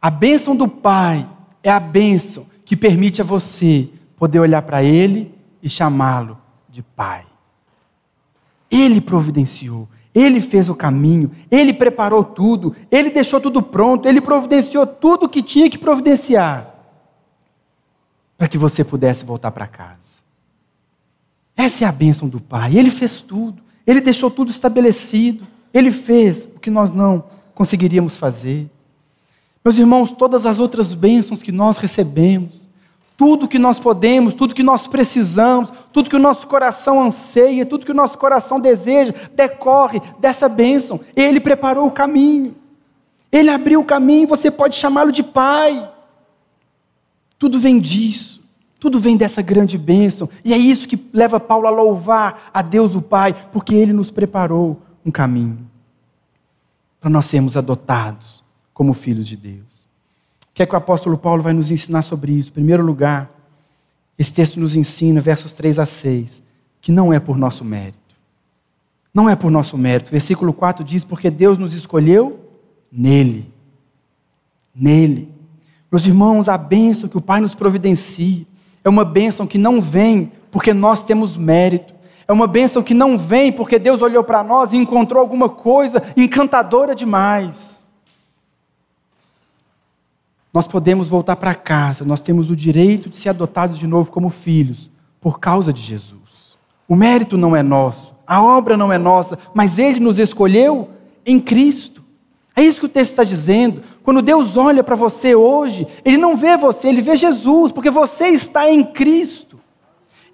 A 0.01 0.09
bênção 0.09 0.55
do 0.55 0.67
Pai 0.67 1.27
é 1.63 1.71
a 1.71 1.79
bênção 1.79 2.45
que 2.63 2.75
permite 2.75 3.21
a 3.21 3.25
você 3.25 3.89
poder 4.17 4.39
olhar 4.39 4.61
para 4.61 4.83
Ele 4.83 5.33
e 5.61 5.69
chamá-lo 5.69 6.37
de 6.69 6.83
Pai. 6.83 7.25
Ele 8.69 9.01
providenciou, 9.01 9.87
Ele 10.13 10.41
fez 10.41 10.69
o 10.69 10.75
caminho, 10.75 11.31
Ele 11.49 11.73
preparou 11.73 12.23
tudo, 12.23 12.75
Ele 12.91 13.09
deixou 13.09 13.41
tudo 13.41 13.61
pronto, 13.61 14.07
Ele 14.07 14.21
providenciou 14.21 14.85
tudo 14.85 15.25
o 15.25 15.29
que 15.29 15.41
tinha 15.41 15.69
que 15.69 15.77
providenciar 15.77 16.74
para 18.37 18.47
que 18.47 18.57
você 18.57 18.83
pudesse 18.83 19.23
voltar 19.25 19.51
para 19.51 19.67
casa. 19.67 20.15
Essa 21.55 21.85
é 21.85 21.87
a 21.87 21.91
bênção 21.91 22.27
do 22.27 22.39
Pai. 22.39 22.77
Ele 22.77 22.89
fez 22.89 23.21
tudo, 23.21 23.61
ele 23.87 24.01
deixou 24.01 24.29
tudo 24.29 24.51
estabelecido, 24.51 25.47
ele 25.73 25.91
fez 25.91 26.45
o 26.55 26.59
que 26.59 26.69
nós 26.69 26.91
não 26.91 27.23
conseguiríamos 27.53 28.17
fazer. 28.17 28.69
Meus 29.63 29.77
irmãos, 29.77 30.11
todas 30.11 30.45
as 30.45 30.59
outras 30.59 30.93
bênçãos 30.93 31.41
que 31.41 31.51
nós 31.51 31.77
recebemos, 31.77 32.65
Tudo 33.17 33.47
que 33.47 33.57
nós 33.57 33.79
podemos, 33.79 34.33
tudo 34.33 34.53
que 34.53 34.63
nós 34.63 34.87
precisamos, 34.87 35.71
tudo 35.93 36.09
que 36.09 36.15
o 36.17 36.19
nosso 36.19 36.45
coração 36.47 37.01
anseia, 37.01 37.65
tudo 37.65 37.85
que 37.85 37.91
o 37.91 37.95
nosso 37.95 38.17
coração 38.17 38.59
deseja, 38.59 39.13
decorre 39.33 40.01
dessa 40.19 40.49
bênção. 40.49 40.99
Ele 41.15 41.39
preparou 41.39 41.87
o 41.87 41.91
caminho. 41.91 42.53
Ele 43.31 43.49
abriu 43.49 43.79
o 43.79 43.85
caminho, 43.85 44.27
você 44.27 44.51
pode 44.51 44.75
chamá-lo 44.75 45.13
de 45.13 45.23
Pai. 45.23 45.91
Tudo 47.37 47.59
vem 47.59 47.79
disso. 47.79 48.43
Tudo 48.79 48.99
vem 48.99 49.17
dessa 49.17 49.41
grande 49.41 49.77
bênção. 49.77 50.29
E 50.43 50.53
é 50.53 50.57
isso 50.57 50.87
que 50.87 51.09
leva 51.13 51.39
Paulo 51.39 51.67
a 51.67 51.71
louvar 51.71 52.51
a 52.53 52.61
Deus 52.61 52.93
o 52.93 53.01
Pai, 53.01 53.33
porque 53.51 53.73
ele 53.73 53.93
nos 53.93 54.11
preparou 54.11 54.81
um 55.05 55.11
caminho 55.11 55.59
para 56.99 57.09
nós 57.09 57.25
sermos 57.25 57.55
adotados 57.55 58.43
como 58.73 58.93
filhos 58.93 59.27
de 59.27 59.37
Deus. 59.37 59.87
O 60.51 60.55
que 60.55 60.63
é 60.63 60.65
que 60.65 60.73
o 60.73 60.77
apóstolo 60.77 61.17
Paulo 61.17 61.43
vai 61.43 61.53
nos 61.53 61.69
ensinar 61.71 62.01
sobre 62.01 62.33
isso? 62.33 62.49
Em 62.49 62.53
primeiro 62.53 62.83
lugar, 62.83 63.29
esse 64.17 64.31
texto 64.31 64.59
nos 64.59 64.75
ensina, 64.75 65.19
versos 65.21 65.51
3 65.51 65.79
a 65.79 65.85
6, 65.85 66.41
que 66.81 66.91
não 66.91 67.11
é 67.11 67.19
por 67.19 67.37
nosso 67.37 67.65
mérito. 67.65 67.99
Não 69.13 69.29
é 69.29 69.35
por 69.35 69.51
nosso 69.51 69.77
mérito. 69.77 70.11
Versículo 70.11 70.53
4 70.53 70.83
diz: 70.83 71.03
Porque 71.03 71.29
Deus 71.29 71.57
nos 71.57 71.73
escolheu 71.73 72.39
nele. 72.91 73.51
Nele. 74.73 75.34
Meus 75.95 76.05
irmãos, 76.05 76.49
a 76.49 76.57
bênção 76.57 77.07
que 77.07 77.17
o 77.17 77.21
Pai 77.21 77.39
nos 77.39 77.55
providencia 77.55 78.45
é 78.83 78.89
uma 78.89 79.05
bênção 79.05 79.47
que 79.47 79.57
não 79.57 79.79
vem 79.79 80.29
porque 80.51 80.73
nós 80.73 81.01
temos 81.01 81.37
mérito. 81.37 81.93
É 82.27 82.33
uma 82.33 82.47
bênção 82.47 82.83
que 82.83 82.93
não 82.93 83.17
vem 83.17 83.49
porque 83.49 83.79
Deus 83.79 84.01
olhou 84.01 84.21
para 84.21 84.43
nós 84.43 84.73
e 84.73 84.75
encontrou 84.75 85.21
alguma 85.21 85.47
coisa 85.47 86.03
encantadora 86.17 86.93
demais. 86.93 87.87
Nós 90.53 90.67
podemos 90.67 91.07
voltar 91.07 91.37
para 91.37 91.55
casa, 91.55 92.03
nós 92.03 92.21
temos 92.21 92.49
o 92.49 92.57
direito 92.57 93.09
de 93.09 93.15
ser 93.15 93.29
adotados 93.29 93.79
de 93.79 93.87
novo 93.87 94.11
como 94.11 94.29
filhos, 94.29 94.91
por 95.21 95.39
causa 95.39 95.71
de 95.71 95.81
Jesus. 95.81 96.57
O 96.89 96.95
mérito 96.97 97.37
não 97.37 97.55
é 97.55 97.63
nosso, 97.63 98.13
a 98.27 98.43
obra 98.43 98.75
não 98.75 98.91
é 98.91 98.97
nossa, 98.97 99.39
mas 99.53 99.79
Ele 99.79 100.01
nos 100.01 100.19
escolheu 100.19 100.89
em 101.25 101.39
Cristo. 101.39 101.94
É 102.55 102.63
isso 102.63 102.79
que 102.79 102.85
o 102.85 102.89
texto 102.89 103.11
está 103.11 103.23
dizendo. 103.23 103.83
Quando 104.01 104.21
Deus 104.21 104.55
olha 104.55 104.83
para 104.83 104.95
você 104.95 105.35
hoje, 105.35 105.85
Ele 106.05 106.17
não 106.17 106.37
vê 106.37 106.55
você, 106.55 106.87
Ele 106.87 107.01
vê 107.01 107.15
Jesus, 107.15 107.71
porque 107.71 107.89
você 107.89 108.27
está 108.27 108.69
em 108.69 108.83
Cristo. 108.83 109.59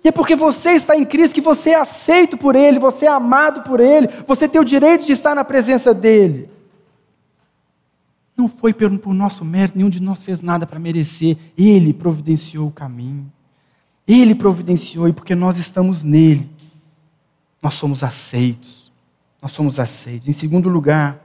E 0.03 0.07
é 0.07 0.11
porque 0.11 0.35
você 0.35 0.71
está 0.71 0.95
em 0.95 1.05
Cristo 1.05 1.33
que 1.33 1.41
você 1.41 1.71
é 1.71 1.75
aceito 1.75 2.37
por 2.37 2.55
Ele, 2.55 2.77
você 2.77 3.05
é 3.05 3.09
amado 3.09 3.63
por 3.63 3.79
Ele, 3.79 4.07
você 4.27 4.47
tem 4.47 4.61
o 4.61 4.65
direito 4.65 5.05
de 5.05 5.11
estar 5.11 5.33
na 5.33 5.43
presença 5.43 5.93
dEle. 5.93 6.49
Não 8.37 8.47
foi 8.47 8.73
por, 8.73 8.97
por 8.99 9.13
nosso 9.13 9.43
mérito, 9.43 9.77
nenhum 9.77 9.89
de 9.89 9.99
nós 9.99 10.23
fez 10.23 10.41
nada 10.41 10.65
para 10.65 10.79
merecer. 10.79 11.37
Ele 11.57 11.93
providenciou 11.93 12.67
o 12.67 12.71
caminho. 12.71 13.31
Ele 14.07 14.35
providenciou, 14.35 15.07
e 15.07 15.13
porque 15.13 15.35
nós 15.35 15.57
estamos 15.57 16.03
nele, 16.03 16.49
nós 17.61 17.75
somos 17.75 18.03
aceitos. 18.03 18.91
Nós 19.41 19.51
somos 19.51 19.79
aceitos. 19.79 20.27
Em 20.27 20.31
segundo 20.31 20.69
lugar, 20.69 21.19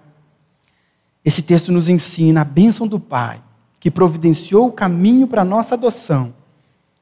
esse 1.26 1.42
texto 1.42 1.72
nos 1.72 1.88
ensina 1.88 2.42
a 2.42 2.44
bênção 2.44 2.86
do 2.86 3.00
Pai, 3.00 3.42
que 3.80 3.90
providenciou 3.90 4.68
o 4.68 4.72
caminho 4.72 5.26
para 5.26 5.42
a 5.42 5.44
nossa 5.44 5.74
adoção, 5.74 6.32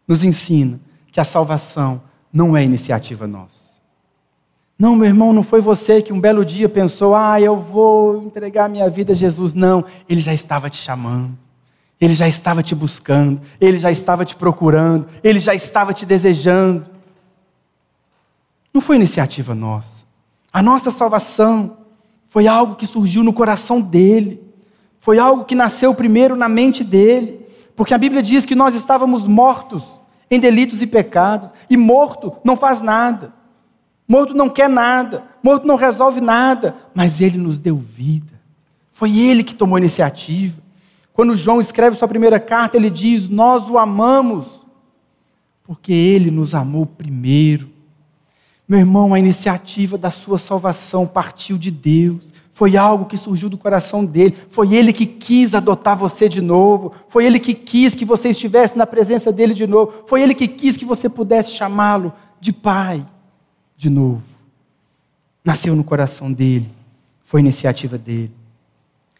nos 0.08 0.24
ensina 0.24 0.80
que 1.12 1.20
a 1.20 1.24
salvação 1.24 2.00
não 2.32 2.56
é 2.56 2.64
iniciativa 2.64 3.26
nossa. 3.26 3.74
Não, 4.78 4.96
meu 4.96 5.08
irmão, 5.08 5.34
não 5.34 5.42
foi 5.42 5.60
você 5.60 6.00
que 6.00 6.10
um 6.10 6.18
belo 6.18 6.42
dia 6.42 6.70
pensou, 6.70 7.14
ah, 7.14 7.38
eu 7.38 7.60
vou 7.60 8.22
entregar 8.22 8.66
minha 8.66 8.88
vida 8.88 9.12
a 9.12 9.14
Jesus. 9.14 9.52
Não, 9.52 9.84
ele 10.08 10.22
já 10.22 10.32
estava 10.32 10.70
te 10.70 10.78
chamando, 10.78 11.36
ele 12.00 12.14
já 12.14 12.26
estava 12.26 12.62
te 12.62 12.74
buscando, 12.74 13.42
ele 13.60 13.78
já 13.78 13.92
estava 13.92 14.24
te 14.24 14.34
procurando, 14.34 15.06
ele 15.22 15.38
já 15.38 15.54
estava 15.54 15.92
te 15.92 16.06
desejando. 16.06 16.86
Não 18.72 18.80
foi 18.80 18.96
iniciativa 18.96 19.54
nossa. 19.54 20.06
A 20.50 20.62
nossa 20.62 20.90
salvação 20.90 21.83
foi 22.34 22.48
algo 22.48 22.74
que 22.74 22.84
surgiu 22.84 23.22
no 23.22 23.32
coração 23.32 23.80
dele. 23.80 24.42
Foi 24.98 25.20
algo 25.20 25.44
que 25.44 25.54
nasceu 25.54 25.94
primeiro 25.94 26.34
na 26.34 26.48
mente 26.48 26.82
dele. 26.82 27.46
Porque 27.76 27.94
a 27.94 27.98
Bíblia 27.98 28.20
diz 28.20 28.44
que 28.44 28.56
nós 28.56 28.74
estávamos 28.74 29.24
mortos 29.24 30.02
em 30.28 30.40
delitos 30.40 30.82
e 30.82 30.86
pecados. 30.88 31.52
E 31.70 31.76
morto 31.76 32.32
não 32.42 32.56
faz 32.56 32.80
nada. 32.80 33.32
Morto 34.08 34.34
não 34.34 34.48
quer 34.48 34.68
nada. 34.68 35.24
Morto 35.40 35.64
não 35.64 35.76
resolve 35.76 36.20
nada. 36.20 36.76
Mas 36.92 37.20
ele 37.20 37.38
nos 37.38 37.60
deu 37.60 37.76
vida. 37.76 38.32
Foi 38.90 39.16
ele 39.16 39.44
que 39.44 39.54
tomou 39.54 39.76
a 39.76 39.80
iniciativa. 39.80 40.60
Quando 41.12 41.36
João 41.36 41.60
escreve 41.60 41.94
sua 41.94 42.08
primeira 42.08 42.40
carta, 42.40 42.76
ele 42.76 42.90
diz: 42.90 43.28
Nós 43.28 43.70
o 43.70 43.78
amamos, 43.78 44.60
porque 45.62 45.92
ele 45.92 46.32
nos 46.32 46.52
amou 46.52 46.84
primeiro. 46.84 47.70
Meu 48.66 48.78
irmão, 48.78 49.12
a 49.12 49.18
iniciativa 49.18 49.98
da 49.98 50.10
sua 50.10 50.38
salvação 50.38 51.06
partiu 51.06 51.58
de 51.58 51.70
Deus. 51.70 52.32
Foi 52.52 52.76
algo 52.76 53.04
que 53.04 53.16
surgiu 53.16 53.48
do 53.50 53.58
coração 53.58 54.04
dele. 54.04 54.36
Foi 54.48 54.74
ele 54.74 54.92
que 54.92 55.04
quis 55.04 55.54
adotar 55.54 55.96
você 55.96 56.28
de 56.28 56.40
novo. 56.40 56.92
Foi 57.08 57.26
ele 57.26 57.38
que 57.38 57.52
quis 57.52 57.94
que 57.94 58.04
você 58.04 58.30
estivesse 58.30 58.78
na 58.78 58.86
presença 58.86 59.30
dele 59.32 59.52
de 59.52 59.66
novo. 59.66 60.04
Foi 60.06 60.22
ele 60.22 60.34
que 60.34 60.48
quis 60.48 60.76
que 60.76 60.84
você 60.84 61.08
pudesse 61.08 61.50
chamá-lo 61.50 62.12
de 62.40 62.52
pai 62.52 63.04
de 63.76 63.90
novo. 63.90 64.22
Nasceu 65.44 65.74
no 65.74 65.84
coração 65.84 66.32
dele. 66.32 66.70
Foi 67.22 67.40
iniciativa 67.40 67.98
dele. 67.98 68.32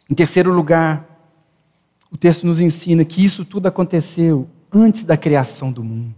Em 0.09 0.15
terceiro 0.15 0.53
lugar, 0.53 1.05
o 2.11 2.17
texto 2.17 2.47
nos 2.47 2.61
ensina 2.61 3.05
que 3.05 3.25
isso 3.25 3.45
tudo 3.45 3.67
aconteceu 3.67 4.49
antes 4.73 5.03
da 5.03 5.17
criação 5.17 5.73
do 5.73 5.83
mundo. 5.83 6.15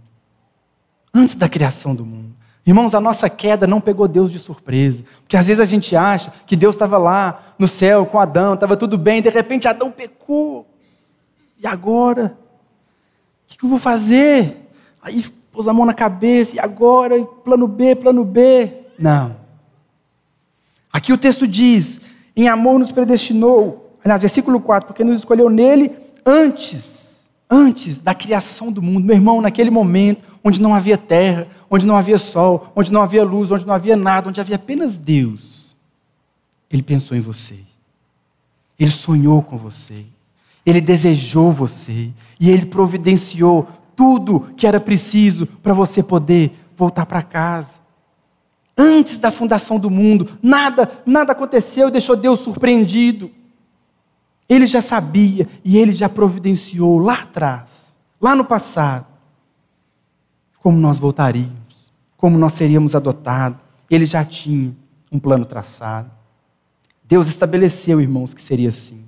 Antes 1.14 1.34
da 1.34 1.48
criação 1.48 1.94
do 1.94 2.04
mundo. 2.04 2.25
Irmãos, 2.66 2.96
a 2.96 3.00
nossa 3.00 3.30
queda 3.30 3.64
não 3.64 3.80
pegou 3.80 4.08
Deus 4.08 4.32
de 4.32 4.40
surpresa. 4.40 5.04
Porque 5.20 5.36
às 5.36 5.46
vezes 5.46 5.60
a 5.60 5.64
gente 5.64 5.94
acha 5.94 6.32
que 6.44 6.56
Deus 6.56 6.74
estava 6.74 6.98
lá 6.98 7.54
no 7.56 7.68
céu 7.68 8.04
com 8.04 8.18
Adão, 8.18 8.54
estava 8.54 8.76
tudo 8.76 8.98
bem, 8.98 9.22
de 9.22 9.28
repente 9.28 9.68
Adão 9.68 9.90
pecou. 9.92 10.66
E 11.62 11.66
agora? 11.66 12.36
O 13.44 13.56
que, 13.56 13.64
eu 13.64 13.68
vou 13.68 13.78
fazer? 13.78 14.68
Aí 15.00 15.24
pôs 15.52 15.68
a 15.68 15.72
mão 15.72 15.86
na 15.86 15.94
cabeça, 15.94 16.56
e 16.56 16.58
agora? 16.58 17.24
Plano 17.24 17.68
B, 17.68 17.94
plano 17.94 18.24
B. 18.24 18.72
Não. 18.98 19.36
Aqui 20.92 21.12
o 21.12 21.18
texto 21.18 21.46
diz: 21.46 22.00
em 22.36 22.48
amor 22.48 22.80
nos 22.80 22.90
predestinou. 22.90 23.96
Aliás, 24.04 24.20
versículo 24.20 24.60
4, 24.60 24.88
porque 24.88 25.04
nos 25.04 25.20
escolheu 25.20 25.48
nele 25.48 25.92
antes, 26.24 27.28
antes 27.48 28.00
da 28.00 28.14
criação 28.14 28.72
do 28.72 28.82
mundo. 28.82 29.04
Meu 29.04 29.14
irmão, 29.14 29.40
naquele 29.40 29.70
momento, 29.70 30.22
onde 30.46 30.60
não 30.60 30.72
havia 30.72 30.96
terra, 30.96 31.48
onde 31.68 31.84
não 31.84 31.96
havia 31.96 32.16
sol, 32.16 32.70
onde 32.76 32.92
não 32.92 33.02
havia 33.02 33.24
luz, 33.24 33.50
onde 33.50 33.66
não 33.66 33.74
havia 33.74 33.96
nada, 33.96 34.28
onde 34.28 34.40
havia 34.40 34.54
apenas 34.54 34.96
Deus. 34.96 35.74
Ele 36.70 36.84
pensou 36.84 37.16
em 37.16 37.20
você. 37.20 37.58
Ele 38.78 38.92
sonhou 38.92 39.42
com 39.42 39.56
você. 39.58 40.06
Ele 40.64 40.80
desejou 40.80 41.50
você. 41.50 42.12
E 42.38 42.48
ele 42.48 42.64
providenciou 42.66 43.68
tudo 43.96 44.48
que 44.56 44.68
era 44.68 44.78
preciso 44.78 45.46
para 45.46 45.74
você 45.74 46.00
poder 46.00 46.56
voltar 46.76 47.06
para 47.06 47.24
casa. 47.24 47.80
Antes 48.78 49.18
da 49.18 49.32
fundação 49.32 49.80
do 49.80 49.90
mundo, 49.90 50.38
nada, 50.40 50.88
nada 51.04 51.32
aconteceu 51.32 51.88
e 51.88 51.90
deixou 51.90 52.14
Deus 52.14 52.38
surpreendido. 52.38 53.32
Ele 54.48 54.64
já 54.64 54.80
sabia 54.80 55.48
e 55.64 55.76
ele 55.76 55.92
já 55.92 56.08
providenciou 56.08 57.00
lá 57.00 57.14
atrás, 57.14 57.98
lá 58.20 58.36
no 58.36 58.44
passado, 58.44 59.15
como 60.66 60.80
nós 60.80 60.98
voltaríamos, 60.98 61.92
como 62.16 62.36
nós 62.36 62.54
seríamos 62.54 62.96
adotados. 62.96 63.56
Ele 63.88 64.04
já 64.04 64.24
tinha 64.24 64.74
um 65.12 65.18
plano 65.20 65.44
traçado. 65.44 66.10
Deus 67.04 67.28
estabeleceu, 67.28 68.00
irmãos, 68.00 68.34
que 68.34 68.42
seria 68.42 68.70
assim. 68.70 69.04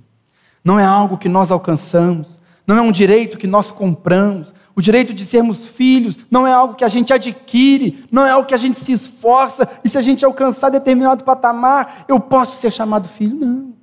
Não 0.63 0.79
é 0.79 0.85
algo 0.85 1.17
que 1.17 1.27
nós 1.27 1.51
alcançamos, 1.51 2.39
não 2.65 2.77
é 2.77 2.81
um 2.81 2.93
direito 2.93 3.37
que 3.37 3.45
nós 3.45 3.71
compramos. 3.71 4.53
O 4.73 4.81
direito 4.81 5.13
de 5.13 5.25
sermos 5.25 5.67
filhos 5.67 6.17
não 6.31 6.47
é 6.47 6.53
algo 6.53 6.75
que 6.75 6.85
a 6.85 6.87
gente 6.87 7.13
adquire, 7.13 8.05
não 8.09 8.25
é 8.25 8.31
algo 8.31 8.47
que 8.47 8.55
a 8.55 8.57
gente 8.57 8.79
se 8.79 8.93
esforça 8.93 9.67
e 9.83 9.89
se 9.89 9.97
a 9.97 10.01
gente 10.01 10.23
alcançar 10.23 10.69
determinado 10.69 11.25
patamar, 11.25 12.05
eu 12.07 12.21
posso 12.21 12.57
ser 12.57 12.71
chamado 12.71 13.09
filho. 13.09 13.35
Não. 13.35 13.73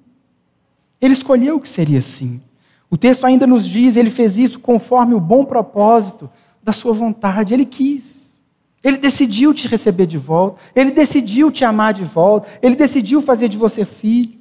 Ele 0.98 1.12
escolheu 1.12 1.60
que 1.60 1.68
seria 1.68 1.98
assim. 1.98 2.40
O 2.88 2.96
texto 2.96 3.26
ainda 3.26 3.46
nos 3.46 3.68
diz, 3.68 3.96
ele 3.96 4.08
fez 4.08 4.38
isso 4.38 4.58
conforme 4.60 5.12
o 5.12 5.20
bom 5.20 5.44
propósito 5.44 6.30
da 6.66 6.72
sua 6.72 6.92
vontade. 6.92 7.54
Ele 7.54 7.64
quis. 7.64 8.42
Ele 8.82 8.96
decidiu 8.96 9.54
te 9.54 9.68
receber 9.68 10.04
de 10.04 10.18
volta. 10.18 10.60
Ele 10.74 10.90
decidiu 10.90 11.50
te 11.52 11.64
amar 11.64 11.94
de 11.94 12.02
volta. 12.02 12.48
Ele 12.60 12.74
decidiu 12.74 13.22
fazer 13.22 13.48
de 13.48 13.56
você 13.56 13.84
filho. 13.84 14.36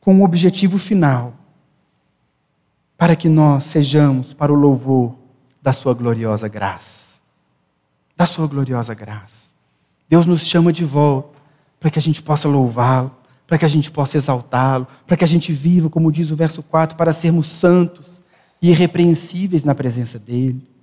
Com 0.00 0.14
um 0.14 0.24
objetivo 0.24 0.78
final. 0.78 1.34
Para 2.96 3.14
que 3.14 3.28
nós 3.28 3.64
sejamos 3.64 4.32
para 4.32 4.50
o 4.50 4.56
louvor 4.56 5.14
da 5.60 5.74
sua 5.74 5.92
gloriosa 5.92 6.48
graça. 6.48 7.20
Da 8.16 8.24
sua 8.24 8.46
gloriosa 8.46 8.94
graça. 8.94 9.50
Deus 10.08 10.24
nos 10.24 10.46
chama 10.46 10.72
de 10.72 10.84
volta 10.84 11.36
para 11.78 11.90
que 11.90 11.98
a 11.98 12.02
gente 12.02 12.22
possa 12.22 12.48
louvá-lo, 12.48 13.14
para 13.46 13.58
que 13.58 13.66
a 13.66 13.68
gente 13.68 13.90
possa 13.90 14.16
exaltá-lo, 14.16 14.86
para 15.06 15.16
que 15.16 15.24
a 15.24 15.28
gente 15.28 15.52
viva, 15.52 15.90
como 15.90 16.10
diz 16.10 16.30
o 16.30 16.36
verso 16.36 16.62
4, 16.62 16.96
para 16.96 17.12
sermos 17.12 17.50
santos 17.50 18.22
e 18.62 18.70
irrepreensíveis 18.70 19.62
na 19.62 19.74
presença 19.74 20.18
dele. 20.18 20.75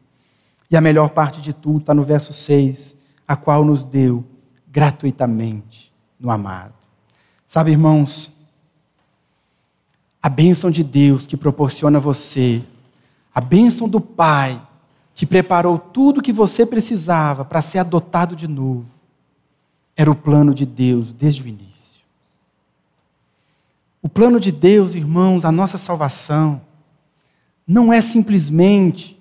E 0.74 0.76
a 0.76 0.82
melhor 0.82 1.12
parte 1.12 1.40
de 1.40 1.54
tudo 1.54 1.82
está 1.82 1.94
no 1.94 2.02
verso 2.02 2.34
6, 2.34 2.96
a 3.28 3.36
qual 3.36 3.64
nos 3.64 3.86
deu 3.86 4.26
gratuitamente 4.72 5.94
no 6.20 6.32
amado. 6.32 6.74
Sabe, 7.46 7.70
irmãos, 7.70 8.32
a 10.20 10.28
bênção 10.28 10.72
de 10.72 10.84
Deus 10.84 11.28
que 11.28 11.38
proporciona 11.38 12.00
a 12.00 12.02
você, 12.02 12.64
a 13.36 13.40
bênção 13.40 13.88
do 13.88 14.02
Pai 14.02 14.60
que 15.14 15.28
preparou 15.28 15.78
tudo 15.78 16.18
o 16.18 16.24
que 16.24 16.34
você 16.34 16.66
precisava 16.66 17.46
para 17.46 17.62
ser 17.62 17.78
adotado 17.78 18.36
de 18.36 18.48
novo, 18.48 18.88
era 19.96 20.10
o 20.10 20.16
plano 20.16 20.56
de 20.56 20.66
Deus 20.66 21.14
desde 21.14 21.44
o 21.44 21.48
início. 21.48 22.02
O 24.02 24.10
plano 24.10 24.40
de 24.40 24.52
Deus, 24.52 24.96
irmãos, 24.96 25.46
a 25.46 25.52
nossa 25.52 25.78
salvação, 25.78 26.60
não 27.68 27.94
é 27.94 28.02
simplesmente 28.02 29.13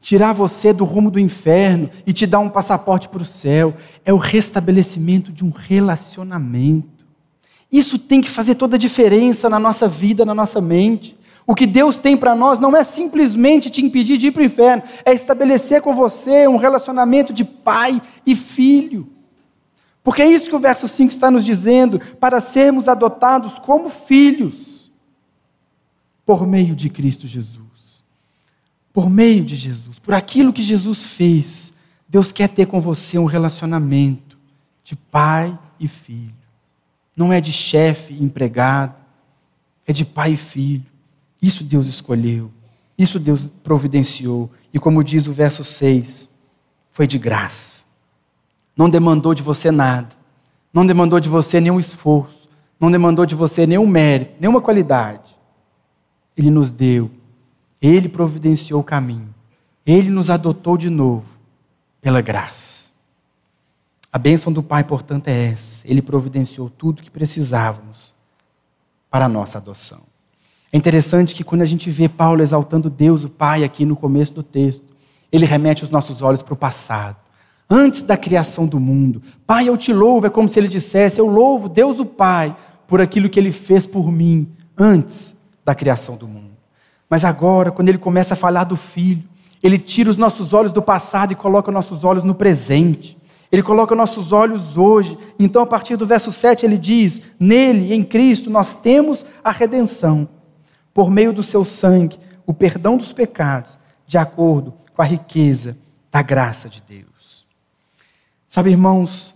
tirar 0.00 0.32
você 0.32 0.72
do 0.72 0.84
rumo 0.84 1.10
do 1.10 1.20
inferno 1.20 1.90
e 2.06 2.12
te 2.12 2.26
dar 2.26 2.38
um 2.38 2.48
passaporte 2.48 3.08
para 3.08 3.22
o 3.22 3.24
céu, 3.24 3.74
é 4.04 4.12
o 4.12 4.16
restabelecimento 4.16 5.30
de 5.30 5.44
um 5.44 5.50
relacionamento. 5.50 7.06
Isso 7.70 7.98
tem 7.98 8.20
que 8.20 8.30
fazer 8.30 8.56
toda 8.56 8.76
a 8.76 8.78
diferença 8.78 9.48
na 9.48 9.58
nossa 9.58 9.86
vida, 9.86 10.24
na 10.24 10.34
nossa 10.34 10.60
mente. 10.60 11.16
O 11.46 11.54
que 11.54 11.66
Deus 11.66 11.98
tem 11.98 12.16
para 12.16 12.34
nós 12.34 12.58
não 12.58 12.76
é 12.76 12.82
simplesmente 12.82 13.70
te 13.70 13.84
impedir 13.84 14.16
de 14.16 14.28
ir 14.28 14.32
para 14.32 14.42
o 14.42 14.44
inferno, 14.44 14.82
é 15.04 15.12
estabelecer 15.12 15.82
com 15.82 15.94
você 15.94 16.48
um 16.48 16.56
relacionamento 16.56 17.32
de 17.32 17.44
pai 17.44 18.00
e 18.26 18.34
filho. 18.34 19.08
Porque 20.02 20.22
é 20.22 20.26
isso 20.26 20.48
que 20.48 20.56
o 20.56 20.60
verso 20.60 20.88
5 20.88 21.10
está 21.10 21.30
nos 21.30 21.44
dizendo, 21.44 22.00
para 22.18 22.40
sermos 22.40 22.88
adotados 22.88 23.58
como 23.58 23.90
filhos, 23.90 24.90
por 26.24 26.46
meio 26.46 26.74
de 26.74 26.88
Cristo 26.88 27.26
Jesus. 27.26 27.69
Por 29.00 29.10
meio 29.10 29.44
de 29.44 29.56
Jesus, 29.56 29.98
por 29.98 30.14
aquilo 30.14 30.52
que 30.52 30.62
Jesus 30.62 31.02
fez, 31.02 31.72
Deus 32.08 32.32
quer 32.32 32.48
ter 32.48 32.66
com 32.66 32.80
você 32.80 33.18
um 33.18 33.24
relacionamento 33.24 34.36
de 34.84 34.96
pai 34.96 35.56
e 35.78 35.88
filho. 35.88 36.34
Não 37.16 37.32
é 37.32 37.40
de 37.40 37.52
chefe 37.52 38.12
e 38.12 38.22
empregado, 38.22 38.94
é 39.86 39.92
de 39.92 40.04
pai 40.04 40.32
e 40.32 40.36
filho. 40.36 40.86
Isso 41.40 41.64
Deus 41.64 41.86
escolheu, 41.86 42.50
isso 42.98 43.18
Deus 43.18 43.46
providenciou. 43.62 44.50
E 44.72 44.78
como 44.78 45.02
diz 45.02 45.26
o 45.26 45.32
verso 45.32 45.64
6, 45.64 46.28
foi 46.90 47.06
de 47.06 47.18
graça 47.18 47.80
não 48.80 48.88
demandou 48.88 49.34
de 49.34 49.42
você 49.42 49.70
nada, 49.70 50.08
não 50.72 50.86
demandou 50.86 51.20
de 51.20 51.28
você 51.28 51.60
nenhum 51.60 51.78
esforço, 51.78 52.48
não 52.80 52.90
demandou 52.90 53.26
de 53.26 53.34
você 53.34 53.66
nenhum 53.66 53.86
mérito, 53.86 54.32
nenhuma 54.40 54.62
qualidade. 54.62 55.36
Ele 56.34 56.50
nos 56.50 56.72
deu, 56.72 57.10
ele 57.80 58.08
providenciou 58.08 58.80
o 58.80 58.84
caminho, 58.84 59.34
ele 59.86 60.10
nos 60.10 60.30
adotou 60.30 60.76
de 60.76 60.90
novo 60.90 61.26
pela 62.00 62.20
graça. 62.20 62.90
A 64.12 64.18
bênção 64.18 64.52
do 64.52 64.62
Pai, 64.62 64.84
portanto, 64.84 65.28
é 65.28 65.52
essa: 65.52 65.86
ele 65.88 66.02
providenciou 66.02 66.68
tudo 66.68 67.02
que 67.02 67.10
precisávamos 67.10 68.14
para 69.10 69.26
a 69.26 69.28
nossa 69.28 69.58
adoção. 69.58 70.00
É 70.72 70.76
interessante 70.76 71.34
que 71.34 71.42
quando 71.42 71.62
a 71.62 71.66
gente 71.66 71.90
vê 71.90 72.08
Paulo 72.08 72.42
exaltando 72.42 72.88
Deus, 72.90 73.24
o 73.24 73.28
Pai, 73.28 73.64
aqui 73.64 73.84
no 73.84 73.96
começo 73.96 74.34
do 74.34 74.42
texto, 74.42 74.86
ele 75.32 75.44
remete 75.44 75.82
os 75.82 75.90
nossos 75.90 76.22
olhos 76.22 76.42
para 76.42 76.54
o 76.54 76.56
passado 76.56 77.16
antes 77.70 78.02
da 78.02 78.16
criação 78.16 78.66
do 78.66 78.80
mundo. 78.80 79.22
Pai, 79.46 79.68
eu 79.68 79.76
te 79.76 79.92
louvo, 79.92 80.26
é 80.26 80.30
como 80.30 80.48
se 80.48 80.58
ele 80.58 80.68
dissesse: 80.68 81.20
Eu 81.20 81.26
louvo 81.26 81.68
Deus 81.68 82.00
o 82.00 82.04
Pai 82.04 82.56
por 82.86 83.00
aquilo 83.00 83.28
que 83.28 83.38
ele 83.38 83.52
fez 83.52 83.86
por 83.86 84.10
mim 84.10 84.48
antes 84.76 85.36
da 85.64 85.74
criação 85.74 86.16
do 86.16 86.26
mundo. 86.26 86.49
Mas 87.10 87.24
agora, 87.24 87.72
quando 87.72 87.88
ele 87.88 87.98
começa 87.98 88.34
a 88.34 88.36
falar 88.36 88.62
do 88.62 88.76
Filho, 88.76 89.24
ele 89.60 89.76
tira 89.76 90.08
os 90.08 90.16
nossos 90.16 90.54
olhos 90.54 90.70
do 90.70 90.80
passado 90.80 91.32
e 91.32 91.36
coloca 91.36 91.72
nossos 91.72 92.04
olhos 92.04 92.22
no 92.22 92.34
presente. 92.34 93.18
Ele 93.50 93.64
coloca 93.64 93.96
nossos 93.96 94.32
olhos 94.32 94.76
hoje. 94.76 95.18
Então, 95.36 95.60
a 95.60 95.66
partir 95.66 95.96
do 95.96 96.06
verso 96.06 96.30
7, 96.30 96.64
ele 96.64 96.78
diz: 96.78 97.22
Nele, 97.38 97.92
em 97.92 98.04
Cristo, 98.04 98.48
nós 98.48 98.76
temos 98.76 99.26
a 99.42 99.50
redenção, 99.50 100.28
por 100.94 101.10
meio 101.10 101.32
do 101.32 101.42
seu 101.42 101.64
sangue, 101.64 102.16
o 102.46 102.54
perdão 102.54 102.96
dos 102.96 103.12
pecados, 103.12 103.76
de 104.06 104.16
acordo 104.16 104.72
com 104.94 105.02
a 105.02 105.04
riqueza 105.04 105.76
da 106.12 106.22
graça 106.22 106.68
de 106.68 106.80
Deus. 106.80 107.44
Sabe, 108.48 108.70
irmãos, 108.70 109.34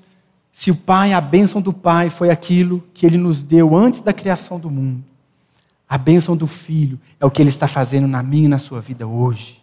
se 0.52 0.70
o 0.70 0.76
Pai, 0.76 1.12
a 1.12 1.20
bênção 1.20 1.60
do 1.60 1.72
Pai 1.72 2.08
foi 2.08 2.30
aquilo 2.30 2.84
que 2.94 3.04
Ele 3.04 3.18
nos 3.18 3.42
deu 3.42 3.76
antes 3.76 4.00
da 4.00 4.12
criação 4.12 4.58
do 4.60 4.70
mundo, 4.70 5.04
a 5.94 5.98
bênção 5.98 6.36
do 6.36 6.48
Filho 6.48 6.98
é 7.20 7.24
o 7.24 7.30
que 7.30 7.40
Ele 7.40 7.50
está 7.50 7.68
fazendo 7.68 8.08
na 8.08 8.20
minha 8.20 8.46
e 8.46 8.48
na 8.48 8.58
sua 8.58 8.80
vida 8.80 9.06
hoje. 9.06 9.62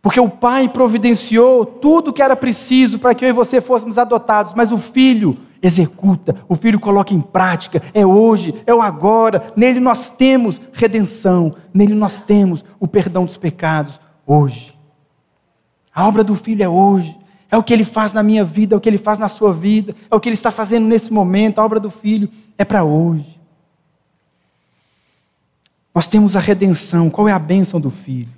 Porque 0.00 0.20
o 0.20 0.30
Pai 0.30 0.68
providenciou 0.68 1.66
tudo 1.66 2.10
o 2.10 2.12
que 2.12 2.22
era 2.22 2.36
preciso 2.36 3.00
para 3.00 3.12
que 3.12 3.24
eu 3.24 3.28
e 3.28 3.32
você 3.32 3.60
fôssemos 3.60 3.98
adotados, 3.98 4.52
mas 4.54 4.70
o 4.70 4.78
Filho 4.78 5.36
executa, 5.60 6.36
o 6.48 6.54
Filho 6.54 6.78
coloca 6.78 7.12
em 7.12 7.20
prática, 7.20 7.82
é 7.92 8.06
hoje, 8.06 8.54
é 8.64 8.72
o 8.72 8.80
agora, 8.80 9.52
nele 9.56 9.80
nós 9.80 10.08
temos 10.08 10.60
redenção, 10.72 11.52
nele 11.74 11.94
nós 11.94 12.22
temos 12.22 12.64
o 12.78 12.86
perdão 12.86 13.24
dos 13.24 13.36
pecados, 13.36 13.98
hoje. 14.24 14.72
A 15.92 16.06
obra 16.06 16.22
do 16.22 16.36
Filho 16.36 16.62
é 16.62 16.68
hoje. 16.68 17.18
É 17.50 17.56
o 17.58 17.62
que 17.64 17.74
ele 17.74 17.84
faz 17.84 18.12
na 18.12 18.22
minha 18.22 18.44
vida, 18.44 18.76
é 18.76 18.78
o 18.78 18.80
que 18.80 18.88
ele 18.88 18.98
faz 18.98 19.18
na 19.18 19.28
sua 19.28 19.52
vida, 19.52 19.96
é 20.08 20.14
o 20.14 20.20
que 20.20 20.28
ele 20.28 20.34
está 20.34 20.52
fazendo 20.52 20.86
nesse 20.86 21.12
momento. 21.12 21.58
A 21.58 21.64
obra 21.64 21.80
do 21.80 21.90
Filho 21.90 22.28
é 22.56 22.64
para 22.64 22.84
hoje. 22.84 23.41
Nós 25.94 26.06
temos 26.06 26.36
a 26.36 26.40
redenção. 26.40 27.10
Qual 27.10 27.28
é 27.28 27.32
a 27.32 27.38
bênção 27.38 27.80
do 27.80 27.90
Filho? 27.90 28.32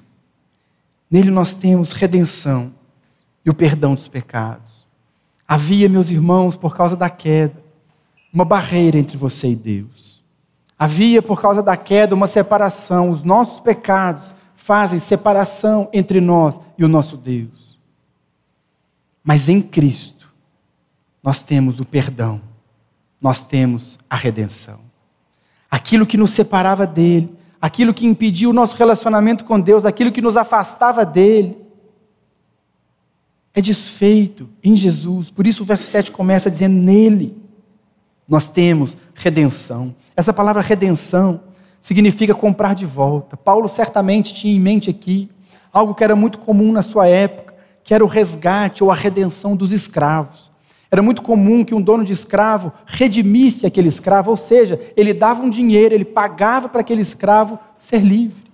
Nele 1.10 1.30
nós 1.30 1.54
temos 1.54 1.92
redenção 1.92 2.72
e 3.44 3.50
o 3.50 3.54
perdão 3.54 3.94
dos 3.94 4.08
pecados. 4.08 4.84
Havia, 5.46 5.88
meus 5.88 6.10
irmãos, 6.10 6.56
por 6.56 6.74
causa 6.76 6.96
da 6.96 7.10
queda, 7.10 7.62
uma 8.32 8.44
barreira 8.44 8.98
entre 8.98 9.16
você 9.16 9.50
e 9.50 9.56
Deus. 9.56 10.22
Havia, 10.78 11.22
por 11.22 11.40
causa 11.40 11.62
da 11.62 11.76
queda, 11.76 12.14
uma 12.14 12.26
separação. 12.26 13.10
Os 13.10 13.22
nossos 13.22 13.60
pecados 13.60 14.34
fazem 14.56 14.98
separação 14.98 15.88
entre 15.92 16.20
nós 16.20 16.58
e 16.76 16.84
o 16.84 16.88
nosso 16.88 17.16
Deus. 17.16 17.78
Mas 19.22 19.48
em 19.48 19.60
Cristo, 19.60 20.32
nós 21.22 21.42
temos 21.42 21.80
o 21.80 21.84
perdão, 21.84 22.40
nós 23.20 23.42
temos 23.42 23.98
a 24.10 24.16
redenção. 24.16 24.80
Aquilo 25.70 26.06
que 26.06 26.16
nos 26.16 26.32
separava 26.32 26.86
dele, 26.86 27.34
aquilo 27.64 27.94
que 27.94 28.04
impedia 28.04 28.46
o 28.46 28.52
nosso 28.52 28.76
relacionamento 28.76 29.42
com 29.42 29.58
Deus, 29.58 29.86
aquilo 29.86 30.12
que 30.12 30.20
nos 30.20 30.36
afastava 30.36 31.02
dele, 31.02 31.56
é 33.54 33.62
desfeito 33.62 34.46
em 34.62 34.76
Jesus. 34.76 35.30
Por 35.30 35.46
isso 35.46 35.62
o 35.62 35.66
verso 35.66 35.86
7 35.86 36.12
começa 36.12 36.50
dizendo: 36.50 36.74
Nele 36.74 37.42
nós 38.28 38.50
temos 38.50 38.98
redenção. 39.14 39.94
Essa 40.14 40.30
palavra 40.30 40.60
redenção 40.60 41.40
significa 41.80 42.34
comprar 42.34 42.74
de 42.74 42.84
volta. 42.84 43.34
Paulo 43.34 43.66
certamente 43.66 44.34
tinha 44.34 44.54
em 44.54 44.60
mente 44.60 44.90
aqui 44.90 45.30
algo 45.72 45.94
que 45.94 46.04
era 46.04 46.14
muito 46.14 46.40
comum 46.40 46.70
na 46.70 46.82
sua 46.82 47.06
época 47.06 47.54
que 47.82 47.94
era 47.94 48.04
o 48.04 48.08
resgate 48.08 48.84
ou 48.84 48.90
a 48.90 48.94
redenção 48.94 49.56
dos 49.56 49.70
escravos. 49.72 50.43
Era 50.90 51.02
muito 51.02 51.22
comum 51.22 51.64
que 51.64 51.74
um 51.74 51.82
dono 51.82 52.04
de 52.04 52.12
escravo 52.12 52.72
redimisse 52.86 53.66
aquele 53.66 53.88
escravo, 53.88 54.30
ou 54.30 54.36
seja, 54.36 54.80
ele 54.96 55.12
dava 55.12 55.42
um 55.42 55.50
dinheiro, 55.50 55.94
ele 55.94 56.04
pagava 56.04 56.68
para 56.68 56.80
aquele 56.80 57.02
escravo 57.02 57.58
ser 57.78 57.98
livre. 57.98 58.44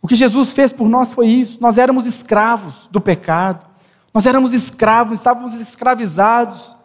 O 0.00 0.08
que 0.08 0.14
Jesus 0.14 0.52
fez 0.52 0.72
por 0.72 0.88
nós 0.88 1.12
foi 1.12 1.26
isso. 1.26 1.58
Nós 1.60 1.78
éramos 1.78 2.06
escravos 2.06 2.88
do 2.92 3.00
pecado, 3.00 3.66
nós 4.14 4.24
éramos 4.24 4.54
escravos, 4.54 5.18
estávamos 5.18 5.54
escravizados. 5.60 6.76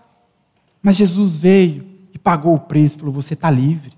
Mas 0.81 0.95
Jesus 0.95 1.35
veio 1.35 1.85
e 2.13 2.17
pagou 2.17 2.55
o 2.55 2.59
preço, 2.59 2.97
falou: 2.97 3.13
Você 3.13 3.35
está 3.35 3.51
livre. 3.51 3.93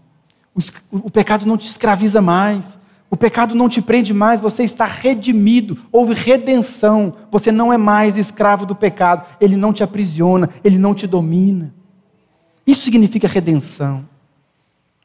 O, 0.53 0.59
o 0.91 1.09
pecado 1.09 1.45
não 1.45 1.55
te 1.55 1.67
escraviza 1.67 2.21
mais. 2.21 2.77
O 3.13 3.15
pecado 3.15 3.53
não 3.53 3.69
te 3.69 3.79
prende 3.79 4.11
mais, 4.11 4.41
você 4.41 4.63
está 4.63 4.87
redimido, 4.87 5.77
houve 5.91 6.15
redenção. 6.15 7.13
Você 7.29 7.51
não 7.51 7.71
é 7.71 7.77
mais 7.77 8.17
escravo 8.17 8.65
do 8.65 8.75
pecado, 8.75 9.23
ele 9.39 9.55
não 9.55 9.71
te 9.71 9.83
aprisiona, 9.83 10.49
ele 10.63 10.79
não 10.79 10.95
te 10.95 11.05
domina. 11.05 11.71
Isso 12.65 12.81
significa 12.81 13.27
redenção. 13.27 14.03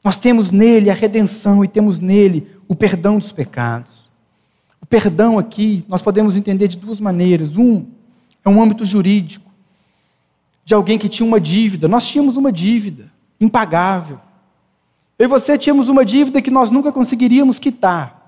Nós 0.02 0.18
temos 0.18 0.50
nele 0.50 0.88
a 0.88 0.94
redenção 0.94 1.62
e 1.62 1.68
temos 1.68 2.00
nele 2.00 2.46
o 2.66 2.74
perdão 2.74 3.18
dos 3.18 3.30
pecados. 3.30 4.08
O 4.80 4.86
perdão 4.86 5.38
aqui 5.38 5.84
nós 5.86 6.00
podemos 6.00 6.34
entender 6.34 6.66
de 6.66 6.78
duas 6.78 7.00
maneiras. 7.00 7.58
Um 7.58 7.84
é 8.42 8.48
um 8.48 8.62
âmbito 8.62 8.86
jurídico, 8.86 9.50
de 10.64 10.72
alguém 10.72 10.96
que 10.96 11.10
tinha 11.10 11.26
uma 11.26 11.38
dívida. 11.38 11.86
Nós 11.86 12.08
tínhamos 12.08 12.38
uma 12.38 12.50
dívida 12.50 13.12
impagável. 13.38 14.18
Eu 15.18 15.24
e 15.24 15.28
você 15.28 15.58
tínhamos 15.58 15.88
uma 15.88 16.04
dívida 16.04 16.40
que 16.40 16.50
nós 16.50 16.70
nunca 16.70 16.92
conseguiríamos 16.92 17.58
quitar. 17.58 18.18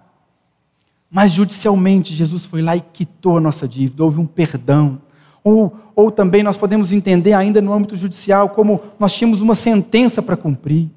Mas 1.11 1.33
judicialmente, 1.33 2.13
Jesus 2.13 2.45
foi 2.47 2.63
lá 2.63 2.77
e 2.77 2.81
quitou 2.81 3.37
a 3.37 3.41
nossa 3.41 3.69
dívida, 3.69 4.03
houve 4.03 4.19
um 4.19 4.27
perdão. 4.27 5.01
Ou, 5.43 5.77
ou 5.95 6.11
também 6.11 6.43
nós 6.43 6.57
podemos 6.57 6.93
entender, 6.93 7.33
ainda 7.33 7.61
no 7.61 7.73
âmbito 7.73 7.97
judicial, 7.97 8.51
como 8.51 8.81
nós 8.99 9.15
tínhamos 9.15 9.41
uma 9.41 9.55
sentença 9.55 10.21
para 10.21 10.37
cumprir. 10.37 10.89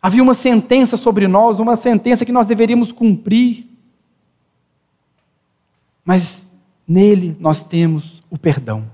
Havia 0.00 0.22
uma 0.22 0.34
sentença 0.34 0.96
sobre 0.96 1.26
nós, 1.26 1.58
uma 1.58 1.76
sentença 1.76 2.24
que 2.24 2.32
nós 2.32 2.46
deveríamos 2.46 2.92
cumprir. 2.92 3.68
Mas 6.04 6.52
nele 6.86 7.36
nós 7.40 7.62
temos 7.62 8.22
o 8.28 8.36
perdão. 8.36 8.84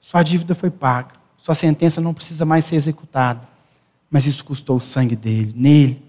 Sua 0.00 0.22
dívida 0.22 0.54
foi 0.54 0.70
paga, 0.70 1.14
sua 1.36 1.54
sentença 1.54 2.00
não 2.00 2.14
precisa 2.14 2.44
mais 2.44 2.64
ser 2.64 2.76
executada, 2.76 3.46
mas 4.16 4.26
isso 4.26 4.46
custou 4.46 4.78
o 4.78 4.80
sangue 4.80 5.14
dele. 5.14 5.52
Nele, 5.54 6.02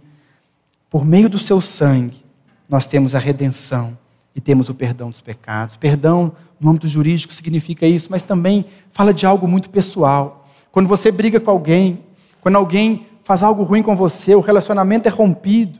por 0.90 1.04
meio 1.04 1.28
do 1.28 1.38
seu 1.38 1.60
sangue, 1.60 2.24
nós 2.70 2.88
temos 2.88 3.14
a 3.14 3.20
redenção 3.20 3.98
e 4.34 4.40
temos 4.40 4.70
o 4.70 4.74
perdão 4.74 5.10
dos 5.10 5.20
pecados. 5.20 5.76
Perdão, 5.76 6.32
no 6.58 6.70
âmbito 6.70 6.88
jurídico, 6.88 7.34
significa 7.34 7.86
isso, 7.86 8.08
mas 8.10 8.24
também 8.24 8.64
fala 8.94 9.14
de 9.14 9.26
algo 9.26 9.46
muito 9.46 9.70
pessoal. 9.70 10.48
Quando 10.72 10.88
você 10.88 11.12
briga 11.12 11.38
com 11.38 11.52
alguém, 11.52 12.00
quando 12.40 12.56
alguém 12.56 13.08
faz 13.26 13.44
algo 13.44 13.64
ruim 13.64 13.84
com 13.84 13.94
você, 13.94 14.34
o 14.34 14.40
relacionamento 14.40 15.10
é 15.10 15.12
rompido. 15.12 15.78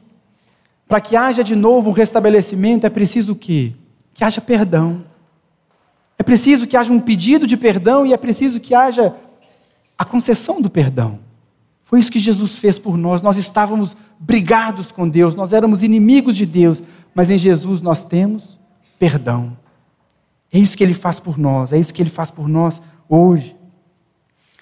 Para 0.86 1.00
que 1.00 1.16
haja 1.16 1.46
de 1.46 1.56
novo 1.56 1.92
um 1.92 1.94
restabelecimento, 1.94 2.86
é 2.86 2.90
preciso 2.90 3.32
o 3.32 3.36
quê? 3.38 3.72
Que 4.14 4.26
haja 4.26 4.42
perdão. 4.42 5.06
É 6.20 6.24
preciso 6.24 6.68
que 6.68 6.76
haja 6.76 6.92
um 6.92 7.00
pedido 7.00 7.48
de 7.48 7.56
perdão 7.56 8.06
e 8.06 8.12
é 8.12 8.18
preciso 8.18 8.60
que 8.60 8.76
haja 8.76 9.16
a 9.98 10.04
concessão 10.04 10.62
do 10.62 10.70
perdão. 10.70 11.26
Foi 11.88 12.02
isso 12.02 12.12
que 12.12 12.20
Jesus 12.20 12.58
fez 12.58 12.78
por 12.78 12.98
nós. 12.98 13.22
Nós 13.22 13.38
estávamos 13.38 13.96
brigados 14.20 14.92
com 14.92 15.08
Deus, 15.08 15.36
nós 15.36 15.54
éramos 15.54 15.84
inimigos 15.84 16.36
de 16.36 16.46
Deus, 16.46 16.84
mas 17.16 17.30
em 17.30 17.38
Jesus 17.38 17.80
nós 17.80 18.04
temos 18.04 18.60
perdão. 19.00 19.58
É 20.52 20.60
isso 20.60 20.78
que 20.78 20.84
ele 20.84 20.94
faz 20.94 21.22
por 21.22 21.38
nós, 21.38 21.72
é 21.72 21.78
isso 21.78 21.94
que 21.94 22.02
ele 22.02 22.10
faz 22.10 22.30
por 22.30 22.50
nós 22.50 22.82
hoje. 23.08 23.56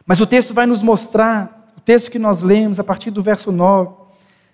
Mas 0.05 0.21
o 0.21 0.27
texto 0.27 0.53
vai 0.53 0.67
nos 0.67 0.83
mostrar, 0.83 1.73
o 1.75 1.81
texto 1.81 2.11
que 2.11 2.19
nós 2.19 2.43
lemos 2.43 2.79
a 2.79 2.83
partir 2.83 3.09
do 3.09 3.23
verso 3.23 3.51
9, 3.51 3.89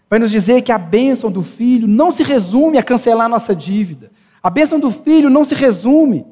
vai 0.10 0.18
nos 0.18 0.32
dizer 0.32 0.62
que 0.62 0.72
a 0.72 0.78
bênção 0.78 1.30
do 1.30 1.44
filho 1.44 1.90
não 1.90 2.10
se 2.10 2.24
resume 2.24 2.78
a 2.78 2.84
cancelar 2.84 3.28
nossa 3.28 3.54
dívida. 3.54 4.14
A 4.42 4.50
bênção 4.50 4.80
do 4.80 4.92
filho 4.92 5.30
não 5.30 5.44
se 5.44 5.56
resume 5.56 6.26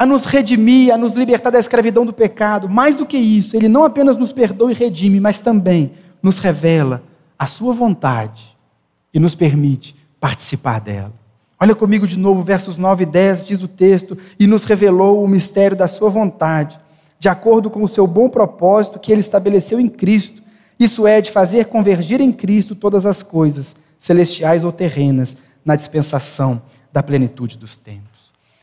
a 0.00 0.06
nos 0.06 0.24
redimir, 0.24 0.94
a 0.94 0.96
nos 0.96 1.12
libertar 1.12 1.50
da 1.50 1.58
escravidão 1.58 2.06
do 2.06 2.12
pecado. 2.14 2.70
Mais 2.70 2.96
do 2.96 3.04
que 3.04 3.18
isso, 3.18 3.54
ele 3.54 3.68
não 3.68 3.84
apenas 3.84 4.16
nos 4.16 4.32
perdoa 4.32 4.72
e 4.72 4.74
redime, 4.74 5.20
mas 5.20 5.40
também 5.40 5.92
nos 6.22 6.38
revela 6.38 7.02
a 7.38 7.46
sua 7.46 7.74
vontade 7.74 8.56
e 9.12 9.20
nos 9.20 9.34
permite 9.34 9.94
participar 10.18 10.80
dela. 10.80 11.12
Olha 11.60 11.74
comigo 11.74 12.06
de 12.06 12.18
novo, 12.18 12.42
versos 12.42 12.78
9 12.78 13.02
e 13.02 13.06
10, 13.06 13.44
diz 13.44 13.62
o 13.62 13.68
texto: 13.68 14.16
E 14.38 14.46
nos 14.46 14.64
revelou 14.64 15.22
o 15.22 15.28
mistério 15.28 15.76
da 15.76 15.86
Sua 15.86 16.08
vontade, 16.08 16.80
de 17.18 17.28
acordo 17.28 17.68
com 17.68 17.84
o 17.84 17.88
seu 17.88 18.06
bom 18.06 18.30
propósito 18.30 18.98
que 18.98 19.12
Ele 19.12 19.20
estabeleceu 19.20 19.78
em 19.78 19.86
Cristo. 19.86 20.42
Isso 20.78 21.06
é, 21.06 21.20
de 21.20 21.30
fazer 21.30 21.66
convergir 21.66 22.22
em 22.22 22.32
Cristo 22.32 22.74
todas 22.74 23.04
as 23.04 23.22
coisas, 23.22 23.76
celestiais 23.98 24.64
ou 24.64 24.72
terrenas, 24.72 25.36
na 25.62 25.76
dispensação 25.76 26.62
da 26.90 27.02
plenitude 27.02 27.58
dos 27.58 27.76
tempos. 27.76 28.09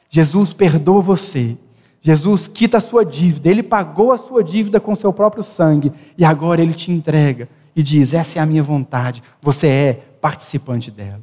Jesus 0.09 0.53
perdoa 0.53 1.01
você. 1.01 1.57
Jesus 2.01 2.47
quita 2.47 2.77
a 2.77 2.81
sua 2.81 3.03
dívida, 3.03 3.49
ele 3.49 3.63
pagou 3.63 4.11
a 4.11 4.17
sua 4.17 4.43
dívida 4.43 4.79
com 4.79 4.95
seu 4.95 5.11
próprio 5.11 5.43
sangue 5.43 5.91
e 6.17 6.23
agora 6.23 6.61
ele 6.61 6.73
te 6.73 6.91
entrega 6.91 7.49
e 7.75 7.83
diz: 7.83 8.13
Essa 8.13 8.39
é 8.39 8.41
a 8.41 8.45
minha 8.45 8.63
vontade, 8.63 9.21
você 9.41 9.67
é 9.67 9.93
participante 10.21 10.89
dela. 10.89 11.21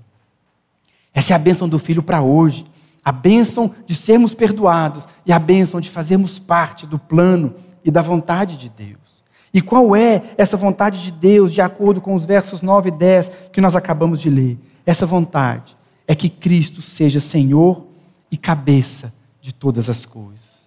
Essa 1.14 1.32
é 1.32 1.36
a 1.36 1.38
bênção 1.38 1.68
do 1.68 1.78
Filho 1.78 2.02
para 2.02 2.20
hoje, 2.20 2.66
a 3.04 3.12
bênção 3.12 3.72
de 3.86 3.94
sermos 3.94 4.34
perdoados 4.34 5.06
e 5.24 5.32
a 5.32 5.38
bênção 5.38 5.80
de 5.80 5.88
fazermos 5.88 6.38
parte 6.38 6.86
do 6.86 6.98
plano 6.98 7.54
e 7.84 7.90
da 7.90 8.02
vontade 8.02 8.56
de 8.56 8.68
Deus. 8.68 9.24
E 9.52 9.60
qual 9.60 9.94
é 9.94 10.22
essa 10.36 10.56
vontade 10.56 11.02
de 11.02 11.12
Deus, 11.12 11.52
de 11.52 11.60
acordo 11.60 12.00
com 12.00 12.14
os 12.14 12.24
versos 12.24 12.60
9 12.60 12.88
e 12.88 12.92
10 12.92 13.30
que 13.52 13.60
nós 13.60 13.76
acabamos 13.76 14.20
de 14.20 14.28
ler? 14.28 14.58
Essa 14.84 15.06
vontade 15.06 15.76
é 16.08 16.14
que 16.14 16.28
Cristo 16.28 16.82
seja 16.82 17.20
Senhor 17.20 17.86
e 18.30 18.36
cabeça 18.36 19.14
de 19.40 19.52
todas 19.52 19.88
as 19.90 20.04
coisas. 20.06 20.64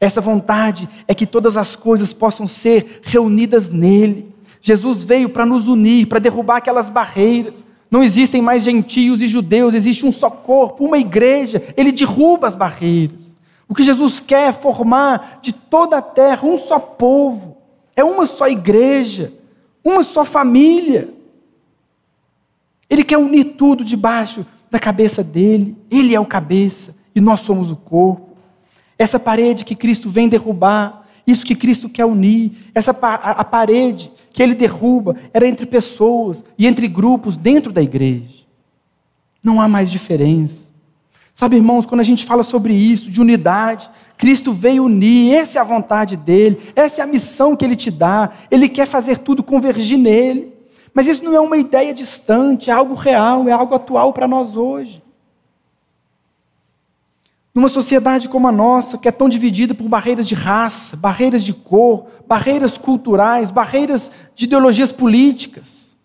Essa 0.00 0.20
vontade 0.20 0.88
é 1.06 1.14
que 1.14 1.26
todas 1.26 1.56
as 1.56 1.76
coisas 1.76 2.12
possam 2.12 2.46
ser 2.46 3.00
reunidas 3.02 3.70
nele. 3.70 4.34
Jesus 4.60 5.04
veio 5.04 5.28
para 5.28 5.46
nos 5.46 5.68
unir, 5.68 6.06
para 6.06 6.18
derrubar 6.18 6.56
aquelas 6.56 6.90
barreiras. 6.90 7.64
Não 7.90 8.02
existem 8.02 8.40
mais 8.42 8.64
gentios 8.64 9.20
e 9.20 9.28
judeus, 9.28 9.74
existe 9.74 10.04
um 10.06 10.10
só 10.10 10.30
corpo, 10.30 10.84
uma 10.84 10.98
igreja. 10.98 11.62
Ele 11.76 11.92
derruba 11.92 12.48
as 12.48 12.56
barreiras. 12.56 13.32
O 13.68 13.74
que 13.74 13.84
Jesus 13.84 14.18
quer 14.18 14.48
é 14.48 14.52
formar 14.52 15.38
de 15.40 15.52
toda 15.52 15.98
a 15.98 16.02
terra 16.02 16.46
um 16.46 16.58
só 16.58 16.78
povo. 16.78 17.56
É 17.94 18.02
uma 18.02 18.26
só 18.26 18.48
igreja, 18.48 19.32
uma 19.84 20.02
só 20.02 20.24
família. 20.24 21.10
Ele 22.88 23.04
quer 23.04 23.18
unir 23.18 23.54
tudo 23.56 23.84
debaixo 23.84 24.44
da 24.72 24.80
cabeça 24.80 25.22
dele. 25.22 25.76
Ele 25.90 26.14
é 26.14 26.18
o 26.18 26.24
cabeça 26.24 26.96
e 27.14 27.20
nós 27.20 27.40
somos 27.40 27.70
o 27.70 27.76
corpo. 27.76 28.30
Essa 28.98 29.20
parede 29.20 29.66
que 29.66 29.76
Cristo 29.76 30.08
vem 30.08 30.30
derrubar, 30.30 31.06
isso 31.26 31.44
que 31.44 31.54
Cristo 31.54 31.90
quer 31.90 32.06
unir, 32.06 32.52
essa 32.74 32.90
a 32.90 33.44
parede 33.44 34.10
que 34.32 34.42
ele 34.42 34.54
derruba 34.54 35.14
era 35.34 35.46
entre 35.46 35.66
pessoas 35.66 36.42
e 36.56 36.66
entre 36.66 36.88
grupos 36.88 37.36
dentro 37.36 37.70
da 37.70 37.82
igreja. 37.82 38.46
Não 39.44 39.60
há 39.60 39.68
mais 39.68 39.90
diferença. 39.90 40.70
Sabe, 41.34 41.56
irmãos, 41.56 41.84
quando 41.84 42.00
a 42.00 42.04
gente 42.04 42.24
fala 42.24 42.42
sobre 42.42 42.72
isso, 42.72 43.10
de 43.10 43.20
unidade, 43.20 43.90
Cristo 44.16 44.52
veio 44.52 44.84
unir, 44.84 45.34
essa 45.34 45.58
é 45.58 45.60
a 45.60 45.64
vontade 45.64 46.16
dele, 46.16 46.58
essa 46.74 47.02
é 47.02 47.04
a 47.04 47.06
missão 47.06 47.56
que 47.56 47.64
ele 47.64 47.76
te 47.76 47.90
dá, 47.90 48.30
ele 48.50 48.68
quer 48.68 48.86
fazer 48.86 49.18
tudo 49.18 49.42
convergir 49.42 49.98
nele. 49.98 50.51
Mas 50.94 51.06
isso 51.06 51.24
não 51.24 51.34
é 51.34 51.40
uma 51.40 51.56
ideia 51.56 51.94
distante, 51.94 52.70
é 52.70 52.72
algo 52.72 52.94
real, 52.94 53.48
é 53.48 53.52
algo 53.52 53.74
atual 53.74 54.12
para 54.12 54.28
nós 54.28 54.56
hoje. 54.56 55.02
Numa 57.54 57.68
sociedade 57.68 58.28
como 58.28 58.48
a 58.48 58.52
nossa, 58.52 58.96
que 58.96 59.08
é 59.08 59.12
tão 59.12 59.28
dividida 59.28 59.74
por 59.74 59.88
barreiras 59.88 60.26
de 60.26 60.34
raça, 60.34 60.96
barreiras 60.96 61.44
de 61.44 61.52
cor, 61.52 62.06
barreiras 62.26 62.78
culturais, 62.78 63.50
barreiras 63.50 64.10
de 64.34 64.44
ideologias 64.44 64.92
políticas. 64.92 65.96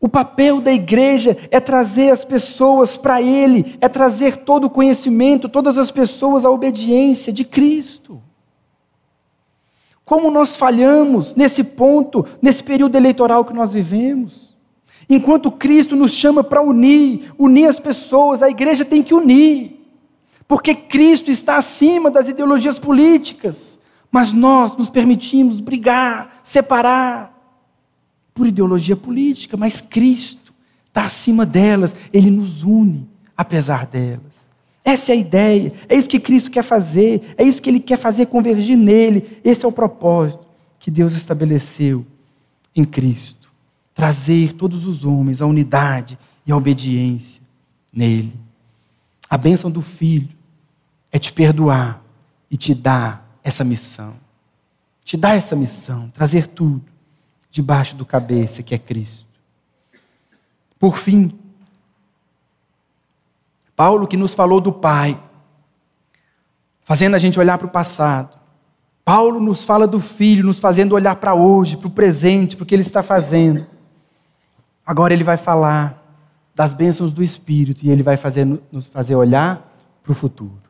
O 0.00 0.08
papel 0.08 0.60
da 0.60 0.72
igreja 0.72 1.36
é 1.50 1.58
trazer 1.58 2.10
as 2.10 2.24
pessoas 2.24 2.96
para 2.96 3.22
Ele, 3.22 3.76
é 3.80 3.88
trazer 3.88 4.36
todo 4.38 4.64
o 4.64 4.70
conhecimento, 4.70 5.48
todas 5.48 5.78
as 5.78 5.90
pessoas 5.90 6.44
à 6.44 6.50
obediência 6.50 7.32
de 7.32 7.44
Cristo. 7.44 8.22
Como 10.04 10.30
nós 10.30 10.56
falhamos 10.56 11.34
nesse 11.34 11.64
ponto, 11.64 12.26
nesse 12.42 12.62
período 12.62 12.96
eleitoral 12.96 13.44
que 13.44 13.54
nós 13.54 13.72
vivemos? 13.72 14.54
Enquanto 15.08 15.50
Cristo 15.50 15.96
nos 15.96 16.12
chama 16.12 16.42
para 16.42 16.62
unir, 16.62 17.32
unir 17.38 17.66
as 17.66 17.80
pessoas, 17.80 18.42
a 18.42 18.48
igreja 18.48 18.84
tem 18.84 19.02
que 19.02 19.14
unir. 19.14 19.80
Porque 20.46 20.74
Cristo 20.74 21.30
está 21.30 21.56
acima 21.56 22.10
das 22.10 22.28
ideologias 22.28 22.78
políticas. 22.78 23.78
Mas 24.10 24.32
nós 24.32 24.76
nos 24.76 24.90
permitimos 24.90 25.60
brigar, 25.60 26.40
separar 26.44 27.34
por 28.34 28.46
ideologia 28.46 28.96
política, 28.96 29.56
mas 29.56 29.80
Cristo 29.80 30.52
está 30.88 31.04
acima 31.04 31.46
delas, 31.46 31.94
Ele 32.12 32.30
nos 32.30 32.62
une 32.62 33.08
apesar 33.36 33.86
delas. 33.86 34.43
Essa 34.84 35.12
é 35.12 35.14
a 35.14 35.18
ideia, 35.18 35.72
é 35.88 35.96
isso 35.96 36.08
que 36.08 36.20
Cristo 36.20 36.50
quer 36.50 36.62
fazer, 36.62 37.34
é 37.38 37.42
isso 37.42 37.62
que 37.62 37.70
Ele 37.70 37.80
quer 37.80 37.98
fazer 37.98 38.26
convergir 38.26 38.76
nele. 38.76 39.40
Esse 39.42 39.64
é 39.64 39.68
o 39.68 39.72
propósito 39.72 40.46
que 40.78 40.90
Deus 40.90 41.14
estabeleceu 41.14 42.04
em 42.76 42.84
Cristo 42.84 43.44
trazer 43.94 44.54
todos 44.54 44.84
os 44.84 45.04
homens 45.04 45.40
à 45.40 45.46
unidade 45.46 46.18
e 46.44 46.50
à 46.50 46.56
obediência 46.56 47.40
nele. 47.92 48.34
A 49.30 49.38
bênção 49.38 49.70
do 49.70 49.80
Filho 49.80 50.28
é 51.12 51.18
te 51.18 51.32
perdoar 51.32 52.02
e 52.50 52.56
te 52.56 52.74
dar 52.74 53.38
essa 53.42 53.62
missão. 53.62 54.16
Te 55.04 55.16
dar 55.16 55.36
essa 55.36 55.54
missão, 55.54 56.10
trazer 56.10 56.48
tudo 56.48 56.84
debaixo 57.50 57.94
do 57.94 58.04
cabeça 58.04 58.62
que 58.62 58.74
é 58.74 58.78
Cristo. 58.78 59.28
Por 60.78 60.98
fim, 60.98 61.32
Paulo 63.76 64.06
que 64.06 64.16
nos 64.16 64.34
falou 64.34 64.60
do 64.60 64.72
Pai, 64.72 65.20
fazendo 66.82 67.14
a 67.14 67.18
gente 67.18 67.38
olhar 67.38 67.58
para 67.58 67.66
o 67.66 67.70
passado. 67.70 68.38
Paulo 69.04 69.40
nos 69.40 69.62
fala 69.62 69.86
do 69.86 70.00
Filho, 70.00 70.44
nos 70.44 70.58
fazendo 70.58 70.94
olhar 70.94 71.16
para 71.16 71.34
hoje, 71.34 71.76
para 71.76 71.88
o 71.88 71.90
presente, 71.90 72.56
para 72.56 72.62
o 72.62 72.66
que 72.66 72.74
Ele 72.74 72.82
está 72.82 73.02
fazendo. 73.02 73.66
Agora 74.86 75.12
Ele 75.12 75.24
vai 75.24 75.36
falar 75.36 76.02
das 76.54 76.72
bênçãos 76.72 77.12
do 77.12 77.22
Espírito 77.22 77.84
e 77.84 77.90
Ele 77.90 78.02
vai 78.02 78.16
fazer, 78.16 78.46
nos 78.70 78.86
fazer 78.86 79.16
olhar 79.16 79.70
para 80.02 80.12
o 80.12 80.14
futuro. 80.14 80.62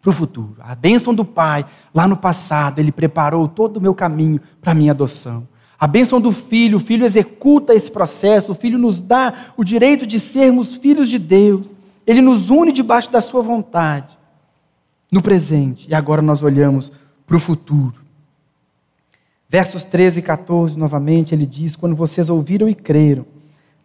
Para 0.00 0.10
o 0.10 0.12
futuro. 0.12 0.56
A 0.60 0.74
bênção 0.74 1.14
do 1.14 1.24
Pai, 1.24 1.64
lá 1.94 2.06
no 2.06 2.16
passado, 2.16 2.78
Ele 2.78 2.92
preparou 2.92 3.48
todo 3.48 3.78
o 3.78 3.80
meu 3.80 3.94
caminho 3.94 4.40
para 4.60 4.72
a 4.72 4.74
minha 4.74 4.92
adoção. 4.92 5.46
A 5.78 5.86
bênção 5.88 6.20
do 6.20 6.30
Filho, 6.30 6.76
o 6.76 6.80
Filho 6.80 7.04
executa 7.04 7.74
esse 7.74 7.90
processo, 7.90 8.52
o 8.52 8.54
Filho 8.54 8.78
nos 8.78 9.02
dá 9.02 9.52
o 9.56 9.64
direito 9.64 10.06
de 10.06 10.20
sermos 10.20 10.76
filhos 10.76 11.08
de 11.08 11.18
Deus. 11.18 11.74
Ele 12.06 12.20
nos 12.20 12.50
une 12.50 12.72
debaixo 12.72 13.10
da 13.10 13.20
sua 13.20 13.42
vontade, 13.42 14.18
no 15.10 15.22
presente, 15.22 15.88
e 15.88 15.94
agora 15.94 16.22
nós 16.22 16.42
olhamos 16.42 16.90
para 17.26 17.36
o 17.36 17.40
futuro. 17.40 18.02
Versos 19.48 19.84
13 19.84 20.20
e 20.20 20.22
14, 20.22 20.78
novamente, 20.78 21.34
ele 21.34 21.46
diz: 21.46 21.76
Quando 21.76 21.94
vocês 21.94 22.28
ouviram 22.28 22.68
e 22.68 22.74
creram 22.74 23.26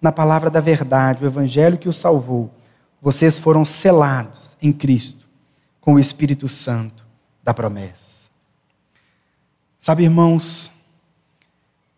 na 0.01 0.11
palavra 0.11 0.49
da 0.49 0.61
verdade, 0.61 1.24
o 1.24 1.28
evangelho 1.28 1.78
que 1.78 1.89
os 1.89 1.97
salvou, 1.97 2.49
vocês 3.01 3.38
foram 3.38 3.65
selados 3.65 4.55
em 4.61 4.72
Cristo 4.72 5.28
com 5.82 5.95
o 5.95 5.99
Espírito 5.99 6.49
Santo 6.49 7.05
da 7.43 7.53
promessa. 7.53 8.30
Sabe, 9.80 10.03
irmãos, 10.03 10.72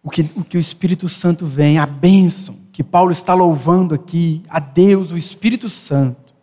o 0.04 0.10
que, 0.10 0.30
o 0.36 0.44
que 0.44 0.58
o 0.58 0.60
Espírito 0.60 1.10
Santo 1.10 1.46
vem, 1.46 1.80
a 1.80 1.86
bênção 1.86 2.59
que 2.80 2.84
Paulo 2.86 3.12
está 3.12 3.34
louvando 3.34 3.94
aqui, 3.94 4.42
a 4.50 4.58
Deus, 4.58 5.12
o 5.12 5.18
Espírito 5.18 5.68
Santo, 5.68 6.34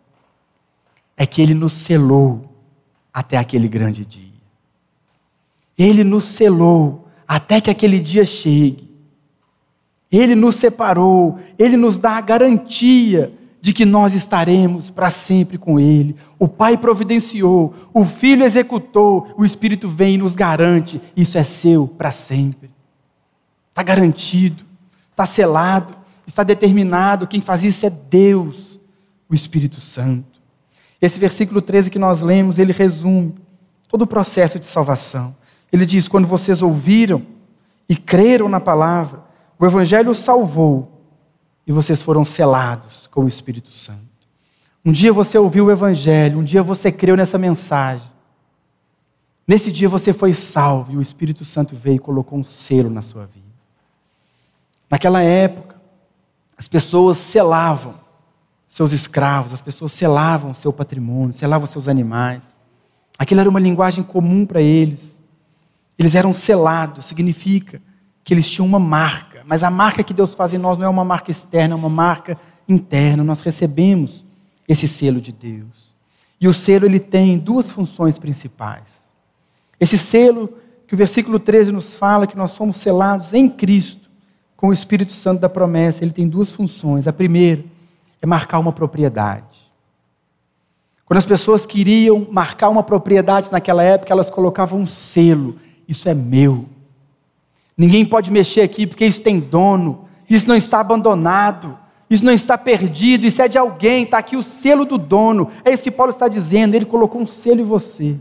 é 1.17 1.25
que 1.25 1.41
ele 1.41 1.55
nos 1.55 1.73
selou 1.73 2.53
até 3.11 3.37
aquele 3.37 3.67
grande 3.67 4.05
dia. 4.05 4.39
Ele 5.75 6.03
nos 6.03 6.25
selou 6.25 7.07
até 7.27 7.59
que 7.59 7.71
aquele 7.71 7.99
dia 7.99 8.23
chegue. 8.23 8.87
Ele 10.11 10.35
nos 10.35 10.57
separou, 10.57 11.39
ele 11.57 11.75
nos 11.75 11.97
dá 11.97 12.11
a 12.11 12.21
garantia 12.21 13.33
de 13.59 13.73
que 13.73 13.83
nós 13.83 14.13
estaremos 14.13 14.91
para 14.91 15.09
sempre 15.09 15.57
com 15.57 15.79
Ele. 15.79 16.15
O 16.37 16.47
Pai 16.47 16.77
providenciou, 16.77 17.73
o 17.91 18.05
Filho 18.05 18.45
executou, 18.45 19.33
o 19.35 19.43
Espírito 19.43 19.89
vem 19.89 20.13
e 20.13 20.17
nos 20.19 20.35
garante: 20.35 21.01
isso 21.15 21.35
é 21.35 21.43
seu 21.43 21.87
para 21.87 22.11
sempre. 22.11 22.69
Está 23.71 23.81
garantido, 23.81 24.63
está 25.09 25.25
selado, 25.25 25.97
está 26.27 26.43
determinado. 26.43 27.25
Quem 27.25 27.41
faz 27.41 27.63
isso 27.63 27.85
é 27.85 27.89
Deus, 27.89 28.79
o 29.29 29.33
Espírito 29.33 29.79
Santo. 29.79 30.39
Esse 31.01 31.17
versículo 31.17 31.61
13 31.61 31.89
que 31.89 31.97
nós 31.97 32.21
lemos, 32.21 32.59
ele 32.59 32.73
resume 32.73 33.33
todo 33.87 34.01
o 34.03 34.07
processo 34.07 34.59
de 34.59 34.65
salvação. 34.65 35.35
Ele 35.71 35.85
diz: 35.85 36.07
quando 36.07 36.27
vocês 36.27 36.61
ouviram 36.61 37.25
e 37.87 37.95
creram 37.95 38.49
na 38.49 38.59
palavra, 38.59 39.23
o 39.57 39.65
Evangelho 39.65 40.13
salvou 40.13 41.01
e 41.65 41.71
vocês 41.71 42.01
foram 42.01 42.25
selados 42.25 43.07
com 43.07 43.23
o 43.23 43.27
Espírito 43.27 43.71
Santo. 43.71 44.05
Um 44.83 44.91
dia 44.91 45.11
você 45.11 45.37
ouviu 45.37 45.65
o 45.65 45.71
Evangelho, 45.71 46.39
um 46.39 46.43
dia 46.43 46.63
você 46.63 46.91
creu 46.91 47.15
nessa 47.15 47.37
mensagem. 47.37 48.07
Nesse 49.47 49.71
dia 49.71 49.87
você 49.87 50.11
foi 50.11 50.33
salvo 50.33 50.93
e 50.93 50.97
o 50.97 51.01
Espírito 51.01 51.45
Santo 51.45 51.75
veio 51.75 51.95
e 51.95 51.99
colocou 51.99 52.37
um 52.37 52.43
selo 52.43 52.89
na 52.89 53.01
sua 53.01 53.25
vida. 53.25 53.45
Naquela 54.89 55.21
época, 55.21 55.66
as 56.57 56.67
pessoas 56.67 57.17
selavam 57.17 57.93
seus 58.67 58.91
escravos, 58.91 59.53
as 59.53 59.61
pessoas 59.61 59.91
selavam 59.91 60.53
seu 60.53 60.73
patrimônio, 60.73 61.33
selavam 61.33 61.67
seus 61.67 61.87
animais. 61.87 62.57
Aquilo 63.17 63.39
era 63.39 63.49
uma 63.49 63.59
linguagem 63.59 64.03
comum 64.03 64.45
para 64.45 64.61
eles. 64.61 65.19
Eles 65.97 66.15
eram 66.15 66.33
selados, 66.33 67.05
significa 67.05 67.81
que 68.23 68.33
eles 68.33 68.49
tinham 68.49 68.67
uma 68.67 68.79
marca, 68.79 69.41
mas 69.45 69.63
a 69.63 69.71
marca 69.71 70.03
que 70.03 70.13
Deus 70.13 70.35
faz 70.35 70.53
em 70.53 70.57
nós 70.57 70.77
não 70.77 70.85
é 70.85 70.89
uma 70.89 71.05
marca 71.05 71.31
externa, 71.31 71.73
é 71.73 71.77
uma 71.77 71.89
marca 71.89 72.37
interna. 72.67 73.23
Nós 73.23 73.39
recebemos 73.41 74.25
esse 74.67 74.87
selo 74.87 75.21
de 75.21 75.31
Deus. 75.31 75.95
E 76.39 76.47
o 76.47 76.53
selo 76.53 76.85
ele 76.85 76.99
tem 76.99 77.37
duas 77.37 77.71
funções 77.71 78.19
principais. 78.19 79.01
Esse 79.79 79.97
selo 79.97 80.53
que 80.85 80.93
o 80.93 80.97
versículo 80.97 81.39
13 81.39 81.71
nos 81.71 81.93
fala 81.93 82.27
que 82.27 82.37
nós 82.37 82.51
somos 82.51 82.77
selados 82.77 83.33
em 83.33 83.49
Cristo 83.49 84.06
com 84.57 84.69
o 84.69 84.73
Espírito 84.73 85.11
Santo 85.11 85.39
da 85.39 85.47
promessa, 85.47 86.03
ele 86.03 86.11
tem 86.11 86.27
duas 86.27 86.51
funções. 86.51 87.07
A 87.07 87.13
primeira 87.13 87.63
é 88.19 88.25
marcar 88.25 88.57
uma 88.57 88.73
propriedade. 88.73 89.45
Quando 91.05 91.19
as 91.19 91.25
pessoas 91.25 91.65
queriam 91.65 92.27
marcar 92.29 92.67
uma 92.67 92.83
propriedade 92.83 93.51
naquela 93.51 93.83
época, 93.83 94.11
elas 94.11 94.29
colocavam 94.29 94.81
um 94.81 94.87
selo: 94.87 95.57
isso 95.87 96.09
é 96.09 96.13
meu. 96.13 96.65
Ninguém 97.77 98.03
pode 98.03 98.31
mexer 98.31 98.61
aqui 98.61 98.87
porque 98.87 99.05
isso 99.05 99.21
tem 99.21 99.39
dono, 99.39 100.05
isso 100.27 100.47
não 100.47 100.55
está 100.55 100.79
abandonado, 100.79 101.77
isso 102.09 102.25
não 102.25 102.33
está 102.33 102.57
perdido, 102.57 103.27
isso 103.27 103.41
é 103.41 103.47
de 103.47 103.57
alguém, 103.57 104.03
está 104.03 104.17
aqui 104.17 104.35
o 104.35 104.41
selo 104.41 104.83
do 104.83 104.97
dono. 104.97 105.51
É 105.63 105.71
isso 105.71 105.83
que 105.83 105.91
Paulo 105.91 106.09
está 106.09 106.27
dizendo, 106.27 106.73
ele 106.73 106.85
colocou 106.85 107.21
um 107.21 107.27
selo 107.27 107.61
em 107.61 107.63
você. 107.63 108.17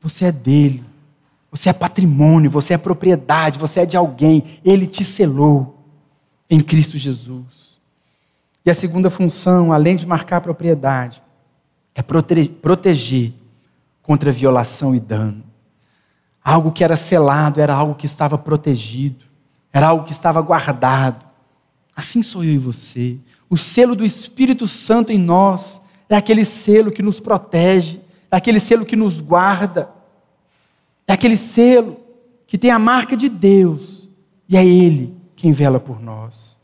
Você 0.00 0.26
é 0.26 0.32
dele, 0.32 0.84
você 1.50 1.70
é 1.70 1.72
patrimônio, 1.72 2.50
você 2.50 2.74
é 2.74 2.78
propriedade, 2.78 3.58
você 3.58 3.80
é 3.80 3.86
de 3.86 3.96
alguém, 3.96 4.60
ele 4.64 4.86
te 4.86 5.02
selou 5.02 5.78
em 6.48 6.60
Cristo 6.60 6.98
Jesus. 6.98 7.80
E 8.64 8.70
a 8.70 8.74
segunda 8.74 9.08
função, 9.08 9.72
além 9.72 9.96
de 9.96 10.06
marcar 10.06 10.40
propriedade, 10.40 11.22
é 11.94 12.02
proteger 12.02 13.32
contra 14.02 14.30
violação 14.30 14.94
e 14.94 15.00
dano. 15.00 15.42
Algo 16.44 16.70
que 16.70 16.84
era 16.84 16.96
selado, 16.96 17.60
era 17.60 17.74
algo 17.74 17.94
que 17.94 18.06
estava 18.06 18.38
protegido, 18.38 19.24
era 19.72 19.88
algo 19.88 20.04
que 20.04 20.12
estava 20.12 20.40
guardado. 20.40 21.26
Assim 21.94 22.22
sou 22.22 22.44
eu 22.44 22.52
e 22.52 22.58
você. 22.58 23.18
O 23.50 23.56
selo 23.56 23.96
do 23.96 24.04
Espírito 24.04 24.66
Santo 24.66 25.12
em 25.12 25.18
nós 25.18 25.80
é 26.08 26.16
aquele 26.16 26.44
selo 26.44 26.92
que 26.92 27.02
nos 27.02 27.20
protege, 27.20 28.00
é 28.30 28.36
aquele 28.36 28.60
selo 28.60 28.86
que 28.86 28.96
nos 28.96 29.20
guarda, 29.20 29.90
é 31.08 31.14
aquele 31.14 31.38
selo 31.38 31.96
que 32.46 32.58
tem 32.58 32.70
a 32.70 32.78
marca 32.78 33.16
de 33.16 33.30
Deus 33.30 34.08
e 34.46 34.56
é 34.58 34.64
Ele 34.64 35.16
quem 35.34 35.52
vela 35.52 35.80
por 35.80 36.00
nós. 36.00 36.58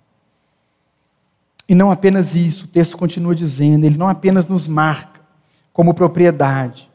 E 1.67 1.75
não 1.75 1.91
apenas 1.91 2.35
isso, 2.35 2.67
o 2.67 2.69
texto 2.69 2.97
continua 2.99 3.35
dizendo, 3.35 3.85
Ele 3.85 3.97
não 3.97 4.07
apenas 4.07 4.47
nos 4.47 4.69
marca 4.69 5.23
como 5.73 5.95
propriedade, 5.95 6.91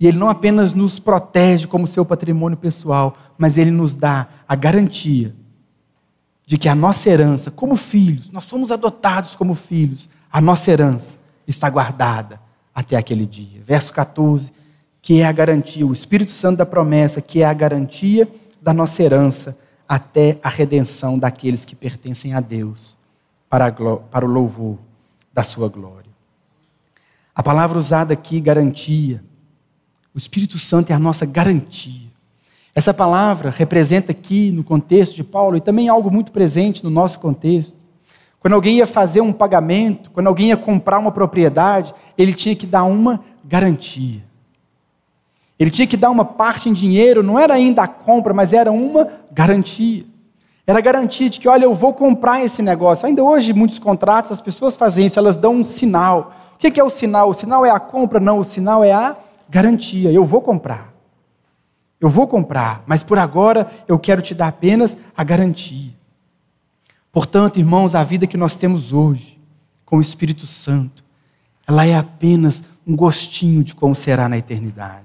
e 0.00 0.06
Ele 0.06 0.16
não 0.16 0.30
apenas 0.30 0.72
nos 0.72 0.98
protege 0.98 1.66
como 1.66 1.86
seu 1.86 2.04
patrimônio 2.06 2.56
pessoal, 2.56 3.14
mas 3.36 3.58
Ele 3.58 3.70
nos 3.70 3.94
dá 3.94 4.26
a 4.48 4.56
garantia 4.56 5.34
de 6.46 6.56
que 6.56 6.68
a 6.68 6.74
nossa 6.74 7.10
herança, 7.10 7.50
como 7.50 7.76
filhos, 7.76 8.30
nós 8.30 8.44
somos 8.44 8.72
adotados 8.72 9.36
como 9.36 9.54
filhos, 9.54 10.08
a 10.32 10.40
nossa 10.40 10.70
herança 10.70 11.18
está 11.46 11.68
guardada 11.68 12.40
até 12.74 12.96
aquele 12.96 13.26
dia. 13.26 13.62
Verso 13.64 13.92
14, 13.92 14.52
que 15.04 15.20
é 15.20 15.26
a 15.26 15.32
garantia, 15.32 15.86
o 15.86 15.92
Espírito 15.92 16.32
Santo 16.32 16.56
da 16.56 16.64
promessa, 16.64 17.20
que 17.20 17.42
é 17.42 17.44
a 17.44 17.52
garantia 17.52 18.26
da 18.62 18.72
nossa 18.72 19.02
herança 19.02 19.54
até 19.86 20.38
a 20.42 20.48
redenção 20.48 21.18
daqueles 21.18 21.62
que 21.66 21.76
pertencem 21.76 22.32
a 22.32 22.40
Deus, 22.40 22.96
para, 23.46 23.70
para 23.70 24.24
o 24.24 24.28
louvor 24.28 24.78
da 25.30 25.42
sua 25.42 25.68
glória. 25.68 26.10
A 27.34 27.42
palavra 27.42 27.76
usada 27.76 28.14
aqui, 28.14 28.40
garantia, 28.40 29.22
o 30.14 30.16
Espírito 30.16 30.58
Santo 30.58 30.90
é 30.90 30.94
a 30.94 30.98
nossa 30.98 31.26
garantia. 31.26 32.08
Essa 32.74 32.94
palavra 32.94 33.50
representa 33.50 34.10
aqui, 34.10 34.50
no 34.52 34.64
contexto 34.64 35.16
de 35.16 35.22
Paulo, 35.22 35.58
e 35.58 35.60
também 35.60 35.86
algo 35.86 36.10
muito 36.10 36.32
presente 36.32 36.82
no 36.82 36.88
nosso 36.88 37.20
contexto. 37.20 37.76
Quando 38.40 38.54
alguém 38.54 38.78
ia 38.78 38.86
fazer 38.86 39.20
um 39.20 39.34
pagamento, 39.34 40.10
quando 40.12 40.28
alguém 40.28 40.48
ia 40.48 40.56
comprar 40.56 40.98
uma 40.98 41.12
propriedade, 41.12 41.92
ele 42.16 42.32
tinha 42.32 42.56
que 42.56 42.66
dar 42.66 42.84
uma 42.84 43.22
garantia. 43.44 44.22
Ele 45.58 45.70
tinha 45.70 45.86
que 45.86 45.96
dar 45.96 46.10
uma 46.10 46.24
parte 46.24 46.68
em 46.68 46.72
dinheiro, 46.72 47.22
não 47.22 47.38
era 47.38 47.54
ainda 47.54 47.82
a 47.82 47.88
compra, 47.88 48.34
mas 48.34 48.52
era 48.52 48.72
uma 48.72 49.08
garantia. 49.30 50.04
Era 50.66 50.80
garantia 50.80 51.28
de 51.28 51.38
que, 51.38 51.48
olha, 51.48 51.64
eu 51.64 51.74
vou 51.74 51.92
comprar 51.92 52.42
esse 52.42 52.62
negócio. 52.62 53.06
Ainda 53.06 53.22
hoje, 53.22 53.52
muitos 53.52 53.78
contratos, 53.78 54.32
as 54.32 54.40
pessoas 54.40 54.76
fazem 54.76 55.06
isso, 55.06 55.18
elas 55.18 55.36
dão 55.36 55.54
um 55.54 55.64
sinal. 55.64 56.34
O 56.54 56.58
que 56.58 56.80
é 56.80 56.84
o 56.84 56.90
sinal? 56.90 57.30
O 57.30 57.34
sinal 57.34 57.64
é 57.64 57.70
a 57.70 57.78
compra? 57.78 58.18
Não, 58.18 58.38
o 58.38 58.44
sinal 58.44 58.82
é 58.82 58.92
a 58.92 59.16
garantia, 59.48 60.10
eu 60.10 60.24
vou 60.24 60.40
comprar. 60.40 60.92
Eu 62.00 62.08
vou 62.08 62.26
comprar, 62.26 62.82
mas 62.86 63.04
por 63.04 63.18
agora 63.18 63.70
eu 63.86 63.98
quero 63.98 64.20
te 64.20 64.34
dar 64.34 64.48
apenas 64.48 64.96
a 65.16 65.22
garantia. 65.22 65.92
Portanto, 67.12 67.58
irmãos, 67.58 67.94
a 67.94 68.02
vida 68.02 68.26
que 68.26 68.36
nós 68.36 68.56
temos 68.56 68.92
hoje, 68.92 69.38
com 69.86 69.98
o 69.98 70.00
Espírito 70.00 70.46
Santo, 70.46 71.04
ela 71.66 71.86
é 71.86 71.94
apenas 71.94 72.62
um 72.86 72.96
gostinho 72.96 73.62
de 73.62 73.74
como 73.74 73.94
será 73.94 74.28
na 74.28 74.36
eternidade. 74.36 75.03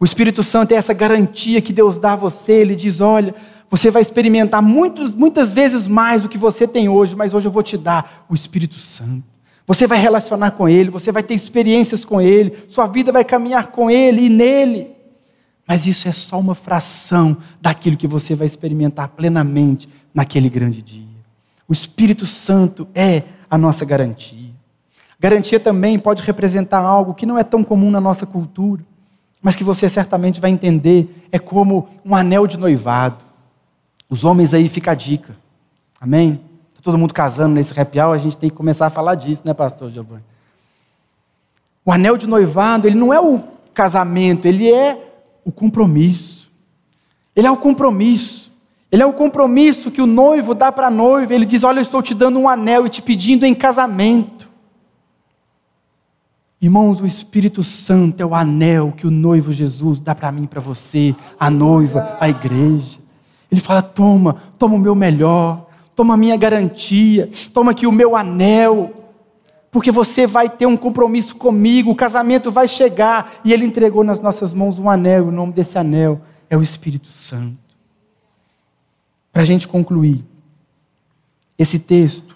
O 0.00 0.04
Espírito 0.04 0.42
Santo 0.42 0.72
é 0.72 0.76
essa 0.76 0.92
garantia 0.92 1.60
que 1.60 1.72
Deus 1.72 1.98
dá 1.98 2.12
a 2.12 2.16
você, 2.16 2.52
ele 2.52 2.76
diz: 2.76 3.00
olha, 3.00 3.34
você 3.70 3.90
vai 3.90 4.00
experimentar 4.00 4.62
muitos, 4.62 5.14
muitas 5.14 5.52
vezes 5.52 5.86
mais 5.86 6.22
do 6.22 6.28
que 6.28 6.38
você 6.38 6.66
tem 6.66 6.88
hoje, 6.88 7.16
mas 7.16 7.34
hoje 7.34 7.48
eu 7.48 7.52
vou 7.52 7.62
te 7.62 7.76
dar 7.76 8.24
o 8.28 8.34
Espírito 8.34 8.78
Santo. 8.78 9.24
Você 9.66 9.86
vai 9.86 9.98
relacionar 9.98 10.52
com 10.52 10.68
Ele, 10.68 10.88
você 10.88 11.12
vai 11.12 11.22
ter 11.22 11.34
experiências 11.34 12.04
com 12.04 12.20
Ele, 12.20 12.64
sua 12.68 12.86
vida 12.86 13.12
vai 13.12 13.24
caminhar 13.24 13.66
com 13.66 13.90
Ele 13.90 14.22
e 14.22 14.28
nele. 14.30 14.92
Mas 15.66 15.86
isso 15.86 16.08
é 16.08 16.12
só 16.12 16.40
uma 16.40 16.54
fração 16.54 17.36
daquilo 17.60 17.96
que 17.96 18.06
você 18.06 18.34
vai 18.34 18.46
experimentar 18.46 19.08
plenamente 19.08 19.86
naquele 20.14 20.48
grande 20.48 20.80
dia. 20.80 21.04
O 21.68 21.72
Espírito 21.74 22.26
Santo 22.26 22.88
é 22.94 23.24
a 23.50 23.58
nossa 23.58 23.84
garantia. 23.84 24.48
Garantia 25.20 25.60
também 25.60 25.98
pode 25.98 26.22
representar 26.22 26.78
algo 26.78 27.12
que 27.12 27.26
não 27.26 27.36
é 27.36 27.44
tão 27.44 27.62
comum 27.62 27.90
na 27.90 28.00
nossa 28.00 28.24
cultura, 28.24 28.82
mas 29.42 29.56
que 29.56 29.64
você 29.64 29.88
certamente 29.88 30.40
vai 30.40 30.50
entender. 30.50 31.26
É 31.30 31.38
como 31.38 31.88
um 32.04 32.14
anel 32.14 32.46
de 32.46 32.56
noivado. 32.56 33.24
Os 34.08 34.24
homens 34.24 34.54
aí 34.54 34.68
fica 34.68 34.92
a 34.92 34.94
dica. 34.94 35.36
Amém? 36.00 36.40
todo 36.88 36.96
mundo 36.96 37.12
casando 37.12 37.54
nesse 37.54 37.74
hour, 37.78 38.14
a 38.14 38.18
gente 38.18 38.38
tem 38.38 38.48
que 38.48 38.56
começar 38.56 38.86
a 38.86 38.90
falar 38.90 39.14
disso, 39.14 39.42
né, 39.44 39.52
pastor 39.52 39.90
Giovanni? 39.90 40.24
O 41.84 41.92
anel 41.92 42.16
de 42.16 42.26
noivado, 42.26 42.88
ele 42.88 42.96
não 42.96 43.12
é 43.12 43.20
o 43.20 43.42
casamento, 43.74 44.48
ele 44.48 44.72
é 44.72 44.98
o 45.44 45.52
compromisso. 45.52 46.50
Ele 47.36 47.46
é 47.46 47.50
o 47.50 47.56
compromisso. 47.58 48.50
Ele 48.90 49.02
é 49.02 49.06
um 49.06 49.12
compromisso 49.12 49.90
que 49.90 50.00
o 50.00 50.06
noivo 50.06 50.54
dá 50.54 50.72
para 50.72 50.86
a 50.86 50.90
noiva. 50.90 51.34
Ele 51.34 51.44
diz: 51.44 51.62
Olha, 51.62 51.78
eu 51.78 51.82
estou 51.82 52.02
te 52.02 52.14
dando 52.14 52.38
um 52.38 52.48
anel 52.48 52.86
e 52.86 52.90
te 52.90 53.00
pedindo 53.00 53.44
em 53.44 53.54
casamento. 53.54 54.37
Irmãos, 56.60 57.00
o 57.00 57.06
Espírito 57.06 57.62
Santo 57.62 58.20
é 58.20 58.26
o 58.26 58.34
anel 58.34 58.92
que 58.96 59.06
o 59.06 59.10
noivo 59.10 59.52
Jesus 59.52 60.00
dá 60.00 60.12
para 60.12 60.32
mim, 60.32 60.44
para 60.44 60.60
você, 60.60 61.14
a 61.38 61.48
noiva, 61.48 62.16
a 62.18 62.28
igreja. 62.28 62.98
Ele 63.50 63.60
fala: 63.60 63.80
Toma, 63.80 64.42
toma 64.58 64.74
o 64.74 64.78
meu 64.78 64.94
melhor, 64.94 65.68
toma 65.94 66.14
a 66.14 66.16
minha 66.16 66.36
garantia, 66.36 67.30
toma 67.54 67.70
aqui 67.70 67.86
o 67.86 67.92
meu 67.92 68.16
anel, 68.16 68.92
porque 69.70 69.92
você 69.92 70.26
vai 70.26 70.50
ter 70.50 70.66
um 70.66 70.76
compromisso 70.76 71.36
comigo, 71.36 71.92
o 71.92 71.96
casamento 71.96 72.50
vai 72.50 72.66
chegar. 72.66 73.34
E 73.44 73.52
Ele 73.52 73.64
entregou 73.64 74.02
nas 74.02 74.20
nossas 74.20 74.52
mãos 74.52 74.80
um 74.80 74.90
anel, 74.90 75.28
o 75.28 75.32
nome 75.32 75.52
desse 75.52 75.78
anel 75.78 76.20
é 76.50 76.56
o 76.56 76.62
Espírito 76.62 77.08
Santo. 77.08 77.56
Para 79.32 79.42
a 79.42 79.44
gente 79.44 79.68
concluir, 79.68 80.24
esse 81.56 81.78
texto, 81.78 82.27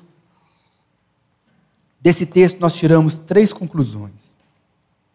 desse 2.03 2.26
texto 2.26 2.59
nós 2.59 2.74
tiramos 2.74 3.18
três 3.18 3.53
conclusões. 3.53 4.36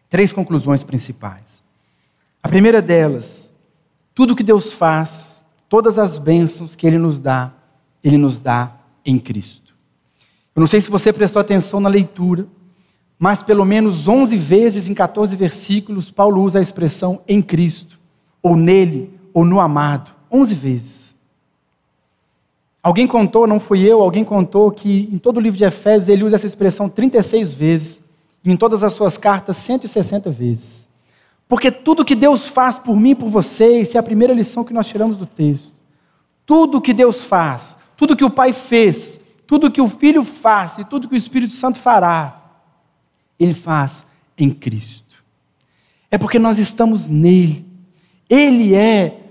Três 0.08 0.32
conclusões 0.32 0.82
principais. 0.82 1.62
A 2.42 2.48
primeira 2.48 2.80
delas, 2.80 3.52
tudo 4.14 4.34
que 4.34 4.42
Deus 4.42 4.72
faz, 4.72 5.44
todas 5.68 5.98
as 5.98 6.16
bênçãos 6.16 6.74
que 6.74 6.86
Ele 6.86 6.98
nos 6.98 7.20
dá, 7.20 7.52
Ele 8.02 8.16
nos 8.16 8.38
dá 8.38 8.74
em 9.04 9.18
Cristo. 9.18 9.74
Eu 10.56 10.60
não 10.60 10.66
sei 10.66 10.80
se 10.80 10.90
você 10.90 11.12
prestou 11.12 11.40
atenção 11.40 11.78
na 11.78 11.88
leitura, 11.88 12.46
mas 13.18 13.42
pelo 13.42 13.64
menos 13.64 14.08
11 14.08 14.36
vezes 14.36 14.88
em 14.88 14.94
14 14.94 15.36
versículos, 15.36 16.10
Paulo 16.10 16.42
usa 16.42 16.58
a 16.58 16.62
expressão 16.62 17.20
em 17.28 17.42
Cristo, 17.42 17.98
ou 18.42 18.56
nele, 18.56 19.12
ou 19.34 19.44
no 19.44 19.60
amado. 19.60 20.10
11 20.30 20.54
vezes. 20.54 21.07
Alguém 22.82 23.06
contou, 23.06 23.46
não 23.46 23.58
fui 23.58 23.80
eu, 23.80 24.00
alguém 24.00 24.24
contou 24.24 24.70
que 24.70 25.08
em 25.12 25.18
todo 25.18 25.38
o 25.38 25.40
livro 25.40 25.58
de 25.58 25.64
Efésios 25.64 26.08
ele 26.08 26.24
usa 26.24 26.36
essa 26.36 26.46
expressão 26.46 26.88
36 26.88 27.52
vezes, 27.52 28.00
e 28.44 28.50
em 28.50 28.56
todas 28.56 28.84
as 28.84 28.92
suas 28.92 29.18
cartas 29.18 29.56
160 29.56 30.30
vezes. 30.30 30.86
Porque 31.48 31.70
tudo 31.70 32.04
que 32.04 32.14
Deus 32.14 32.46
faz 32.46 32.78
por 32.78 32.94
mim 32.94 33.10
e 33.10 33.14
por 33.14 33.28
você, 33.28 33.80
essa 33.80 33.98
é 33.98 34.00
a 34.00 34.02
primeira 34.02 34.34
lição 34.34 34.64
que 34.64 34.72
nós 34.72 34.86
tiramos 34.86 35.16
do 35.16 35.26
texto. 35.26 35.72
Tudo 36.46 36.80
que 36.80 36.92
Deus 36.92 37.22
faz, 37.22 37.76
tudo 37.96 38.16
que 38.16 38.24
o 38.24 38.30
Pai 38.30 38.52
fez, 38.52 39.18
tudo 39.46 39.70
que 39.70 39.80
o 39.80 39.88
Filho 39.88 40.24
faz 40.24 40.78
e 40.78 40.84
tudo 40.84 41.08
que 41.08 41.14
o 41.14 41.16
Espírito 41.16 41.54
Santo 41.54 41.80
fará, 41.80 42.40
Ele 43.40 43.54
faz 43.54 44.06
em 44.36 44.50
Cristo. 44.50 45.16
É 46.10 46.16
porque 46.16 46.38
nós 46.38 46.58
estamos 46.58 47.08
nele. 47.08 47.66
Ele 48.28 48.74
é 48.74 49.27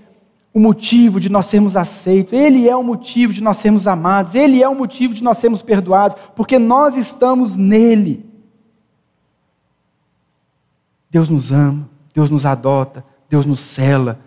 o 0.58 0.60
motivo 0.60 1.20
de 1.20 1.28
nós 1.28 1.46
sermos 1.46 1.76
aceitos, 1.76 2.32
Ele 2.32 2.68
é 2.68 2.74
o 2.74 2.82
motivo 2.82 3.32
de 3.32 3.40
nós 3.40 3.58
sermos 3.58 3.86
amados, 3.86 4.34
Ele 4.34 4.60
é 4.60 4.68
o 4.68 4.74
motivo 4.74 5.14
de 5.14 5.22
nós 5.22 5.38
sermos 5.38 5.62
perdoados, 5.62 6.16
porque 6.34 6.58
nós 6.58 6.96
estamos 6.96 7.56
nele. 7.56 8.26
Deus 11.08 11.28
nos 11.28 11.52
ama, 11.52 11.88
Deus 12.12 12.28
nos 12.28 12.44
adota, 12.44 13.04
Deus 13.30 13.46
nos 13.46 13.60
cela. 13.60 14.18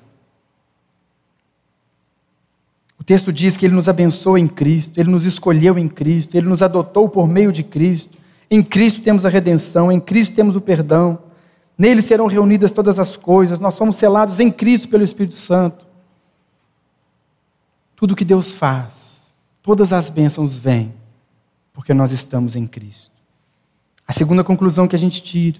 O 2.98 3.04
texto 3.04 3.34
diz 3.34 3.58
que 3.58 3.66
Ele 3.66 3.76
nos 3.76 3.90
abençoa 3.90 4.40
em 4.40 4.48
Cristo, 4.48 5.02
Ele 5.02 5.12
nos 5.12 5.26
escolheu 5.26 5.78
em 5.78 5.90
Cristo, 5.90 6.38
Ele 6.38 6.48
nos 6.48 6.64
adotou 6.64 7.10
por 7.10 7.28
meio 7.28 7.52
de 7.52 7.62
Cristo. 7.62 8.18
Em 8.50 8.64
Cristo 8.64 9.02
temos 9.02 9.26
a 9.26 9.30
redenção, 9.30 9.92
em 9.92 10.00
Cristo 10.00 10.34
temos 10.34 10.56
o 10.56 10.62
perdão. 10.62 11.20
Nele 11.78 12.02
serão 12.02 12.28
reunidas 12.28 12.72
todas 12.72 13.00
as 13.00 13.18
coisas, 13.18 13.60
nós 13.60 13.74
somos 13.74 13.98
selados 13.98 14.40
em 14.40 14.50
Cristo 14.50 14.88
pelo 14.88 15.04
Espírito 15.04 15.36
Santo. 15.36 15.91
Tudo 18.02 18.16
que 18.16 18.26
Deus 18.26 18.52
faz, 18.52 19.32
todas 19.62 19.94
as 19.94 20.10
bênçãos 20.10 20.58
vêm, 20.58 20.92
porque 21.72 21.94
nós 21.94 22.12
estamos 22.12 22.56
em 22.56 22.66
Cristo. 22.66 23.12
A 24.08 24.12
segunda 24.12 24.44
conclusão 24.44 24.88
que 24.88 24.96
a 24.96 25.00
gente 25.00 25.22
tira 25.22 25.60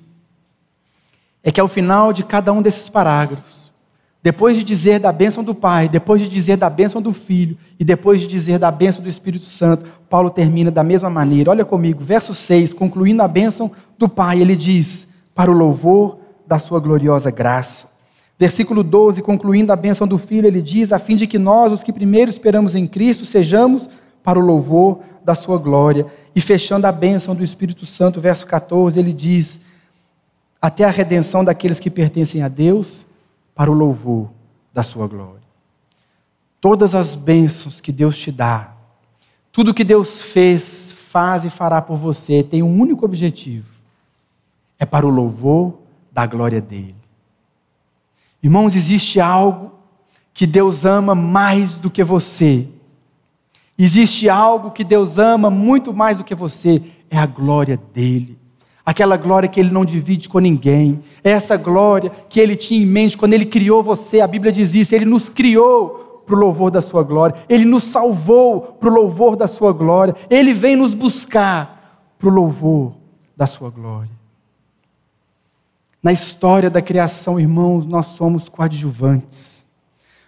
é 1.44 1.52
que 1.52 1.62
ao 1.62 1.68
final 1.68 2.12
de 2.12 2.24
cada 2.24 2.52
um 2.52 2.60
desses 2.60 2.90
parágrafos, 2.90 3.72
depois 4.24 4.58
de 4.58 4.64
dizer 4.64 4.98
da 4.98 5.12
bênção 5.12 5.44
do 5.44 5.54
Pai, 5.54 5.88
depois 5.88 6.20
de 6.20 6.28
dizer 6.28 6.58
da 6.58 6.68
bênção 6.68 7.00
do 7.00 7.14
Filho 7.14 7.56
e 7.80 7.86
depois 7.86 8.20
de 8.20 8.26
dizer 8.26 8.58
da 8.58 8.72
bênção 8.72 9.04
do 9.04 9.10
Espírito 9.10 9.46
Santo, 9.46 9.86
Paulo 10.10 10.32
termina 10.32 10.72
da 10.72 10.84
mesma 10.84 11.12
maneira. 11.12 11.52
Olha 11.52 11.64
comigo, 11.64 12.04
verso 12.04 12.34
6, 12.34 12.74
concluindo 12.74 13.22
a 13.22 13.28
bênção 13.28 13.72
do 14.00 14.10
Pai, 14.10 14.42
ele 14.42 14.56
diz: 14.56 15.08
Para 15.36 15.52
o 15.52 15.54
louvor 15.54 16.18
da 16.48 16.58
Sua 16.58 16.80
gloriosa 16.80 17.30
graça 17.30 17.92
Versículo 18.42 18.82
12, 18.82 19.22
concluindo 19.22 19.72
a 19.72 19.76
bênção 19.76 20.08
do 20.08 20.18
Filho, 20.18 20.48
ele 20.48 20.64
diz: 20.64 20.92
a 20.92 20.98
fim 20.98 21.16
de 21.16 21.28
que 21.28 21.38
nós, 21.38 21.72
os 21.72 21.84
que 21.84 21.94
primeiro 21.94 22.32
esperamos 22.32 22.74
em 22.74 22.88
Cristo, 22.88 23.24
sejamos 23.24 23.88
para 24.24 24.40
o 24.40 24.42
louvor 24.42 25.02
da 25.24 25.36
Sua 25.36 25.60
glória. 25.60 26.08
E 26.36 26.42
fechando 26.42 26.88
a 26.88 26.92
bênção 26.92 27.36
do 27.36 27.44
Espírito 27.44 27.86
Santo, 27.86 28.20
verso 28.20 28.48
14, 28.48 29.00
ele 29.00 29.14
diz: 29.14 29.62
até 30.60 30.86
a 30.86 30.90
redenção 30.90 31.46
daqueles 31.46 31.80
que 31.80 31.92
pertencem 31.92 32.42
a 32.42 32.48
Deus, 32.48 33.06
para 33.54 33.70
o 33.70 33.76
louvor 33.76 34.32
da 34.74 34.82
Sua 34.82 35.06
glória. 35.06 35.44
Todas 36.60 36.96
as 36.96 37.14
bênçãos 37.14 37.80
que 37.80 37.92
Deus 37.92 38.18
te 38.18 38.32
dá, 38.32 38.74
tudo 39.52 39.72
que 39.72 39.84
Deus 39.84 40.20
fez, 40.20 40.92
faz 40.92 41.46
e 41.46 41.52
fará 41.52 41.80
por 41.80 41.96
você, 41.96 42.42
tem 42.42 42.64
um 42.64 42.82
único 42.82 43.06
objetivo: 43.06 43.68
é 44.80 44.86
para 44.86 45.06
o 45.06 45.12
louvor 45.12 45.76
da 46.12 46.26
glória 46.26 46.60
dele. 46.60 47.01
Irmãos, 48.44 48.76
existe 48.76 49.20
algo 49.20 49.72
que 50.34 50.48
Deus 50.48 50.86
ama 50.86 51.14
mais 51.14 51.76
do 51.76 51.90
que 51.90 52.04
você. 52.04 52.68
Existe 53.78 54.30
algo 54.30 54.72
que 54.72 54.84
Deus 54.84 55.18
ama 55.18 55.50
muito 55.50 55.94
mais 55.94 56.18
do 56.18 56.24
que 56.24 56.36
você, 56.36 56.82
é 57.10 57.18
a 57.18 57.26
glória 57.26 57.80
dele. 57.94 58.38
Aquela 58.86 59.16
glória 59.16 59.48
que 59.48 59.60
ele 59.60 59.72
não 59.72 59.86
divide 59.86 60.28
com 60.28 60.40
ninguém. 60.40 61.02
É 61.24 61.32
essa 61.32 61.56
glória 61.56 62.12
que 62.30 62.40
ele 62.40 62.56
tinha 62.56 62.82
em 62.82 62.86
mente 62.86 63.18
quando 63.18 63.34
ele 63.34 63.46
criou 63.46 63.84
você. 63.84 64.22
A 64.22 64.28
Bíblia 64.28 64.52
diz 64.52 64.74
isso, 64.74 64.96
ele 64.96 65.06
nos 65.06 65.30
criou 65.30 66.24
para 66.26 66.36
o 66.36 66.40
louvor 66.40 66.72
da 66.72 66.82
sua 66.82 67.04
glória. 67.04 67.36
Ele 67.48 67.66
nos 67.66 67.84
salvou 67.84 68.62
para 68.62 68.90
o 68.90 68.94
louvor 68.94 69.36
da 69.36 69.48
sua 69.48 69.72
glória. 69.72 70.16
Ele 70.30 70.54
vem 70.54 70.76
nos 70.76 70.94
buscar 70.94 72.14
para 72.18 72.28
o 72.28 72.32
louvor 72.32 72.94
da 73.36 73.46
sua 73.46 73.70
glória. 73.70 74.21
Na 76.04 76.12
história 76.12 76.70
da 76.70 76.82
criação, 76.82 77.40
irmãos, 77.40 77.86
nós 77.86 78.08
somos 78.08 78.50
coadjuvantes. 78.50 79.66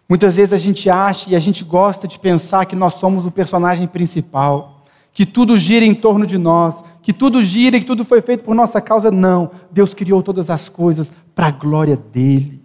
Muitas 0.08 0.36
vezes 0.36 0.54
a 0.54 0.58
gente 0.58 0.90
acha 0.90 1.32
e 1.32 1.36
a 1.36 1.40
gente 1.40 1.64
gosta 1.64 2.08
de 2.08 2.20
pensar 2.20 2.66
que 2.66 2.76
nós 2.76 2.96
somos 2.96 3.26
o 3.26 3.32
personagem 3.32 3.88
principal, 3.88 4.84
que 5.12 5.26
tudo 5.26 5.58
gira 5.58 5.84
em 5.84 5.96
torno 5.96 6.28
de 6.28 6.38
nós, 6.38 6.84
que 7.02 7.12
tudo 7.12 7.42
gira 7.42 7.78
e 7.78 7.80
que 7.80 7.86
tudo 7.86 8.06
foi 8.06 8.22
feito 8.22 8.44
por 8.44 8.54
nossa 8.54 8.80
causa. 8.80 9.10
Não, 9.10 9.50
Deus 9.72 9.94
criou 9.96 10.22
todas 10.22 10.52
as 10.52 10.70
coisas 10.70 11.12
para 11.34 11.48
a 11.48 11.52
glória 11.52 11.98
dele. 11.98 12.62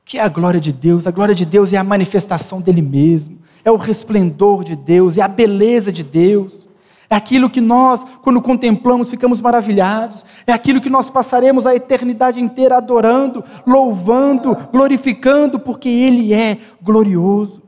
O 0.00 0.04
que 0.04 0.18
é 0.18 0.22
a 0.22 0.28
glória 0.28 0.60
de 0.60 0.72
Deus? 0.72 1.06
A 1.08 1.10
glória 1.10 1.34
de 1.34 1.44
Deus 1.44 1.72
é 1.72 1.76
a 1.76 1.82
manifestação 1.82 2.60
dele 2.60 2.82
mesmo, 2.82 3.38
é 3.64 3.70
o 3.70 3.76
resplendor 3.76 4.62
de 4.62 4.76
Deus, 4.76 5.18
é 5.18 5.22
a 5.22 5.28
beleza 5.28 5.90
de 5.90 6.04
Deus. 6.04 6.65
É 7.08 7.14
aquilo 7.14 7.48
que 7.48 7.60
nós, 7.60 8.04
quando 8.22 8.42
contemplamos, 8.42 9.08
ficamos 9.08 9.40
maravilhados. 9.40 10.26
É 10.46 10.52
aquilo 10.52 10.80
que 10.80 10.90
nós 10.90 11.08
passaremos 11.08 11.66
a 11.66 11.74
eternidade 11.74 12.40
inteira 12.40 12.76
adorando, 12.76 13.44
louvando, 13.66 14.56
glorificando, 14.72 15.58
porque 15.58 15.88
Ele 15.88 16.32
é 16.32 16.58
glorioso. 16.82 17.62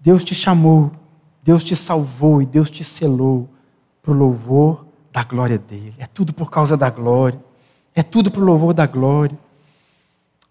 Deus 0.00 0.22
te 0.22 0.34
chamou, 0.34 0.92
Deus 1.42 1.64
te 1.64 1.74
salvou 1.74 2.40
e 2.40 2.46
Deus 2.46 2.70
te 2.70 2.84
selou 2.84 3.48
para 4.00 4.12
o 4.12 4.14
louvor 4.14 4.86
da 5.12 5.24
glória 5.24 5.58
dele. 5.58 5.94
É 5.98 6.06
tudo 6.06 6.32
por 6.32 6.50
causa 6.50 6.76
da 6.76 6.88
glória. 6.88 7.40
É 7.94 8.02
tudo 8.02 8.30
para 8.30 8.40
o 8.40 8.44
louvor 8.44 8.72
da 8.72 8.86
glória. 8.86 9.36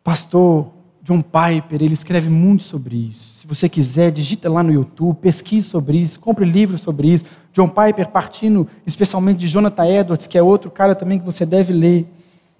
Pastor, 0.03 0.67
John 1.07 1.21
Piper, 1.21 1.81
ele 1.81 1.93
escreve 1.93 2.29
muito 2.29 2.63
sobre 2.63 2.97
isso. 2.97 3.39
Se 3.39 3.47
você 3.47 3.69
quiser, 3.69 4.11
digita 4.11 4.51
lá 4.51 4.61
no 4.61 4.73
YouTube, 4.73 5.15
pesquise 5.15 5.65
sobre 5.65 5.99
isso, 5.99 6.19
compre 6.19 6.43
livros 6.43 6.81
sobre 6.81 7.07
isso. 7.07 7.23
John 7.53 7.69
Piper, 7.69 8.09
partindo 8.09 8.67
especialmente 8.85 9.37
de 9.37 9.47
Jonathan 9.47 9.85
Edwards, 9.85 10.27
que 10.27 10.37
é 10.37 10.43
outro 10.43 10.69
cara 10.69 10.93
também 10.93 11.17
que 11.17 11.23
você 11.25 11.45
deve 11.45 11.71
ler, 11.71 12.05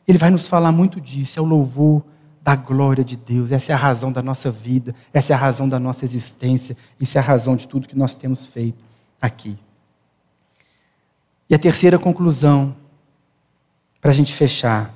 ele 0.08 0.18
vai 0.18 0.30
nos 0.30 0.48
falar 0.48 0.72
muito 0.72 1.02
disso. 1.02 1.38
É 1.38 1.42
o 1.42 1.46
louvor 1.46 2.02
da 2.42 2.56
glória 2.56 3.04
de 3.04 3.18
Deus. 3.18 3.52
Essa 3.52 3.74
é 3.74 3.76
a 3.76 3.78
razão 3.78 4.14
da 4.14 4.24
nossa 4.24 4.50
vida, 4.50 4.96
essa 5.12 5.34
é 5.34 5.36
a 5.36 5.38
razão 5.38 5.68
da 5.68 5.78
nossa 5.78 6.06
existência, 6.06 6.78
isso 6.98 7.18
é 7.18 7.20
a 7.20 7.24
razão 7.26 7.58
de 7.58 7.68
tudo 7.68 7.86
que 7.86 7.98
nós 7.98 8.16
temos 8.16 8.46
feito 8.46 8.82
aqui. 9.22 9.60
E 11.50 11.54
a 11.54 11.60
terceira 11.60 12.00
conclusão, 12.00 12.74
para 14.00 14.12
a 14.12 14.14
gente 14.14 14.34
fechar. 14.34 14.96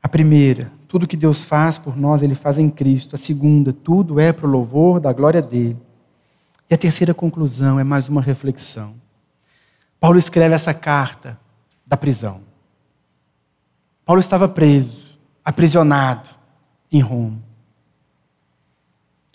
A 0.00 0.08
primeira, 0.08 0.70
tudo 0.94 1.08
que 1.08 1.16
Deus 1.16 1.42
faz 1.42 1.76
por 1.76 1.96
nós, 1.96 2.22
Ele 2.22 2.36
faz 2.36 2.56
em 2.56 2.70
Cristo. 2.70 3.16
A 3.16 3.18
segunda, 3.18 3.72
tudo 3.72 4.20
é 4.20 4.32
para 4.32 4.46
o 4.46 4.48
louvor 4.48 5.00
da 5.00 5.12
glória 5.12 5.42
dele. 5.42 5.76
E 6.70 6.74
a 6.74 6.78
terceira 6.78 7.12
conclusão 7.12 7.80
é 7.80 7.82
mais 7.82 8.08
uma 8.08 8.22
reflexão. 8.22 8.94
Paulo 9.98 10.20
escreve 10.20 10.54
essa 10.54 10.72
carta 10.72 11.36
da 11.84 11.96
prisão. 11.96 12.42
Paulo 14.04 14.20
estava 14.20 14.48
preso, 14.48 15.18
aprisionado 15.44 16.30
em 16.92 17.00
Roma. 17.00 17.42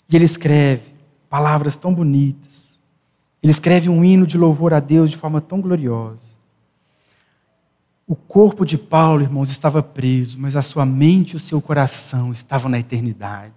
E 0.08 0.16
ele 0.16 0.24
escreve 0.24 0.94
palavras 1.28 1.76
tão 1.76 1.94
bonitas. 1.94 2.72
Ele 3.42 3.50
escreve 3.50 3.90
um 3.90 4.02
hino 4.02 4.26
de 4.26 4.38
louvor 4.38 4.72
a 4.72 4.80
Deus 4.80 5.10
de 5.10 5.16
forma 5.18 5.42
tão 5.42 5.60
gloriosa. 5.60 6.39
O 8.10 8.16
corpo 8.16 8.66
de 8.66 8.76
Paulo, 8.76 9.22
irmãos, 9.22 9.52
estava 9.52 9.84
preso, 9.84 10.36
mas 10.36 10.56
a 10.56 10.62
sua 10.62 10.84
mente 10.84 11.34
e 11.34 11.36
o 11.36 11.38
seu 11.38 11.62
coração 11.62 12.32
estavam 12.32 12.68
na 12.68 12.76
eternidade. 12.76 13.54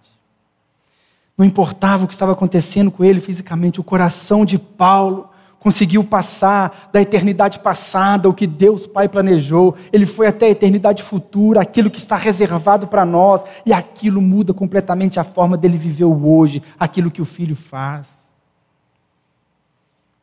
Não 1.36 1.44
importava 1.44 2.04
o 2.04 2.08
que 2.08 2.14
estava 2.14 2.34
acontecendo 2.34 2.92
com 2.92 3.04
ele 3.04 3.20
fisicamente, 3.20 3.80
o 3.80 3.84
coração 3.84 4.46
de 4.46 4.60
Paulo 4.60 5.28
conseguiu 5.60 6.04
passar 6.04 6.92
da 6.94 7.02
eternidade 7.02 7.62
passada, 7.62 8.30
o 8.30 8.34
que 8.34 8.46
Deus 8.46 8.86
Pai 8.86 9.10
planejou, 9.10 9.76
ele 9.92 10.06
foi 10.06 10.28
até 10.28 10.46
a 10.46 10.52
eternidade 10.52 11.02
futura, 11.02 11.60
aquilo 11.60 11.90
que 11.90 11.98
está 11.98 12.16
reservado 12.16 12.86
para 12.86 13.04
nós, 13.04 13.44
e 13.66 13.74
aquilo 13.74 14.22
muda 14.22 14.54
completamente 14.54 15.20
a 15.20 15.24
forma 15.24 15.58
dele 15.58 15.78
viver 15.78 16.06
o 16.06 16.28
hoje, 16.28 16.62
aquilo 16.80 17.10
que 17.10 17.24
o 17.24 17.26
filho 17.26 17.56
faz. 17.56 18.20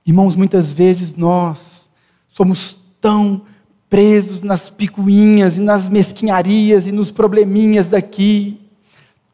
Irmãos, 0.07 0.37
muitas 0.37 0.71
vezes 0.71 1.17
nós 1.17 1.91
somos 2.29 2.79
tão 3.01 3.43
presos 3.91 4.43
nas 4.43 4.71
picuinhas 4.71 5.59
e 5.59 5.61
nas 5.61 5.89
mesquinharias 5.89 6.87
e 6.87 6.93
nos 6.93 7.11
probleminhas 7.11 7.89
daqui. 7.89 8.61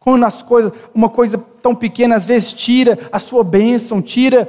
Quando 0.01 0.25
as 0.25 0.41
coisas, 0.41 0.73
uma 0.95 1.11
coisa 1.11 1.37
tão 1.63 1.75
pequena 1.75 2.17
às 2.17 2.25
vezes 2.25 2.55
tira 2.55 2.99
a 3.13 3.19
sua 3.19 3.45
bênção, 3.45 4.01
tira 4.01 4.49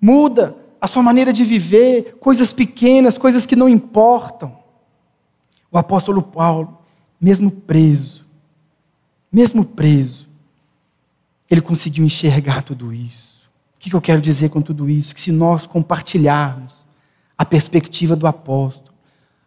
muda 0.00 0.56
a 0.80 0.86
sua 0.86 1.02
maneira 1.02 1.32
de 1.32 1.44
viver, 1.44 2.16
coisas 2.20 2.52
pequenas, 2.52 3.18
coisas 3.18 3.44
que 3.44 3.56
não 3.56 3.68
importam. 3.68 4.56
O 5.70 5.76
apóstolo 5.76 6.22
Paulo, 6.22 6.78
mesmo 7.20 7.50
preso, 7.50 8.24
mesmo 9.30 9.64
preso, 9.64 10.28
ele 11.50 11.60
conseguiu 11.60 12.04
enxergar 12.04 12.62
tudo 12.62 12.92
isso. 12.92 13.42
O 13.76 13.80
que 13.80 13.94
eu 13.94 14.00
quero 14.00 14.20
dizer 14.20 14.48
com 14.48 14.62
tudo 14.62 14.88
isso? 14.88 15.14
Que 15.14 15.20
se 15.20 15.32
nós 15.32 15.66
compartilharmos 15.66 16.84
a 17.40 17.44
perspectiva 17.46 18.14
do 18.14 18.26
apóstolo, 18.26 18.94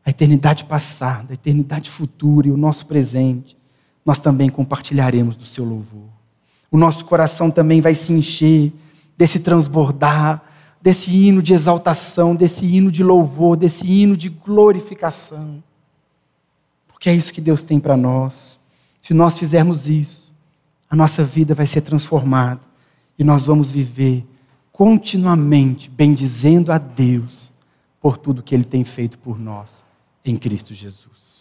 a 0.03 0.09
eternidade 0.09 0.65
passada, 0.65 1.27
a 1.29 1.33
eternidade 1.35 1.91
futura 1.91 2.47
e 2.47 2.51
o 2.51 2.57
nosso 2.57 2.87
presente, 2.87 3.55
nós 4.03 4.19
também 4.19 4.49
compartilharemos 4.49 5.35
do 5.35 5.45
seu 5.45 5.63
louvor. 5.63 6.09
O 6.71 6.77
nosso 6.77 7.05
coração 7.05 7.51
também 7.51 7.81
vai 7.81 7.93
se 7.93 8.11
encher 8.11 8.73
desse 9.15 9.37
transbordar, 9.37 10.41
desse 10.81 11.11
hino 11.15 11.39
de 11.39 11.53
exaltação, 11.53 12.35
desse 12.35 12.65
hino 12.65 12.91
de 12.91 13.03
louvor, 13.03 13.55
desse 13.55 13.85
hino 13.85 14.17
de 14.17 14.27
glorificação. 14.27 15.63
Porque 16.87 17.11
é 17.11 17.13
isso 17.13 17.31
que 17.31 17.41
Deus 17.41 17.61
tem 17.61 17.79
para 17.79 17.95
nós. 17.95 18.59
Se 19.03 19.13
nós 19.13 19.37
fizermos 19.37 19.87
isso, 19.87 20.33
a 20.89 20.95
nossa 20.95 21.23
vida 21.23 21.53
vai 21.53 21.67
ser 21.67 21.81
transformada 21.81 22.61
e 23.19 23.23
nós 23.23 23.45
vamos 23.45 23.69
viver 23.69 24.25
continuamente 24.71 25.91
bendizendo 25.91 26.71
a 26.71 26.79
Deus 26.79 27.52
por 28.03 28.17
tudo 28.17 28.43
que 28.43 28.53
Ele 28.53 28.65
tem 28.65 28.83
feito 28.83 29.17
por 29.17 29.39
nós 29.39 29.85
em 30.25 30.35
Cristo 30.35 30.73
Jesus. 30.73 31.32